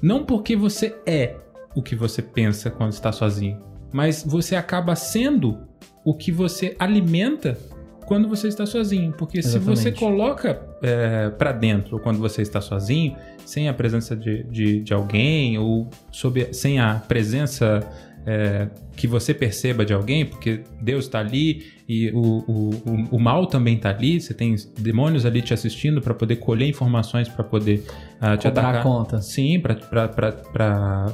Não 0.03 0.25
porque 0.25 0.57
você 0.57 0.97
é 1.07 1.37
o 1.75 1.83
que 1.83 1.95
você 1.95 2.21
pensa 2.21 2.71
quando 2.71 2.93
está 2.93 3.13
sozinho, 3.13 3.59
mas 3.93 4.25
você 4.27 4.57
acaba 4.57 4.95
sendo 4.95 5.59
o 6.05 6.15
que 6.15 6.33
você 6.33 6.75
alimenta 6.79 7.59
quando 8.07 8.29
você 8.29 8.49
está 8.49 8.67
sozinho. 8.67 9.13
Porque 9.13 9.39
Exatamente. 9.39 9.79
se 9.79 9.85
você 9.85 9.93
coloca 9.93 10.61
é, 10.83 11.31
para 11.31 11.53
dentro 11.53 11.99
quando 12.01 12.19
você 12.19 12.43
está 12.43 12.61
sozinho, 12.61 13.17
sem 13.45 13.69
a 13.69 13.75
presença 13.75 14.17
de, 14.17 14.43
de, 14.45 14.81
de 14.81 14.93
alguém, 14.93 15.59
ou 15.59 15.89
sob, 16.11 16.53
sem 16.53 16.81
a 16.81 16.95
presença 16.95 17.81
é, 18.27 18.69
que 18.97 19.07
você 19.07 19.33
perceba 19.33 19.85
de 19.85 19.93
alguém, 19.93 20.27
porque 20.27 20.63
Deus 20.81 21.05
está 21.05 21.21
ali 21.21 21.65
e 21.89 22.11
o, 22.11 22.19
o, 22.19 22.71
o, 22.71 23.17
o, 23.17 23.19
mal 23.19 23.47
também 23.47 23.77
está 23.77 23.91
ali, 23.91 24.21
você 24.21 24.35
tem 24.35 24.55
demônios 24.79 25.25
ali 25.25 25.41
te 25.41 25.55
assistindo 25.55 26.01
para 26.01 26.13
poder 26.13 26.37
colher 26.37 26.69
informações, 26.69 27.29
para 27.29 27.45
poder 27.45 27.85
uh, 28.21 28.37
te 28.37 28.49
Cobrar 28.49 28.71
atacar. 28.71 28.83
conta. 28.83 29.23
Sim, 29.23 29.59
para 29.61 31.07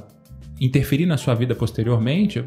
interferir 0.60 1.06
na 1.06 1.16
sua 1.16 1.34
vida 1.34 1.54
posteriormente. 1.54 2.42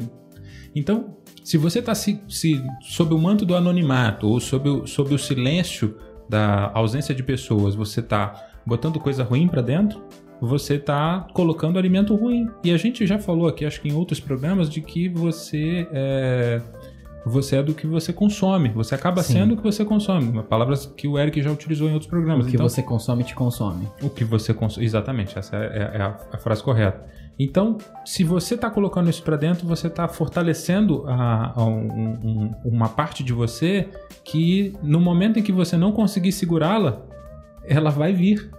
Então, 0.74 1.16
se 1.42 1.56
você 1.56 1.80
está 1.80 1.94
se, 1.94 2.22
se, 2.28 2.62
sob 2.80 3.14
o 3.14 3.18
manto 3.18 3.44
do 3.44 3.56
anonimato 3.56 4.28
ou 4.28 4.40
sob 4.40 4.68
o, 4.68 4.86
sob 4.86 5.14
o 5.14 5.18
silêncio 5.18 5.96
da 6.28 6.70
ausência 6.74 7.14
de 7.14 7.22
pessoas, 7.22 7.74
você 7.74 8.00
está 8.00 8.50
botando 8.64 9.00
coisa 9.00 9.24
ruim 9.24 9.48
para 9.48 9.62
dentro, 9.62 10.00
você 10.40 10.74
está 10.74 11.26
colocando 11.34 11.78
alimento 11.78 12.14
ruim. 12.14 12.48
E 12.64 12.72
a 12.72 12.76
gente 12.76 13.06
já 13.06 13.18
falou 13.18 13.48
aqui, 13.48 13.64
acho 13.64 13.80
que 13.80 13.88
em 13.88 13.92
outros 13.92 14.20
programas, 14.20 14.70
de 14.70 14.80
que 14.80 15.08
você 15.08 15.88
é, 15.92 16.62
você 17.26 17.56
é 17.56 17.62
do 17.62 17.74
que 17.74 17.86
você 17.86 18.12
consome. 18.12 18.70
Você 18.70 18.94
acaba 18.94 19.22
Sim. 19.22 19.34
sendo 19.34 19.54
o 19.54 19.56
que 19.56 19.62
você 19.62 19.84
consome. 19.84 20.42
Palavras 20.44 20.86
que 20.86 21.06
o 21.06 21.18
Eric 21.18 21.42
já 21.42 21.50
utilizou 21.50 21.88
em 21.88 21.92
outros 21.92 22.08
programas. 22.08 22.46
O 22.46 22.48
que 22.48 22.54
então, 22.54 22.68
você 22.68 22.82
consome 22.82 23.24
te 23.24 23.34
consome. 23.34 23.88
O 24.02 24.08
que 24.08 24.24
você 24.24 24.54
consome. 24.54 24.86
Exatamente, 24.86 25.38
essa 25.38 25.56
é, 25.56 25.90
é, 25.94 25.98
é 25.98 26.02
a, 26.02 26.16
a 26.32 26.38
frase 26.38 26.62
correta. 26.62 27.04
Então, 27.42 27.78
se 28.04 28.22
você 28.22 28.54
está 28.54 28.68
colocando 28.68 29.08
isso 29.08 29.22
para 29.22 29.34
dentro, 29.34 29.66
você 29.66 29.86
está 29.86 30.06
fortalecendo 30.06 31.04
a, 31.06 31.58
a 31.58 31.64
um, 31.64 31.88
um, 32.22 32.54
uma 32.66 32.90
parte 32.90 33.24
de 33.24 33.32
você 33.32 33.88
que 34.22 34.74
no 34.82 35.00
momento 35.00 35.38
em 35.38 35.42
que 35.42 35.50
você 35.50 35.74
não 35.74 35.90
conseguir 35.90 36.32
segurá-la, 36.32 37.00
ela 37.64 37.88
vai 37.88 38.12
vir 38.12 38.50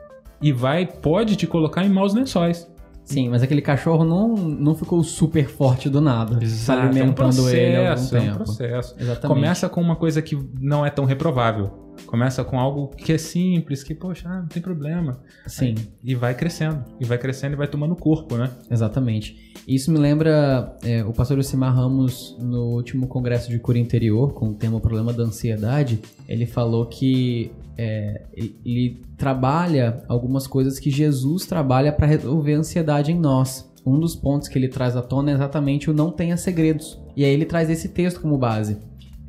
e 0.42 0.52
vai 0.52 0.88
pode 0.88 1.36
te 1.36 1.46
colocar 1.46 1.86
em 1.86 1.90
maus 1.90 2.16
lençóis. 2.16 2.68
Sim, 3.04 3.30
mas 3.30 3.44
aquele 3.44 3.62
cachorro 3.62 4.04
não, 4.04 4.30
não 4.34 4.74
ficou 4.74 5.04
super 5.04 5.48
forte 5.48 5.88
do 5.88 6.02
nada. 6.02 6.44
Exato, 6.44 6.82
alimentando 6.82 7.08
é 7.08 7.12
um 7.12 7.14
processo, 7.14 7.56
ele 7.56 7.76
há 7.76 7.92
algum 7.92 8.08
tempo. 8.08 8.26
É 8.26 8.32
um 8.32 8.36
processo. 8.36 8.96
Exatamente. 9.00 9.28
Começa 9.28 9.70
com 9.70 9.82
uma 9.82 9.96
coisa 9.96 10.24
que 10.24 10.40
não 10.60 10.84
é 10.84 10.90
tão 10.90 11.06
reprovável. 11.06 11.91
Começa 12.06 12.44
com 12.44 12.60
algo 12.60 12.88
que 12.90 13.14
é 13.14 13.18
simples, 13.18 13.84
que, 13.84 13.96
poxa, 13.96 14.28
ah, 14.30 14.42
não 14.42 14.48
tem 14.48 14.62
problema. 14.62 15.20
Sim. 15.48 15.76
E 16.04 16.14
vai 16.14 16.36
crescendo. 16.36 16.84
E 17.00 17.06
vai 17.06 17.18
crescendo 17.18 17.54
e 17.54 17.56
vai 17.56 17.68
tomando 17.68 17.96
corpo, 17.96 18.36
né? 18.38 18.52
Exatamente. 18.70 19.54
Isso 19.68 19.92
me 19.92 19.98
lembra 19.98 20.78
é, 20.84 21.04
o 21.04 21.14
pastor 21.14 21.38
Osimar 21.38 21.74
Ramos, 21.74 22.36
no 22.40 22.76
último 22.76 23.08
congresso 23.08 23.50
de 23.50 23.60
cura 23.60 23.78
interior, 23.78 24.34
com 24.34 24.50
o 24.50 24.54
tema 24.54 24.80
problema 24.80 25.14
da 25.14 25.24
ansiedade, 25.24 26.00
ele 26.28 26.46
falou 26.46 26.86
que 26.86 27.52
é, 27.78 28.22
ele 28.66 29.02
trabalha 29.18 30.04
algumas 30.08 30.48
coisas 30.48 30.80
que 30.80 30.90
Jesus 30.90 31.46
trabalha 31.46 31.92
para 31.92 32.08
resolver 32.08 32.56
a 32.56 32.60
ansiedade 32.60 33.12
em 33.12 33.20
nós. 33.20 33.72
Um 33.86 34.00
dos 34.00 34.16
pontos 34.16 34.48
que 34.48 34.58
ele 34.58 34.68
traz 34.68 34.96
à 34.96 35.02
tona 35.02 35.32
é 35.32 35.34
exatamente 35.34 35.90
o 35.90 35.94
não 35.94 36.12
tenha 36.12 36.38
segredos. 36.38 37.00
E 37.16 37.26
aí 37.26 37.32
ele 37.32 37.46
traz 37.46 37.70
esse 37.70 37.90
texto 37.90 38.22
como 38.22 38.38
base. 38.38 38.78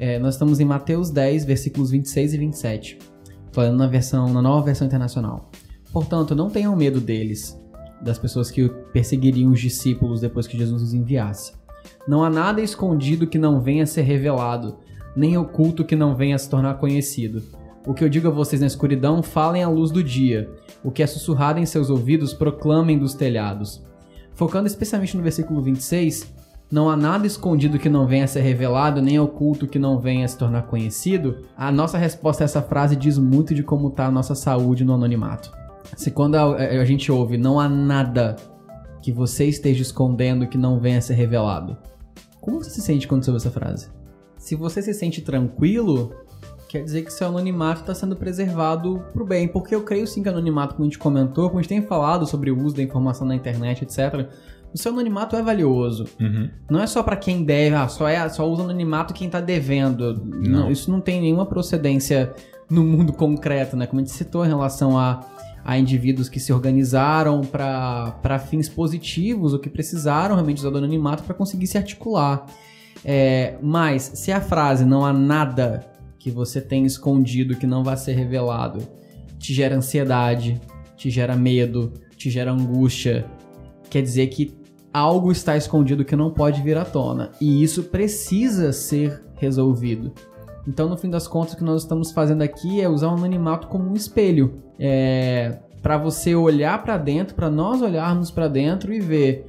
É, 0.05 0.19
nós 0.19 0.35
estamos 0.35 0.59
em 0.59 0.65
Mateus 0.65 1.11
10, 1.11 1.45
versículos 1.45 1.93
26 1.93 2.35
e 2.35 2.37
27, 2.37 2.99
falando 3.53 3.79
na 3.79 3.87
versão, 3.87 4.33
na 4.33 4.43
nova 4.43 4.67
versão 4.67 4.85
internacional. 4.85 5.49
Portanto, 5.93 6.35
não 6.35 6.51
tenham 6.51 6.75
medo 6.75 7.01
deles, 7.01 7.57
das 8.03 8.19
pessoas 8.19 8.51
que 8.51 8.69
perseguiriam 8.93 9.53
os 9.53 9.61
discípulos 9.61 10.21
depois 10.21 10.49
que 10.49 10.59
Jesus 10.59 10.83
os 10.83 10.93
enviasse. 10.93 11.53
Não 12.09 12.25
há 12.25 12.29
nada 12.29 12.61
escondido 12.61 13.29
que 13.29 13.39
não 13.39 13.61
venha 13.61 13.85
a 13.85 13.87
ser 13.87 14.03
revelado, 14.03 14.79
nem 15.15 15.39
oculto 15.39 15.85
que 15.85 15.95
não 15.95 16.17
venha 16.17 16.35
a 16.35 16.39
se 16.39 16.51
tornar 16.51 16.79
conhecido. 16.79 17.41
O 17.87 17.95
que 17.95 18.03
eu 18.03 18.09
digo 18.09 18.27
a 18.27 18.33
vocês 18.33 18.61
na 18.61 18.67
escuridão, 18.67 19.23
falem 19.23 19.63
à 19.63 19.69
luz 19.69 19.93
do 19.93 20.03
dia. 20.03 20.51
O 20.83 20.91
que 20.91 21.05
é 21.05 21.07
sussurrado 21.07 21.61
em 21.61 21.65
seus 21.65 21.91
ouvidos, 21.91 22.35
proclamem 22.35 22.99
dos 22.99 23.15
telhados. 23.15 23.81
Focando 24.35 24.67
especialmente 24.67 25.17
no 25.17 25.23
versículo 25.23 25.63
26, 25.63 26.27
não 26.73 26.89
há 26.89 26.97
nada 26.97 27.27
escondido 27.27 27.79
que 27.79 27.91
não 27.91 28.07
venha 28.07 28.25
a 28.25 28.27
ser 28.27 28.41
revelado, 28.41 29.03
nem 29.03 29.21
oculto 29.21 29.67
que 29.67 29.79
não 29.79 30.01
venha 30.01 30.25
a 30.25 30.29
se 30.29 30.39
tornar 30.39 30.63
conhecido. 30.63 31.45
A 31.55 31.71
nossa 31.71 31.99
resposta 31.99 32.43
a 32.43 32.47
essa 32.47 32.63
frase 32.63 32.97
diz 32.97 33.19
muito 33.19 33.55
de 33.55 33.63
como 33.63 33.89
está 33.89 34.07
a 34.07 34.11
nossa 34.11 34.35
saúde 34.35 34.83
no 34.83 34.95
anonimato. 34.95 35.53
Se 35.95 36.11
quando 36.11 36.37
a, 36.37 36.55
a 36.55 36.85
gente 36.87 37.13
ouve 37.13 37.37
não 37.37 37.61
há 37.61 37.69
nada 37.69 38.37
que 39.03 39.13
você 39.13 39.45
esteja 39.45 39.83
escondendo 39.83 40.47
que 40.47 40.57
não 40.57 40.81
venha 40.81 40.97
a 40.97 41.03
ser 41.03 41.13
revelado, 41.13 41.77
como 42.41 42.65
você 42.65 42.71
se 42.71 42.81
sente 42.81 43.07
quando 43.07 43.27
ouve 43.29 43.37
essa 43.37 43.51
frase? 43.51 43.91
Se 44.39 44.57
você 44.57 44.81
se 44.81 44.95
sente 44.95 45.21
tranquilo, 45.21 46.15
quer 46.71 46.83
dizer 46.83 47.03
que 47.03 47.13
seu 47.13 47.29
anonimato 47.29 47.83
está 47.83 47.95
sendo 47.95 48.17
preservado 48.17 49.05
para 49.13 49.23
o 49.23 49.27
bem, 49.27 49.47
porque 49.47 49.75
eu 49.75 49.83
creio 49.83 50.07
sim 50.07 50.23
que 50.23 50.29
anonimato, 50.31 50.75
como 50.75 50.87
a 50.87 50.89
gente 50.89 50.99
comentou, 50.99 51.49
como 51.49 51.59
a 51.59 51.63
gente 51.63 51.69
tem 51.69 51.83
falado 51.83 52.27
sobre 52.27 52.51
o 52.51 52.59
uso 52.59 52.77
da 52.77 52.83
informação 52.83 53.27
na 53.27 53.35
internet, 53.35 53.85
etc., 53.85 54.27
o 54.73 54.79
seu 54.79 54.93
anonimato 54.93 55.37
é 55.37 55.43
valioso. 55.43 56.07
Uhum. 56.21 56.49
Não 56.71 56.81
é 56.81 56.87
só 56.87 57.03
para 57.03 57.17
quem 57.17 57.45
deve, 57.45 57.75
ah, 57.75 57.89
só, 57.89 58.09
é, 58.09 58.29
só 58.29 58.49
usa 58.49 58.63
anonimato 58.63 59.15
quem 59.15 59.29
tá 59.29 59.41
devendo. 59.41 60.15
Não. 60.25 60.63
Não, 60.63 60.71
isso 60.71 60.91
não 60.91 61.01
tem 61.01 61.21
nenhuma 61.21 61.47
procedência 61.47 62.33
no 62.71 62.83
mundo 62.83 63.13
concreto, 63.13 63.77
né? 63.77 63.87
Como 63.87 64.01
a 64.01 64.05
gente 64.05 64.15
citou 64.15 64.45
em 64.45 64.49
relação 64.49 64.99
a, 64.99 65.21
a 65.65 65.79
indivíduos 65.79 66.29
que 66.29 66.41
se 66.41 66.53
organizaram 66.53 67.43
para 67.43 68.39
fins 68.39 68.69
positivos 68.69 69.53
ou 69.53 69.59
que 69.59 69.69
precisaram 69.69 70.35
realmente 70.35 70.59
usar 70.59 70.73
o 70.73 70.77
anonimato 70.79 71.23
para 71.23 71.35
conseguir 71.35 71.67
se 71.67 71.77
articular. 71.77 72.47
É, 73.05 73.57
mas 73.61 74.13
se 74.15 74.33
a 74.33 74.41
frase 74.41 74.85
não 74.85 75.05
há 75.05 75.13
nada 75.13 75.87
que 76.19 76.31
você 76.31 76.61
tem 76.61 76.85
escondido 76.85 77.57
que 77.57 77.67
não 77.67 77.83
vai 77.83 77.97
ser 77.97 78.13
revelado 78.13 78.79
te 79.43 79.53
gera 79.53 79.77
ansiedade, 79.77 80.61
te 80.97 81.11
gera 81.11 81.35
medo, 81.35 81.93
te 82.17 82.31
gera 82.31 82.53
angústia, 82.53 83.27
quer 83.91 84.01
dizer 84.01 84.29
que 84.29 84.55
algo 84.93 85.33
está 85.33 85.57
escondido 85.57 86.05
que 86.05 86.15
não 86.15 86.31
pode 86.31 86.63
vir 86.63 86.77
à 86.77 86.85
tona 86.85 87.31
e 87.41 87.63
isso 87.63 87.85
precisa 87.85 88.73
ser 88.73 89.23
resolvido. 89.37 90.13
Então, 90.67 90.89
no 90.89 90.97
fim 90.97 91.11
das 91.11 91.27
contas, 91.27 91.55
o 91.55 91.57
que 91.57 91.65
nós 91.65 91.83
estamos 91.83 92.13
fazendo 92.13 92.43
aqui 92.43 92.81
é 92.81 92.89
usar 92.89 93.09
o 93.09 93.15
anonimato 93.15 93.67
como 93.67 93.91
um 93.91 93.95
espelho, 93.95 94.63
é, 94.79 95.59
para 95.83 95.99
você 95.99 96.35
olhar 96.35 96.81
para 96.85 96.97
dentro, 96.97 97.35
para 97.35 97.51
nós 97.51 97.83
olharmos 97.83 98.31
para 98.31 98.47
dentro 98.47 98.93
e 98.93 99.01
ver 99.01 99.47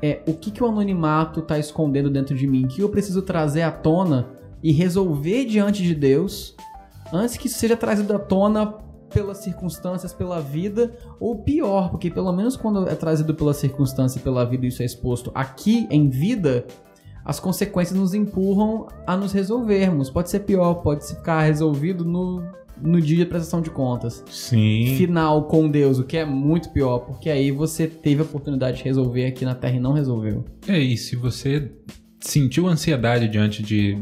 é, 0.00 0.22
o 0.26 0.34
que, 0.34 0.52
que 0.52 0.62
o 0.62 0.66
anonimato 0.66 1.40
está 1.40 1.58
escondendo 1.58 2.08
dentro 2.08 2.36
de 2.36 2.46
mim, 2.46 2.68
que 2.68 2.80
eu 2.80 2.88
preciso 2.88 3.22
trazer 3.22 3.62
à 3.62 3.72
tona 3.72 4.28
e 4.62 4.70
resolver 4.70 5.44
diante 5.46 5.82
de 5.82 5.94
Deus 5.94 6.54
antes 7.12 7.36
que 7.36 7.48
isso 7.48 7.58
seja 7.58 7.76
trazido 7.76 8.14
à 8.14 8.18
tona 8.18 8.74
pelas 9.12 9.38
circunstâncias, 9.38 10.12
pela 10.12 10.40
vida, 10.40 10.96
ou 11.20 11.38
pior, 11.42 11.90
porque 11.90 12.10
pelo 12.10 12.32
menos 12.32 12.56
quando 12.56 12.88
é 12.88 12.94
trazido 12.94 13.34
pela 13.34 13.54
circunstância 13.54 14.18
e 14.18 14.22
pela 14.22 14.44
vida 14.44 14.66
isso 14.66 14.82
é 14.82 14.84
exposto 14.84 15.30
aqui 15.34 15.86
em 15.90 16.08
vida, 16.08 16.66
as 17.24 17.38
consequências 17.38 17.98
nos 17.98 18.14
empurram 18.14 18.88
a 19.06 19.16
nos 19.16 19.32
resolvermos. 19.32 20.10
Pode 20.10 20.30
ser 20.30 20.40
pior, 20.40 20.74
pode 20.74 21.06
ficar 21.06 21.42
resolvido 21.42 22.04
no, 22.04 22.42
no 22.80 23.00
dia 23.00 23.18
de 23.18 23.26
prestação 23.26 23.60
de 23.60 23.70
contas. 23.70 24.24
Sim. 24.30 24.94
Final 24.96 25.44
com 25.44 25.68
Deus, 25.68 25.98
o 25.98 26.04
que 26.04 26.16
é 26.16 26.24
muito 26.24 26.70
pior, 26.70 27.00
porque 27.00 27.30
aí 27.30 27.50
você 27.50 27.86
teve 27.86 28.22
a 28.22 28.24
oportunidade 28.24 28.78
de 28.78 28.84
resolver 28.84 29.26
aqui 29.26 29.44
na 29.44 29.54
Terra 29.54 29.76
e 29.76 29.80
não 29.80 29.92
resolveu. 29.92 30.44
É, 30.66 30.78
e 30.78 30.96
se 30.96 31.14
você 31.14 31.70
sentiu 32.20 32.66
ansiedade 32.66 33.28
diante 33.28 33.62
de 33.62 33.98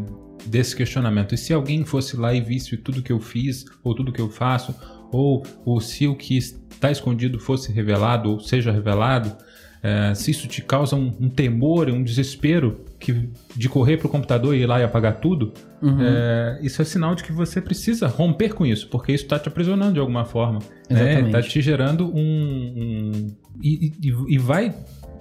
desse 0.46 0.74
questionamento, 0.74 1.34
e 1.34 1.38
se 1.38 1.52
alguém 1.52 1.84
fosse 1.84 2.16
lá 2.16 2.32
e 2.32 2.40
visse 2.40 2.74
tudo 2.78 3.02
que 3.02 3.12
eu 3.12 3.20
fiz, 3.20 3.66
ou 3.84 3.94
tudo 3.94 4.10
que 4.10 4.22
eu 4.22 4.30
faço, 4.30 4.74
ou, 5.10 5.44
ou 5.64 5.80
se 5.80 6.06
o 6.06 6.14
que 6.14 6.36
está 6.36 6.90
escondido 6.90 7.38
fosse 7.38 7.72
revelado, 7.72 8.30
ou 8.30 8.40
seja 8.40 8.70
revelado, 8.72 9.36
é, 9.82 10.14
se 10.14 10.30
isso 10.30 10.46
te 10.46 10.62
causa 10.62 10.94
um, 10.94 11.12
um, 11.20 11.28
temor, 11.28 11.88
um 11.88 12.02
desespero 12.02 12.84
que, 12.98 13.30
de 13.56 13.68
correr 13.68 13.96
para 13.96 14.06
o 14.06 14.10
computador 14.10 14.54
e 14.54 14.60
ir 14.60 14.66
lá 14.66 14.80
e 14.80 14.84
apagar 14.84 15.20
tudo, 15.20 15.52
Uhum. 15.82 15.96
é, 15.98 16.58
isso 16.62 16.82
é 16.82 16.84
sinal 16.84 17.14
de 17.14 17.24
que 17.24 17.32
você 17.32 17.58
precisa 17.58 18.06
romper 18.06 18.52
com 18.52 18.66
isso, 18.66 18.86
porque 18.88 19.12
isso 19.12 19.24
está 19.24 19.38
te 19.38 19.48
aprisionando 19.48 19.94
de 19.94 20.00
alguma 20.00 20.26
forma. 20.26 20.58
Exatamente. 20.88 21.26
Está 21.26 21.42
te 21.42 21.60
gerando 21.62 22.06
um. 22.14 22.20
um 22.20 23.26
e, 23.62 23.92
e, 24.02 24.34
e 24.34 24.38
vai 24.38 24.74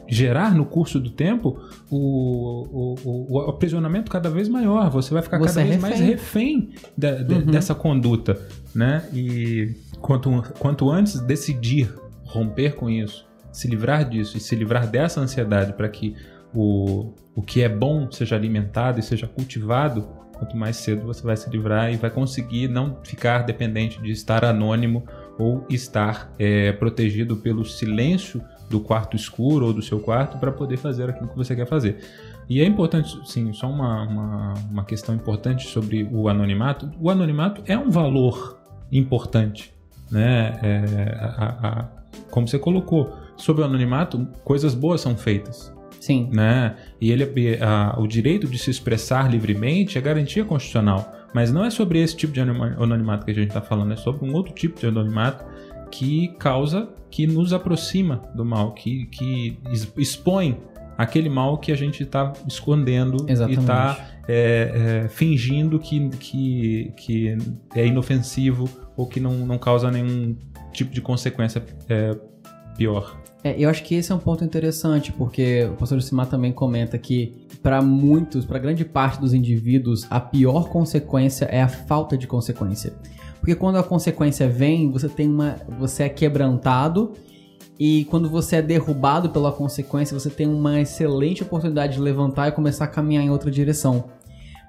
gerar 0.09 0.53
no 0.55 0.65
curso 0.65 0.99
do 0.99 1.09
tempo 1.09 1.59
o, 1.89 2.95
o, 3.05 3.25
o, 3.37 3.39
aprisionamento 3.49 4.09
cada 4.11 4.29
vez 4.29 4.49
maior. 4.49 4.89
Você 4.89 5.13
vai 5.13 5.21
ficar 5.23 5.37
Você 5.39 5.55
cada 5.55 5.61
é 5.61 5.69
vez 5.69 5.81
mais 5.81 5.99
refém 5.99 6.69
da- 6.97 7.15
de- 7.21 7.33
Uhum. 7.35 7.45
dessa 7.45 7.75
conduta, 7.75 8.39
né? 8.73 9.07
E 9.13 9.75
quanto, 10.01 10.43
quanto 10.59 10.89
antes 10.89 11.19
decidir 11.21 11.93
romper 12.23 12.75
com 12.75 12.89
isso, 12.89 13.27
se 13.51 13.67
livrar 13.67 14.07
disso 14.07 14.37
e 14.37 14.39
se 14.39 14.55
livrar 14.55 14.87
dessa 14.87 15.19
ansiedade 15.21 15.73
para 15.73 15.89
que 15.89 16.15
o, 16.53 17.13
o 17.35 17.41
que 17.41 17.61
é 17.61 17.69
bom 17.69 18.09
seja 18.11 18.35
alimentado 18.35 18.99
e 18.99 19.03
seja 19.03 19.27
cultivado, 19.27 20.07
quanto 20.37 20.55
mais 20.55 20.77
cedo 20.77 21.05
você 21.05 21.21
vai 21.23 21.35
se 21.35 21.49
livrar 21.49 21.91
e 21.91 21.97
vai 21.97 22.09
conseguir 22.09 22.67
não 22.67 22.97
ficar 23.03 23.43
dependente 23.43 24.01
de 24.01 24.11
estar 24.11 24.45
anônimo 24.45 25.03
ou 25.37 25.65
estar 25.69 26.33
é, 26.39 26.71
protegido 26.73 27.37
pelo 27.37 27.65
silêncio 27.65 28.41
do 28.69 28.79
quarto 28.79 29.15
escuro 29.15 29.65
ou 29.67 29.73
do 29.73 29.81
seu 29.81 29.99
quarto 29.99 30.37
para 30.37 30.51
poder 30.51 30.77
fazer 30.77 31.09
aquilo 31.09 31.27
que 31.29 31.35
você 31.37 31.55
quer 31.55 31.65
fazer. 31.65 31.97
E 32.47 32.61
é 32.61 32.65
importante, 32.65 33.19
sim, 33.25 33.51
só 33.53 33.67
uma, 33.69 34.03
uma, 34.03 34.53
uma 34.71 34.83
questão 34.85 35.13
importante 35.15 35.67
sobre 35.67 36.07
o 36.11 36.27
anonimato. 36.29 36.89
O 36.99 37.09
anonimato 37.09 37.61
é 37.65 37.77
um 37.77 37.89
valor 37.89 38.59
importante, 38.91 39.73
né? 40.11 40.59
É, 40.63 41.17
a- 41.19 41.57
a- 41.67 41.85
como 42.31 42.47
você 42.47 42.57
colocou, 42.59 43.13
sobre 43.37 43.61
o 43.61 43.65
anonimato, 43.65 44.27
coisas 44.43 44.73
boas 44.73 44.99
são 45.01 45.15
feitas 45.15 45.73
Sim. 45.99 46.29
né? 46.31 46.75
E 46.99 47.11
ele, 47.11 47.23
a- 47.61 47.95
o 47.99 48.07
direito 48.07 48.47
de 48.47 48.57
se 48.57 48.69
expressar 48.71 49.29
livremente 49.29 49.97
é 49.97 50.01
garantia 50.01 50.43
constitucional. 50.43 51.13
Mas 51.33 51.51
não 51.51 51.63
é 51.63 51.69
sobre 51.69 51.99
esse 52.01 52.15
tipo 52.17 52.33
de 52.33 52.41
anonimato 52.41 53.23
que 53.25 53.31
a 53.31 53.33
gente 53.35 53.49
está 53.49 53.61
falando, 53.61 53.93
é 53.93 53.95
sobre 53.95 54.27
um 54.27 54.33
outro 54.33 54.51
tipo 54.53 54.79
de 54.79 54.87
anonimato 54.87 55.45
que 55.91 56.29
causa, 56.39 56.89
que 57.09 57.25
nos 57.25 57.53
aproxima 57.53 58.21
do 58.35 58.45
mal, 58.45 58.73
que, 58.73 59.05
que 59.07 59.57
expõe 59.97 60.57
aquele 60.97 61.29
mal 61.29 61.57
que 61.57 61.71
a 61.71 61.75
gente 61.75 62.03
está 62.03 62.33
escondendo 62.47 63.25
e 63.27 63.31
Exatamente. 63.31 63.59
está 63.61 64.09
fingindo 65.09 65.79
que, 65.79 66.09
que, 66.09 66.93
que 66.97 67.37
é 67.73 67.87
inofensivo 67.87 68.69
ou 68.95 69.07
que 69.07 69.19
não, 69.19 69.31
não 69.31 69.57
causa 69.57 69.89
nenhum 69.89 70.35
tipo 70.71 70.93
de 70.93 71.01
consequência 71.01 71.63
é, 71.87 72.15
pior. 72.77 73.17
É, 73.43 73.55
eu 73.57 73.69
acho 73.69 73.83
que 73.83 73.95
esse 73.95 74.11
é 74.11 74.15
um 74.15 74.19
ponto 74.19 74.43
interessante, 74.43 75.11
porque 75.13 75.63
o 75.71 75.75
pastor 75.75 76.01
Simar 76.01 76.27
também 76.27 76.51
comenta 76.51 76.97
que 76.97 77.47
para 77.63 77.81
muitos, 77.81 78.45
para 78.45 78.59
grande 78.59 78.83
parte 78.83 79.19
dos 79.19 79.33
indivíduos, 79.33 80.05
a 80.09 80.19
pior 80.19 80.69
consequência 80.69 81.45
é 81.45 81.61
a 81.61 81.67
falta 81.67 82.17
de 82.17 82.27
consequência. 82.27 82.93
Porque 83.39 83.55
quando 83.55 83.77
a 83.77 83.83
consequência 83.83 84.47
vem, 84.49 84.91
você 84.91 85.07
tem 85.09 85.29
uma, 85.29 85.55
você 85.79 86.03
é 86.03 86.09
quebrantado 86.09 87.13
E 87.81 88.03
quando 88.05 88.29
você 88.29 88.57
é 88.57 88.61
derrubado 88.61 89.29
pela 89.29 89.53
consequência, 89.53 90.17
você 90.17 90.29
tem 90.29 90.45
uma 90.45 90.81
excelente 90.81 91.43
oportunidade 91.43 91.93
de 91.93 92.01
levantar 92.01 92.49
e 92.49 92.51
começar 92.51 92.83
a 92.83 92.87
caminhar 92.89 93.23
em 93.23 93.29
outra 93.29 93.49
direção. 93.49 94.03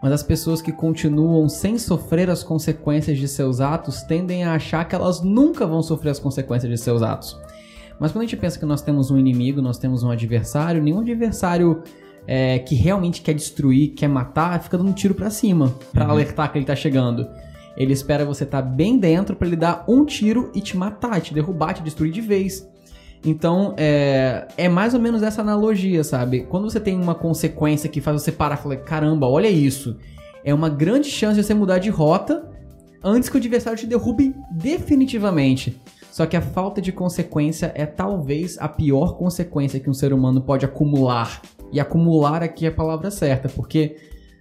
Mas 0.01 0.13
as 0.13 0.23
pessoas 0.23 0.63
que 0.63 0.71
continuam 0.71 1.49
sem 1.49 1.77
sofrer 1.77 2.31
as 2.31 2.45
consequências 2.45 3.19
de 3.19 3.27
seus 3.27 3.61
atos 3.61 4.03
tendem 4.03 4.45
a 4.45 4.55
achar 4.55 4.85
que 4.87 4.95
elas 4.95 5.21
nunca 5.23 5.67
vão 5.67 5.83
sofrer 5.83 6.11
as 6.11 6.21
consequências 6.21 6.71
de 6.71 6.79
seus 6.79 7.03
atos. 7.03 7.37
Mas 7.99 8.13
quando 8.13 8.23
a 8.23 8.27
gente 8.27 8.37
pensa 8.37 8.59
que 8.59 8.65
nós 8.65 8.81
temos 8.81 9.11
um 9.11 9.19
inimigo, 9.19 9.61
nós 9.61 9.77
temos 9.77 10.05
um 10.05 10.11
adversário, 10.11 10.81
nenhum 10.81 11.01
adversário 11.01 11.83
é, 12.29 12.61
que 12.61 12.77
realmente 12.77 13.23
quer 13.23 13.35
destruir, 13.35 13.89
quer 13.95 14.09
matar, 14.09 14.63
fica 14.63 14.79
dando 14.79 14.89
um 14.91 14.95
tiro 14.95 15.15
para 15.15 15.31
cima, 15.31 15.75
para 15.93 16.05
Uhum. 16.05 16.13
alertar 16.13 16.51
que 16.53 16.59
ele 16.59 16.65
tá 16.65 16.77
chegando. 16.77 17.27
Ele 17.81 17.95
espera 17.95 18.27
você 18.27 18.45
estar 18.45 18.61
bem 18.61 18.99
dentro 18.99 19.35
para 19.35 19.49
ele 19.49 19.57
dar 19.57 19.87
um 19.89 20.05
tiro 20.05 20.53
e 20.55 20.61
te 20.61 20.77
matar, 20.77 21.19
te 21.19 21.33
derrubar, 21.33 21.73
te 21.73 21.83
destruir 21.83 22.13
de 22.13 22.21
vez. 22.21 22.69
Então, 23.25 23.75
é, 23.79 24.47
é 24.59 24.69
mais 24.69 24.93
ou 24.93 25.01
menos 25.01 25.23
essa 25.23 25.41
analogia, 25.41 26.05
sabe? 26.05 26.43
Quando 26.43 26.69
você 26.69 26.79
tem 26.79 27.01
uma 27.01 27.15
consequência 27.15 27.89
que 27.89 28.03
faz 28.03 28.21
você 28.21 28.31
parar 28.31 28.59
e 28.59 28.63
falar, 28.63 28.77
caramba, 28.77 29.27
olha 29.27 29.49
isso. 29.49 29.97
É 30.45 30.53
uma 30.53 30.69
grande 30.69 31.09
chance 31.09 31.41
de 31.41 31.43
você 31.43 31.55
mudar 31.55 31.79
de 31.79 31.89
rota 31.89 32.51
antes 33.03 33.31
que 33.31 33.37
o 33.37 33.39
adversário 33.39 33.79
te 33.79 33.87
derrube 33.87 34.37
definitivamente. 34.51 35.81
Só 36.13 36.27
que 36.27 36.37
a 36.37 36.43
falta 36.43 36.83
de 36.83 36.93
consequência 36.93 37.73
é 37.75 37.87
talvez 37.87 38.59
a 38.59 38.69
pior 38.69 39.17
consequência 39.17 39.81
que 39.81 39.89
um 39.89 39.95
ser 39.95 40.13
humano 40.13 40.43
pode 40.43 40.67
acumular. 40.67 41.41
E 41.73 41.81
acumular 41.81 42.43
aqui 42.43 42.67
é 42.67 42.69
a 42.69 42.73
palavra 42.73 43.11
certa, 43.11 43.49
porque 43.49 43.97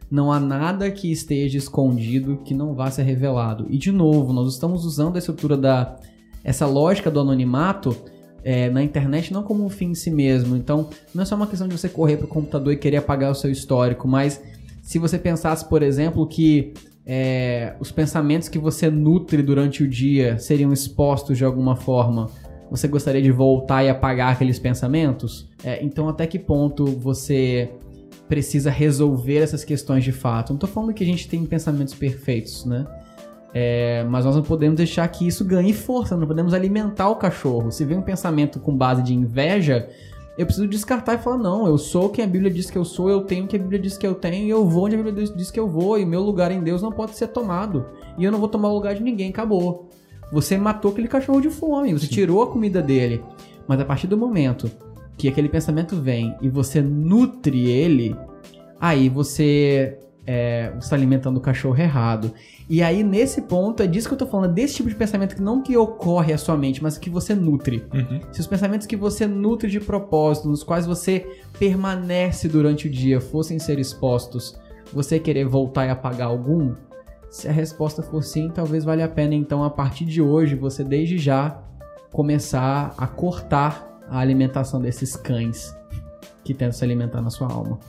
não 0.09 0.31
há 0.31 0.39
nada 0.39 0.89
que 0.89 1.11
esteja 1.11 1.57
escondido 1.57 2.37
que 2.43 2.53
não 2.53 2.73
vá 2.73 2.89
ser 2.89 3.03
revelado. 3.03 3.67
E 3.69 3.77
de 3.77 3.91
novo, 3.91 4.33
nós 4.33 4.53
estamos 4.53 4.85
usando 4.85 5.15
a 5.15 5.19
estrutura 5.19 5.55
da 5.55 5.97
essa 6.43 6.65
lógica 6.65 7.11
do 7.11 7.19
anonimato 7.19 7.95
é, 8.43 8.69
na 8.69 8.81
internet 8.81 9.33
não 9.33 9.43
como 9.43 9.65
um 9.65 9.69
fim 9.69 9.91
em 9.91 9.95
si 9.95 10.09
mesmo. 10.09 10.55
Então, 10.55 10.89
não 11.13 11.23
é 11.23 11.25
só 11.25 11.35
uma 11.35 11.47
questão 11.47 11.67
de 11.67 11.77
você 11.77 11.89
correr 11.89 12.17
pro 12.17 12.27
computador 12.27 12.73
e 12.73 12.77
querer 12.77 12.97
apagar 12.97 13.31
o 13.31 13.35
seu 13.35 13.51
histórico, 13.51 14.07
mas 14.07 14.41
se 14.81 14.97
você 14.97 15.19
pensasse, 15.19 15.67
por 15.67 15.83
exemplo, 15.83 16.25
que 16.25 16.73
é, 17.05 17.75
os 17.79 17.91
pensamentos 17.91 18.47
que 18.47 18.57
você 18.57 18.89
nutre 18.89 19.43
durante 19.43 19.83
o 19.83 19.87
dia 19.87 20.37
seriam 20.39 20.71
expostos 20.71 21.37
de 21.37 21.45
alguma 21.45 21.75
forma, 21.75 22.27
você 22.71 22.87
gostaria 22.87 23.21
de 23.21 23.31
voltar 23.31 23.83
e 23.83 23.89
apagar 23.89 24.33
aqueles 24.33 24.59
pensamentos? 24.59 25.49
É, 25.63 25.83
então, 25.83 26.07
até 26.07 26.25
que 26.27 26.39
ponto 26.39 26.85
você 26.85 27.69
precisa 28.29 28.69
resolver 28.69 29.37
essas 29.39 29.65
questões 29.65 30.03
de 30.03 30.11
fato? 30.11 30.53
Não 30.53 30.59
tô 30.59 30.67
falando 30.67 30.93
que 30.93 31.03
a 31.03 31.07
gente 31.07 31.27
tem 31.27 31.43
pensamentos 31.45 31.95
perfeitos, 31.95 32.63
né? 32.63 32.85
É, 33.51 34.05
mas 34.07 34.23
nós 34.23 34.35
não 34.35 34.43
podemos 34.43 34.77
deixar 34.77 35.07
que 35.07 35.27
isso 35.27 35.43
ganhe 35.43 35.73
força, 35.73 36.15
não 36.15 36.27
podemos 36.27 36.53
alimentar 36.53 37.09
o 37.09 37.15
cachorro. 37.15 37.71
Se 37.71 37.83
vem 37.83 37.97
um 37.97 38.03
pensamento 38.03 38.59
com 38.59 38.77
base 38.77 39.01
de 39.01 39.15
inveja, 39.15 39.89
eu 40.37 40.45
preciso 40.45 40.67
descartar 40.67 41.15
e 41.15 41.17
falar: 41.17 41.37
não, 41.39 41.65
eu 41.65 41.77
sou 41.77 42.09
quem 42.09 42.23
a 42.23 42.27
Bíblia 42.27 42.51
diz 42.51 42.69
que 42.69 42.77
eu 42.77 42.85
sou, 42.85 43.09
eu 43.09 43.21
tenho 43.21 43.45
o 43.45 43.47
que 43.47 43.55
a 43.55 43.59
Bíblia 43.59 43.79
diz 43.79 43.97
que 43.97 44.05
eu 44.05 44.13
tenho, 44.13 44.45
e 44.45 44.49
eu 44.49 44.65
vou 44.67 44.85
onde 44.85 44.95
a 44.95 45.01
Bíblia 45.01 45.25
diz- 45.35 45.49
que 45.49 45.59
eu 45.59 45.67
vou, 45.67 45.97
e 45.97 46.05
meu 46.05 46.21
lugar 46.21 46.51
em 46.51 46.61
Deus 46.61 46.83
não 46.83 46.91
pode 46.91 47.17
ser 47.17 47.29
tomado. 47.29 47.87
E 48.17 48.23
eu 48.23 48.31
não 48.31 48.37
vou 48.37 48.47
tomar 48.47 48.69
o 48.69 48.75
lugar 48.75 48.93
de 48.93 49.01
ninguém, 49.01 49.31
acabou. 49.31 49.89
Você 50.31 50.55
matou 50.55 50.91
aquele 50.91 51.07
cachorro 51.07 51.41
de 51.41 51.49
fome, 51.49 51.91
você 51.91 52.05
tirou 52.05 52.43
a 52.43 52.47
comida 52.47 52.83
dele. 52.83 53.23
Mas 53.67 53.79
a 53.79 53.85
partir 53.85 54.05
do 54.05 54.15
momento 54.15 54.69
que 55.19 55.27
aquele 55.27 55.49
pensamento 55.49 55.97
vem 55.97 56.33
e 56.41 56.47
você 56.47 56.81
nutre 56.81 57.69
ele, 57.69 58.15
aí 58.79 59.09
você 59.09 59.99
é, 60.25 60.71
está 60.79 60.95
alimentando 60.95 61.35
o 61.35 61.41
cachorro 61.41 61.77
errado. 61.77 62.31
E 62.69 62.81
aí, 62.81 63.03
nesse 63.03 63.41
ponto, 63.41 63.83
é 63.83 63.87
disso 63.87 64.07
que 64.07 64.13
eu 64.13 64.17
tô 64.17 64.25
falando, 64.25 64.53
desse 64.53 64.75
tipo 64.75 64.87
de 64.87 64.95
pensamento 64.95 65.35
que 65.35 65.41
não 65.41 65.61
que 65.61 65.75
ocorre 65.75 66.31
à 66.31 66.37
sua 66.37 66.55
mente, 66.55 66.81
mas 66.81 66.97
que 66.97 67.09
você 67.09 67.35
nutre. 67.35 67.85
Uhum. 67.93 68.21
Se 68.31 68.39
os 68.39 68.47
pensamentos 68.47 68.87
que 68.87 68.95
você 68.95 69.27
nutre 69.27 69.69
de 69.69 69.81
propósito, 69.81 70.47
nos 70.47 70.63
quais 70.63 70.85
você 70.85 71.27
permanece 71.59 72.47
durante 72.47 72.87
o 72.87 72.89
dia, 72.89 73.19
fossem 73.19 73.59
ser 73.59 73.77
expostos, 73.77 74.57
você 74.93 75.19
querer 75.19 75.45
voltar 75.45 75.85
e 75.85 75.89
apagar 75.89 76.29
algum? 76.29 76.73
Se 77.29 77.49
a 77.49 77.51
resposta 77.51 78.01
for 78.01 78.23
sim, 78.23 78.49
talvez 78.49 78.85
valha 78.85 79.03
a 79.03 79.09
pena 79.09 79.35
então, 79.35 79.65
a 79.65 79.69
partir 79.69 80.05
de 80.05 80.21
hoje, 80.21 80.55
você 80.55 80.81
desde 80.81 81.17
já 81.17 81.61
começar 82.09 82.93
a 82.97 83.05
cortar 83.05 83.88
a 84.09 84.19
alimentação 84.19 84.81
desses 84.81 85.15
cães 85.15 85.75
que 86.43 86.53
tentam 86.53 86.71
se 86.71 86.83
alimentar 86.83 87.21
na 87.21 87.29
sua 87.29 87.51
alma. 87.51 87.79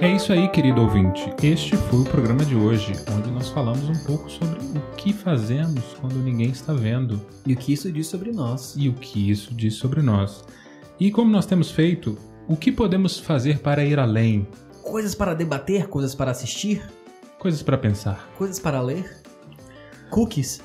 É 0.00 0.12
isso 0.14 0.32
aí, 0.32 0.48
querido 0.48 0.80
ouvinte. 0.80 1.30
Este 1.40 1.76
foi 1.76 2.00
o 2.00 2.04
programa 2.04 2.44
de 2.44 2.56
hoje, 2.56 2.92
onde 3.16 3.30
nós 3.30 3.48
falamos 3.50 3.88
um 3.88 4.04
pouco 4.04 4.28
sobre 4.28 4.58
o 4.58 4.96
que 4.96 5.12
fazemos 5.12 5.84
quando 6.00 6.16
ninguém 6.16 6.50
está 6.50 6.72
vendo 6.72 7.20
E 7.46 7.52
o 7.52 7.56
que 7.56 7.72
isso 7.72 7.92
diz 7.92 8.08
sobre 8.08 8.32
nós? 8.32 8.74
e 8.76 8.88
o 8.88 8.92
que 8.92 9.30
isso 9.30 9.54
diz 9.54 9.74
sobre 9.74 10.02
nós. 10.02 10.44
E 10.98 11.12
como 11.12 11.30
nós 11.30 11.46
temos 11.46 11.70
feito, 11.70 12.18
o 12.48 12.56
que 12.56 12.72
podemos 12.72 13.20
fazer 13.20 13.60
para 13.60 13.84
ir 13.84 14.00
além? 14.00 14.48
Coisas 14.90 15.14
para 15.14 15.34
debater, 15.34 15.86
coisas 15.88 16.14
para 16.14 16.30
assistir, 16.30 16.82
Coisas 17.38 17.62
para 17.62 17.78
pensar. 17.78 18.28
coisas 18.36 18.58
para 18.58 18.80
ler. 18.80 19.22
Cookies. 20.10 20.60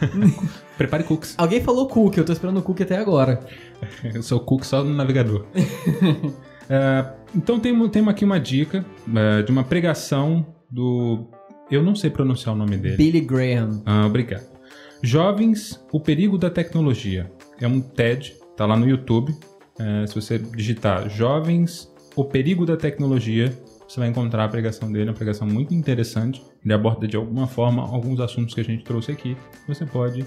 Prepare 0.78 1.02
cookies. 1.02 1.34
Alguém 1.36 1.60
falou 1.60 1.88
cookie, 1.88 2.18
eu 2.18 2.24
tô 2.24 2.32
esperando 2.32 2.58
o 2.58 2.62
cookie 2.62 2.84
até 2.84 2.96
agora. 2.96 3.40
Eu 4.14 4.22
sou 4.22 4.38
cook 4.40 4.64
só 4.64 4.82
no 4.84 4.94
navegador. 4.94 5.46
É, 6.70 7.12
então 7.34 7.58
temos 7.58 7.88
tem 7.88 8.06
aqui 8.06 8.26
uma 8.26 8.38
dica 8.38 8.84
é, 9.16 9.42
de 9.42 9.50
uma 9.50 9.64
pregação 9.64 10.44
do. 10.70 11.26
Eu 11.70 11.82
não 11.82 11.94
sei 11.94 12.10
pronunciar 12.10 12.54
o 12.54 12.58
nome 12.58 12.76
dele. 12.76 12.94
Billy 12.98 13.22
Graham. 13.22 13.82
Ah, 13.86 14.04
obrigado. 14.04 14.44
Jovens, 15.02 15.82
o 15.90 15.98
perigo 15.98 16.36
da 16.36 16.50
tecnologia. 16.50 17.32
É 17.58 17.66
um 17.66 17.80
TED, 17.80 18.36
tá 18.54 18.66
lá 18.66 18.76
no 18.76 18.86
YouTube. 18.86 19.34
É, 19.78 20.06
se 20.06 20.14
você 20.14 20.38
digitar 20.38 21.08
Jovens, 21.08 21.90
o 22.20 22.24
perigo 22.24 22.66
da 22.66 22.76
tecnologia, 22.76 23.56
você 23.86 24.00
vai 24.00 24.08
encontrar 24.08 24.44
a 24.44 24.48
pregação 24.48 24.90
dele. 24.90 25.08
Uma 25.08 25.14
pregação 25.14 25.46
muito 25.46 25.72
interessante. 25.72 26.42
Ele 26.64 26.74
aborda 26.74 27.06
de 27.06 27.16
alguma 27.16 27.46
forma 27.46 27.80
alguns 27.80 28.18
assuntos 28.18 28.54
que 28.54 28.60
a 28.60 28.64
gente 28.64 28.82
trouxe 28.82 29.12
aqui. 29.12 29.36
Você 29.68 29.86
pode 29.86 30.26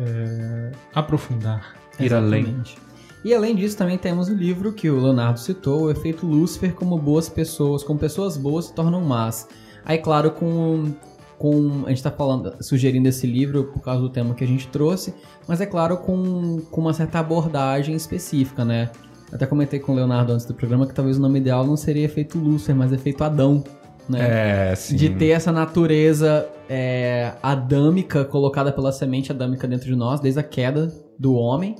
é, 0.00 0.72
aprofundar, 0.94 1.76
ir 2.00 2.14
além. 2.14 2.40
Exatamente. 2.40 2.78
E 3.22 3.34
além 3.34 3.54
disso, 3.54 3.76
também 3.76 3.98
temos 3.98 4.30
o 4.30 4.34
livro 4.34 4.72
que 4.72 4.88
o 4.88 4.98
Leonardo 4.98 5.38
citou, 5.38 5.82
o 5.82 5.90
efeito 5.90 6.24
Lúcifer, 6.24 6.72
como 6.72 6.96
boas 6.96 7.28
pessoas, 7.28 7.84
como 7.84 7.98
pessoas 7.98 8.38
boas 8.38 8.66
se 8.66 8.74
tornam 8.74 9.02
más. 9.02 9.46
Aí, 9.84 9.98
claro, 9.98 10.30
com, 10.30 10.94
com 11.36 11.82
a 11.84 11.90
gente 11.90 11.98
está 11.98 12.10
falando, 12.10 12.54
sugerindo 12.62 13.08
esse 13.08 13.26
livro 13.26 13.64
por 13.64 13.80
causa 13.80 14.00
do 14.00 14.08
tema 14.08 14.34
que 14.34 14.44
a 14.44 14.46
gente 14.46 14.68
trouxe, 14.68 15.12
mas 15.46 15.60
é 15.60 15.66
claro 15.66 15.98
com, 15.98 16.62
com 16.70 16.80
uma 16.80 16.94
certa 16.94 17.18
abordagem 17.18 17.94
específica, 17.94 18.64
né? 18.64 18.90
Até 19.32 19.46
comentei 19.46 19.80
com 19.80 19.92
o 19.92 19.94
Leonardo 19.94 20.32
antes 20.32 20.46
do 20.46 20.54
programa 20.54 20.86
que 20.86 20.94
talvez 20.94 21.18
o 21.18 21.20
nome 21.20 21.40
ideal 21.40 21.66
não 21.66 21.76
seria 21.76 22.04
efeito 22.04 22.38
Lúcifer, 22.38 22.74
mas 22.76 22.92
efeito 22.92 23.24
Adão, 23.24 23.64
né? 24.08 24.70
É, 24.70 24.74
sim. 24.74 24.96
de 24.96 25.10
ter 25.10 25.28
essa 25.28 25.50
natureza 25.50 26.48
é, 26.68 27.32
adâmica 27.42 28.24
colocada 28.24 28.72
pela 28.72 28.92
semente 28.92 29.32
adâmica 29.32 29.66
dentro 29.66 29.86
de 29.86 29.96
nós, 29.96 30.20
desde 30.20 30.38
a 30.40 30.42
queda 30.42 30.92
do 31.18 31.34
homem, 31.34 31.74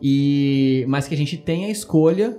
e 0.00 0.84
mas 0.88 1.06
que 1.06 1.14
a 1.14 1.18
gente 1.18 1.36
tem 1.36 1.66
a 1.66 1.70
escolha 1.70 2.38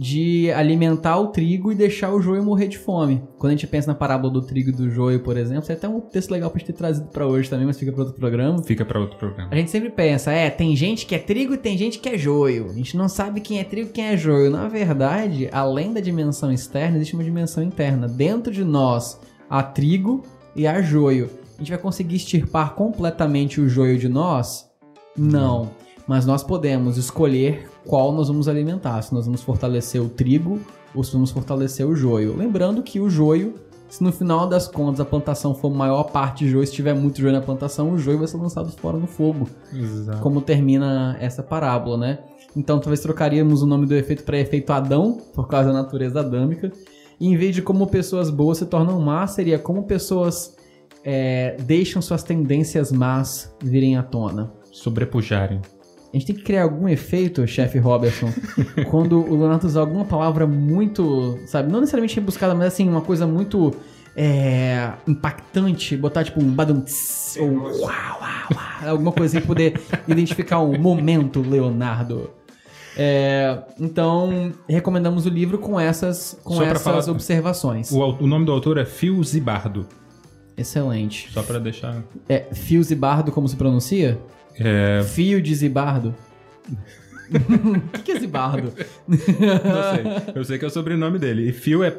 de 0.00 0.50
alimentar 0.52 1.18
o 1.18 1.26
trigo 1.26 1.70
e 1.70 1.74
deixar 1.74 2.10
o 2.10 2.22
joio 2.22 2.42
morrer 2.42 2.68
de 2.68 2.78
fome. 2.78 3.22
Quando 3.36 3.50
a 3.52 3.54
gente 3.54 3.66
pensa 3.66 3.88
na 3.88 3.94
parábola 3.94 4.32
do 4.32 4.40
trigo 4.40 4.70
e 4.70 4.72
do 4.72 4.88
joio, 4.88 5.20
por 5.20 5.36
exemplo, 5.36 5.64
isso 5.64 5.72
é 5.72 5.74
até 5.74 5.86
um 5.86 6.00
texto 6.00 6.30
legal 6.30 6.48
pra 6.48 6.58
gente 6.58 6.68
ter 6.68 6.72
trazido 6.72 7.08
pra 7.08 7.26
hoje 7.26 7.50
também, 7.50 7.66
mas 7.66 7.78
fica 7.78 7.92
pra 7.92 8.04
outro 8.04 8.16
programa. 8.16 8.62
Fica 8.62 8.82
para 8.82 8.98
outro 8.98 9.18
programa. 9.18 9.50
A 9.52 9.56
gente 9.56 9.70
sempre 9.70 9.90
pensa, 9.90 10.32
é, 10.32 10.48
tem 10.48 10.74
gente 10.74 11.04
que 11.04 11.14
é 11.14 11.18
trigo 11.18 11.52
e 11.52 11.58
tem 11.58 11.76
gente 11.76 11.98
que 11.98 12.08
é 12.08 12.16
joio. 12.16 12.70
A 12.70 12.72
gente 12.72 12.96
não 12.96 13.10
sabe 13.10 13.42
quem 13.42 13.60
é 13.60 13.64
trigo 13.64 13.90
e 13.90 13.92
quem 13.92 14.06
é 14.06 14.16
joio. 14.16 14.50
Na 14.50 14.68
verdade, 14.68 15.50
além 15.52 15.92
da 15.92 16.00
dimensão 16.00 16.50
externa, 16.50 16.96
existe 16.96 17.12
uma 17.12 17.22
dimensão 17.22 17.62
interna. 17.62 18.08
Dentro 18.08 18.50
de 18.50 18.64
nós, 18.64 19.20
há 19.50 19.62
trigo 19.62 20.22
e 20.56 20.66
há 20.66 20.80
joio. 20.80 21.28
A 21.56 21.58
gente 21.58 21.72
vai 21.72 21.78
conseguir 21.78 22.16
extirpar 22.16 22.74
completamente 22.74 23.60
o 23.60 23.68
joio 23.68 23.98
de 23.98 24.08
nós? 24.08 24.66
Não. 25.14 25.72
Mas 26.10 26.26
nós 26.26 26.42
podemos 26.42 26.96
escolher 26.96 27.70
qual 27.86 28.10
nós 28.10 28.26
vamos 28.26 28.48
alimentar. 28.48 29.00
Se 29.00 29.14
nós 29.14 29.26
vamos 29.26 29.42
fortalecer 29.42 30.02
o 30.02 30.08
trigo 30.08 30.58
ou 30.92 31.04
se 31.04 31.12
vamos 31.12 31.30
fortalecer 31.30 31.86
o 31.86 31.94
joio. 31.94 32.36
Lembrando 32.36 32.82
que 32.82 32.98
o 32.98 33.08
joio, 33.08 33.54
se 33.88 34.02
no 34.02 34.10
final 34.10 34.48
das 34.48 34.66
contas 34.66 34.98
a 34.98 35.04
plantação 35.04 35.54
for 35.54 35.70
maior 35.70 36.02
parte 36.02 36.44
de 36.44 36.50
joio, 36.50 36.66
se 36.66 36.72
tiver 36.72 36.94
muito 36.94 37.20
joio 37.20 37.32
na 37.32 37.40
plantação, 37.40 37.92
o 37.92 37.96
joio 37.96 38.18
vai 38.18 38.26
ser 38.26 38.38
lançado 38.38 38.72
fora 38.72 38.98
no 38.98 39.06
fogo 39.06 39.48
Exato. 39.72 40.20
como 40.20 40.40
termina 40.40 41.16
essa 41.20 41.44
parábola, 41.44 41.96
né? 41.96 42.18
Então 42.56 42.80
talvez 42.80 42.98
trocaríamos 42.98 43.62
o 43.62 43.66
nome 43.66 43.86
do 43.86 43.94
efeito 43.94 44.24
para 44.24 44.36
efeito 44.36 44.72
Adão, 44.72 45.16
por 45.32 45.46
causa 45.46 45.68
da 45.68 45.74
natureza 45.74 46.18
adâmica. 46.18 46.72
E 47.20 47.28
em 47.28 47.36
vez 47.36 47.54
de 47.54 47.62
como 47.62 47.86
pessoas 47.86 48.30
boas 48.30 48.58
se 48.58 48.66
tornam 48.66 48.98
más, 48.98 49.30
seria 49.30 49.60
como 49.60 49.84
pessoas 49.84 50.56
é, 51.04 51.56
deixam 51.60 52.02
suas 52.02 52.24
tendências 52.24 52.90
más 52.90 53.54
virem 53.62 53.96
à 53.96 54.02
tona. 54.02 54.52
Sobrepujarem. 54.72 55.60
A 56.12 56.16
gente 56.16 56.26
tem 56.26 56.34
que 56.36 56.42
criar 56.42 56.64
algum 56.64 56.88
efeito, 56.88 57.46
chefe 57.46 57.78
Robertson, 57.78 58.32
quando 58.90 59.20
o 59.20 59.38
Leonardo 59.38 59.66
usar 59.66 59.80
alguma 59.80 60.04
palavra 60.04 60.46
muito, 60.46 61.38
sabe, 61.46 61.70
não 61.70 61.78
necessariamente 61.80 62.16
rebuscada, 62.16 62.52
mas 62.54 62.66
assim, 62.68 62.88
uma 62.88 63.00
coisa 63.00 63.26
muito 63.28 63.72
é, 64.16 64.90
impactante, 65.06 65.96
botar 65.96 66.24
tipo 66.24 66.40
um 66.40 66.50
badum 66.50 66.80
tss, 66.80 67.38
ou 67.40 67.48
uau, 67.48 67.70
uau, 67.80 68.20
uau, 68.52 68.90
alguma 68.90 69.12
coisa 69.12 69.38
assim, 69.38 69.46
poder 69.46 69.80
identificar 70.08 70.58
um 70.60 70.76
momento, 70.78 71.40
Leonardo. 71.40 72.30
É, 72.96 73.62
então, 73.78 74.52
recomendamos 74.68 75.26
o 75.26 75.28
livro 75.28 75.58
com 75.58 75.78
essas, 75.78 76.36
com 76.42 76.54
Só 76.56 76.64
essas 76.64 76.82
falar- 76.82 77.08
observações. 77.08 77.92
O, 77.92 77.98
o 78.00 78.26
nome 78.26 78.44
do 78.44 78.50
autor 78.52 78.78
é 78.78 78.84
Phil 78.84 79.22
Zibardo. 79.22 79.86
Excelente. 80.56 81.30
Só 81.32 81.42
para 81.42 81.58
deixar. 81.58 82.02
É 82.28 82.48
Fio 82.52 82.82
Zibardo, 82.82 83.32
como 83.32 83.48
se 83.48 83.56
pronuncia? 83.56 84.18
É, 84.58 85.02
Fio 85.04 85.40
de 85.40 85.54
Zibardo. 85.54 86.14
O 87.32 87.88
que, 87.92 88.02
que 88.02 88.12
é 88.12 88.18
Zibardo? 88.18 88.72
não 89.06 89.14
sei. 89.14 90.34
Eu 90.34 90.44
sei 90.44 90.58
que 90.58 90.64
é 90.64 90.68
o 90.68 90.70
sobrenome 90.70 91.16
dele. 91.16 91.48
E 91.48 91.52
Phil 91.52 91.84
é, 91.84 91.96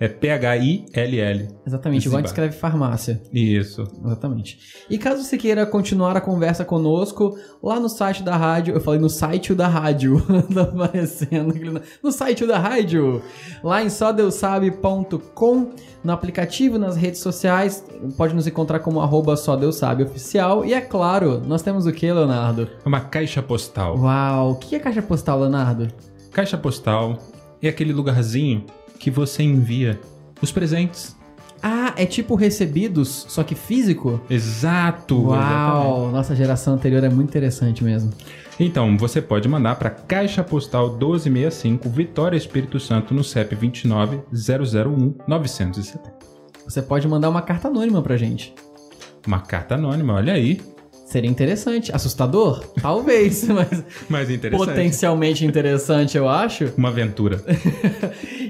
é 0.00 0.08
P-H-I-L-L. 0.08 1.48
Exatamente, 1.66 2.06
igual 2.06 2.16
a 2.16 2.20
gente 2.22 2.28
escreve 2.28 2.56
farmácia. 2.56 3.20
Isso. 3.32 3.82
Exatamente. 4.02 4.58
E 4.88 4.96
caso 4.96 5.22
você 5.22 5.36
queira 5.36 5.66
continuar 5.66 6.16
a 6.16 6.20
conversa 6.22 6.64
conosco, 6.64 7.36
lá 7.62 7.78
no 7.78 7.88
site 7.88 8.22
da 8.22 8.34
rádio, 8.34 8.74
eu 8.74 8.80
falei 8.80 8.98
no 8.98 9.10
site 9.10 9.54
da 9.54 9.68
rádio, 9.68 10.20
tá 10.54 10.62
aparecendo 10.62 11.50
aqui 11.50 11.70
no- 12.02 12.10
site 12.10 12.46
da 12.46 12.58
rádio, 12.58 13.22
lá 13.62 13.82
em 13.82 13.90
sódeusabe.com, 13.90 15.70
no 16.02 16.12
aplicativo, 16.12 16.78
nas 16.78 16.96
redes 16.96 17.20
sociais, 17.20 17.84
pode 18.16 18.34
nos 18.34 18.46
encontrar 18.46 18.78
como 18.80 19.00
arroba 19.00 19.36
só 19.36 19.54
Deus 19.54 19.76
sabe 19.76 20.02
oficial. 20.02 20.64
E 20.64 20.72
é 20.72 20.80
claro, 20.80 21.42
nós 21.46 21.60
temos 21.62 21.86
o 21.86 21.92
que, 21.92 22.10
Leonardo? 22.10 22.68
Uma 22.86 23.00
caixa 23.00 23.42
postal. 23.42 23.98
Uau, 23.98 24.52
o 24.52 24.54
que 24.56 24.74
é 24.74 24.78
caixa 24.78 25.02
postal, 25.02 25.40
Leonardo? 25.40 25.88
Caixa 26.32 26.56
postal 26.56 27.18
é 27.62 27.68
aquele 27.68 27.92
lugarzinho 27.92 28.64
que 29.00 29.10
você 29.10 29.42
envia 29.42 29.98
os 30.40 30.52
presentes. 30.52 31.16
Ah, 31.62 31.92
é 31.96 32.06
tipo 32.06 32.34
recebidos, 32.36 33.26
só 33.28 33.42
que 33.42 33.54
físico? 33.54 34.20
Exato. 34.30 35.26
exatamente. 35.26 35.86
Uau, 35.86 36.10
nossa 36.10 36.36
geração 36.36 36.74
anterior 36.74 37.02
é 37.02 37.08
muito 37.08 37.28
interessante 37.28 37.82
mesmo. 37.82 38.12
Então, 38.58 38.96
você 38.96 39.20
pode 39.20 39.48
mandar 39.48 39.76
para 39.76 39.90
Caixa 39.90 40.44
Postal 40.44 40.90
1265, 40.90 41.88
Vitória 41.88 42.36
Espírito 42.36 42.78
Santo, 42.78 43.14
no 43.14 43.24
CEP 43.24 43.54
29 43.54 44.20
001 44.32 45.14
970. 45.26 46.12
Você 46.66 46.82
pode 46.82 47.08
mandar 47.08 47.30
uma 47.30 47.42
carta 47.42 47.68
anônima 47.68 48.02
pra 48.02 48.16
gente. 48.16 48.54
Uma 49.26 49.40
carta 49.40 49.74
anônima, 49.74 50.14
olha 50.14 50.34
aí. 50.34 50.60
Seria 51.10 51.28
interessante. 51.28 51.90
Assustador? 51.92 52.64
Talvez, 52.80 53.42
mas 53.50 53.84
Mais 54.08 54.30
interessante. 54.30 54.68
potencialmente 54.68 55.44
interessante, 55.44 56.16
eu 56.16 56.28
acho. 56.28 56.72
Uma 56.76 56.88
aventura. 56.88 57.42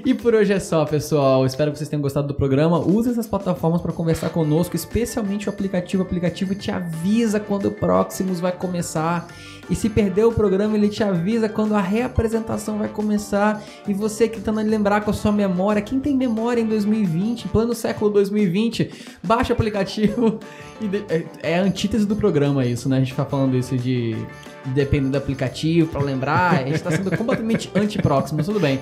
E 0.03 0.15
por 0.15 0.33
hoje 0.33 0.51
é 0.51 0.59
só, 0.59 0.83
pessoal. 0.83 1.45
Espero 1.45 1.71
que 1.71 1.77
vocês 1.77 1.87
tenham 1.87 2.01
gostado 2.01 2.27
do 2.27 2.33
programa. 2.33 2.79
Use 2.79 3.11
essas 3.11 3.27
plataformas 3.27 3.81
para 3.81 3.91
conversar 3.91 4.29
conosco, 4.29 4.75
especialmente 4.75 5.47
o 5.47 5.51
aplicativo. 5.51 6.01
O 6.01 6.05
aplicativo 6.07 6.55
te 6.55 6.71
avisa 6.71 7.39
quando 7.39 7.67
o 7.67 7.71
Proximus 7.71 8.39
vai 8.39 8.51
começar. 8.51 9.27
E 9.71 9.75
se 9.75 9.89
perder 9.89 10.25
o 10.25 10.33
programa, 10.33 10.75
ele 10.75 10.89
te 10.89 11.01
avisa 11.01 11.47
quando 11.47 11.73
a 11.75 11.79
reapresentação 11.79 12.77
vai 12.77 12.89
começar. 12.89 13.63
E 13.87 13.93
você 13.93 14.27
que 14.27 14.35
tentando 14.41 14.69
lembrar 14.69 14.99
com 14.99 15.11
a 15.11 15.13
sua 15.13 15.31
memória, 15.31 15.81
quem 15.81 15.97
tem 15.97 16.13
memória 16.13 16.59
em 16.61 16.65
2020, 16.65 17.45
em 17.45 17.47
plano 17.47 17.73
século 17.73 18.11
2020, 18.11 18.91
baixa 19.23 19.53
o 19.53 19.55
aplicativo. 19.55 20.39
De- 20.81 21.05
é, 21.09 21.25
é 21.43 21.59
a 21.59 21.61
antítese 21.63 22.05
do 22.05 22.15
programa 22.17 22.65
isso, 22.65 22.89
né? 22.89 22.97
A 22.97 22.99
gente 22.99 23.11
fica 23.11 23.23
falando 23.23 23.55
isso 23.55 23.77
de 23.77 24.13
dependendo 24.73 25.11
do 25.11 25.17
aplicativo 25.17 25.87
para 25.89 26.01
lembrar. 26.01 26.55
A 26.59 26.67
gente 26.67 26.81
tá 26.81 26.91
sendo 26.91 27.15
completamente 27.15 27.71
anti-Proximus, 27.75 28.45
tudo 28.45 28.59
bem. 28.59 28.79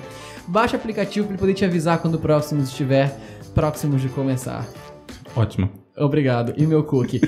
Baixa 0.48 0.76
o 0.76 0.80
aplicativo 0.80 1.26
para 1.26 1.34
ele 1.34 1.40
poder 1.40 1.54
te 1.54 1.64
avisar 1.64 1.98
quando 1.98 2.14
o 2.16 2.18
Proximus 2.18 2.68
estiver 2.68 3.16
próximos 3.54 4.02
de 4.02 4.08
começar. 4.08 4.66
Ótimo. 5.36 5.70
Obrigado. 5.96 6.54
E 6.56 6.66
meu 6.66 6.82
cookie. 6.84 7.20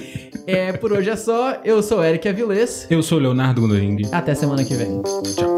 é, 0.46 0.72
por 0.72 0.92
hoje 0.92 1.10
é 1.10 1.16
só. 1.16 1.60
Eu 1.64 1.82
sou 1.82 2.02
Eric 2.02 2.28
Avilés. 2.28 2.86
Eu 2.90 3.02
sou 3.02 3.18
Leonardo 3.18 3.60
Gondoring. 3.60 4.08
Até 4.12 4.34
semana 4.34 4.64
que 4.64 4.74
vem. 4.74 5.02
Tchau. 5.36 5.56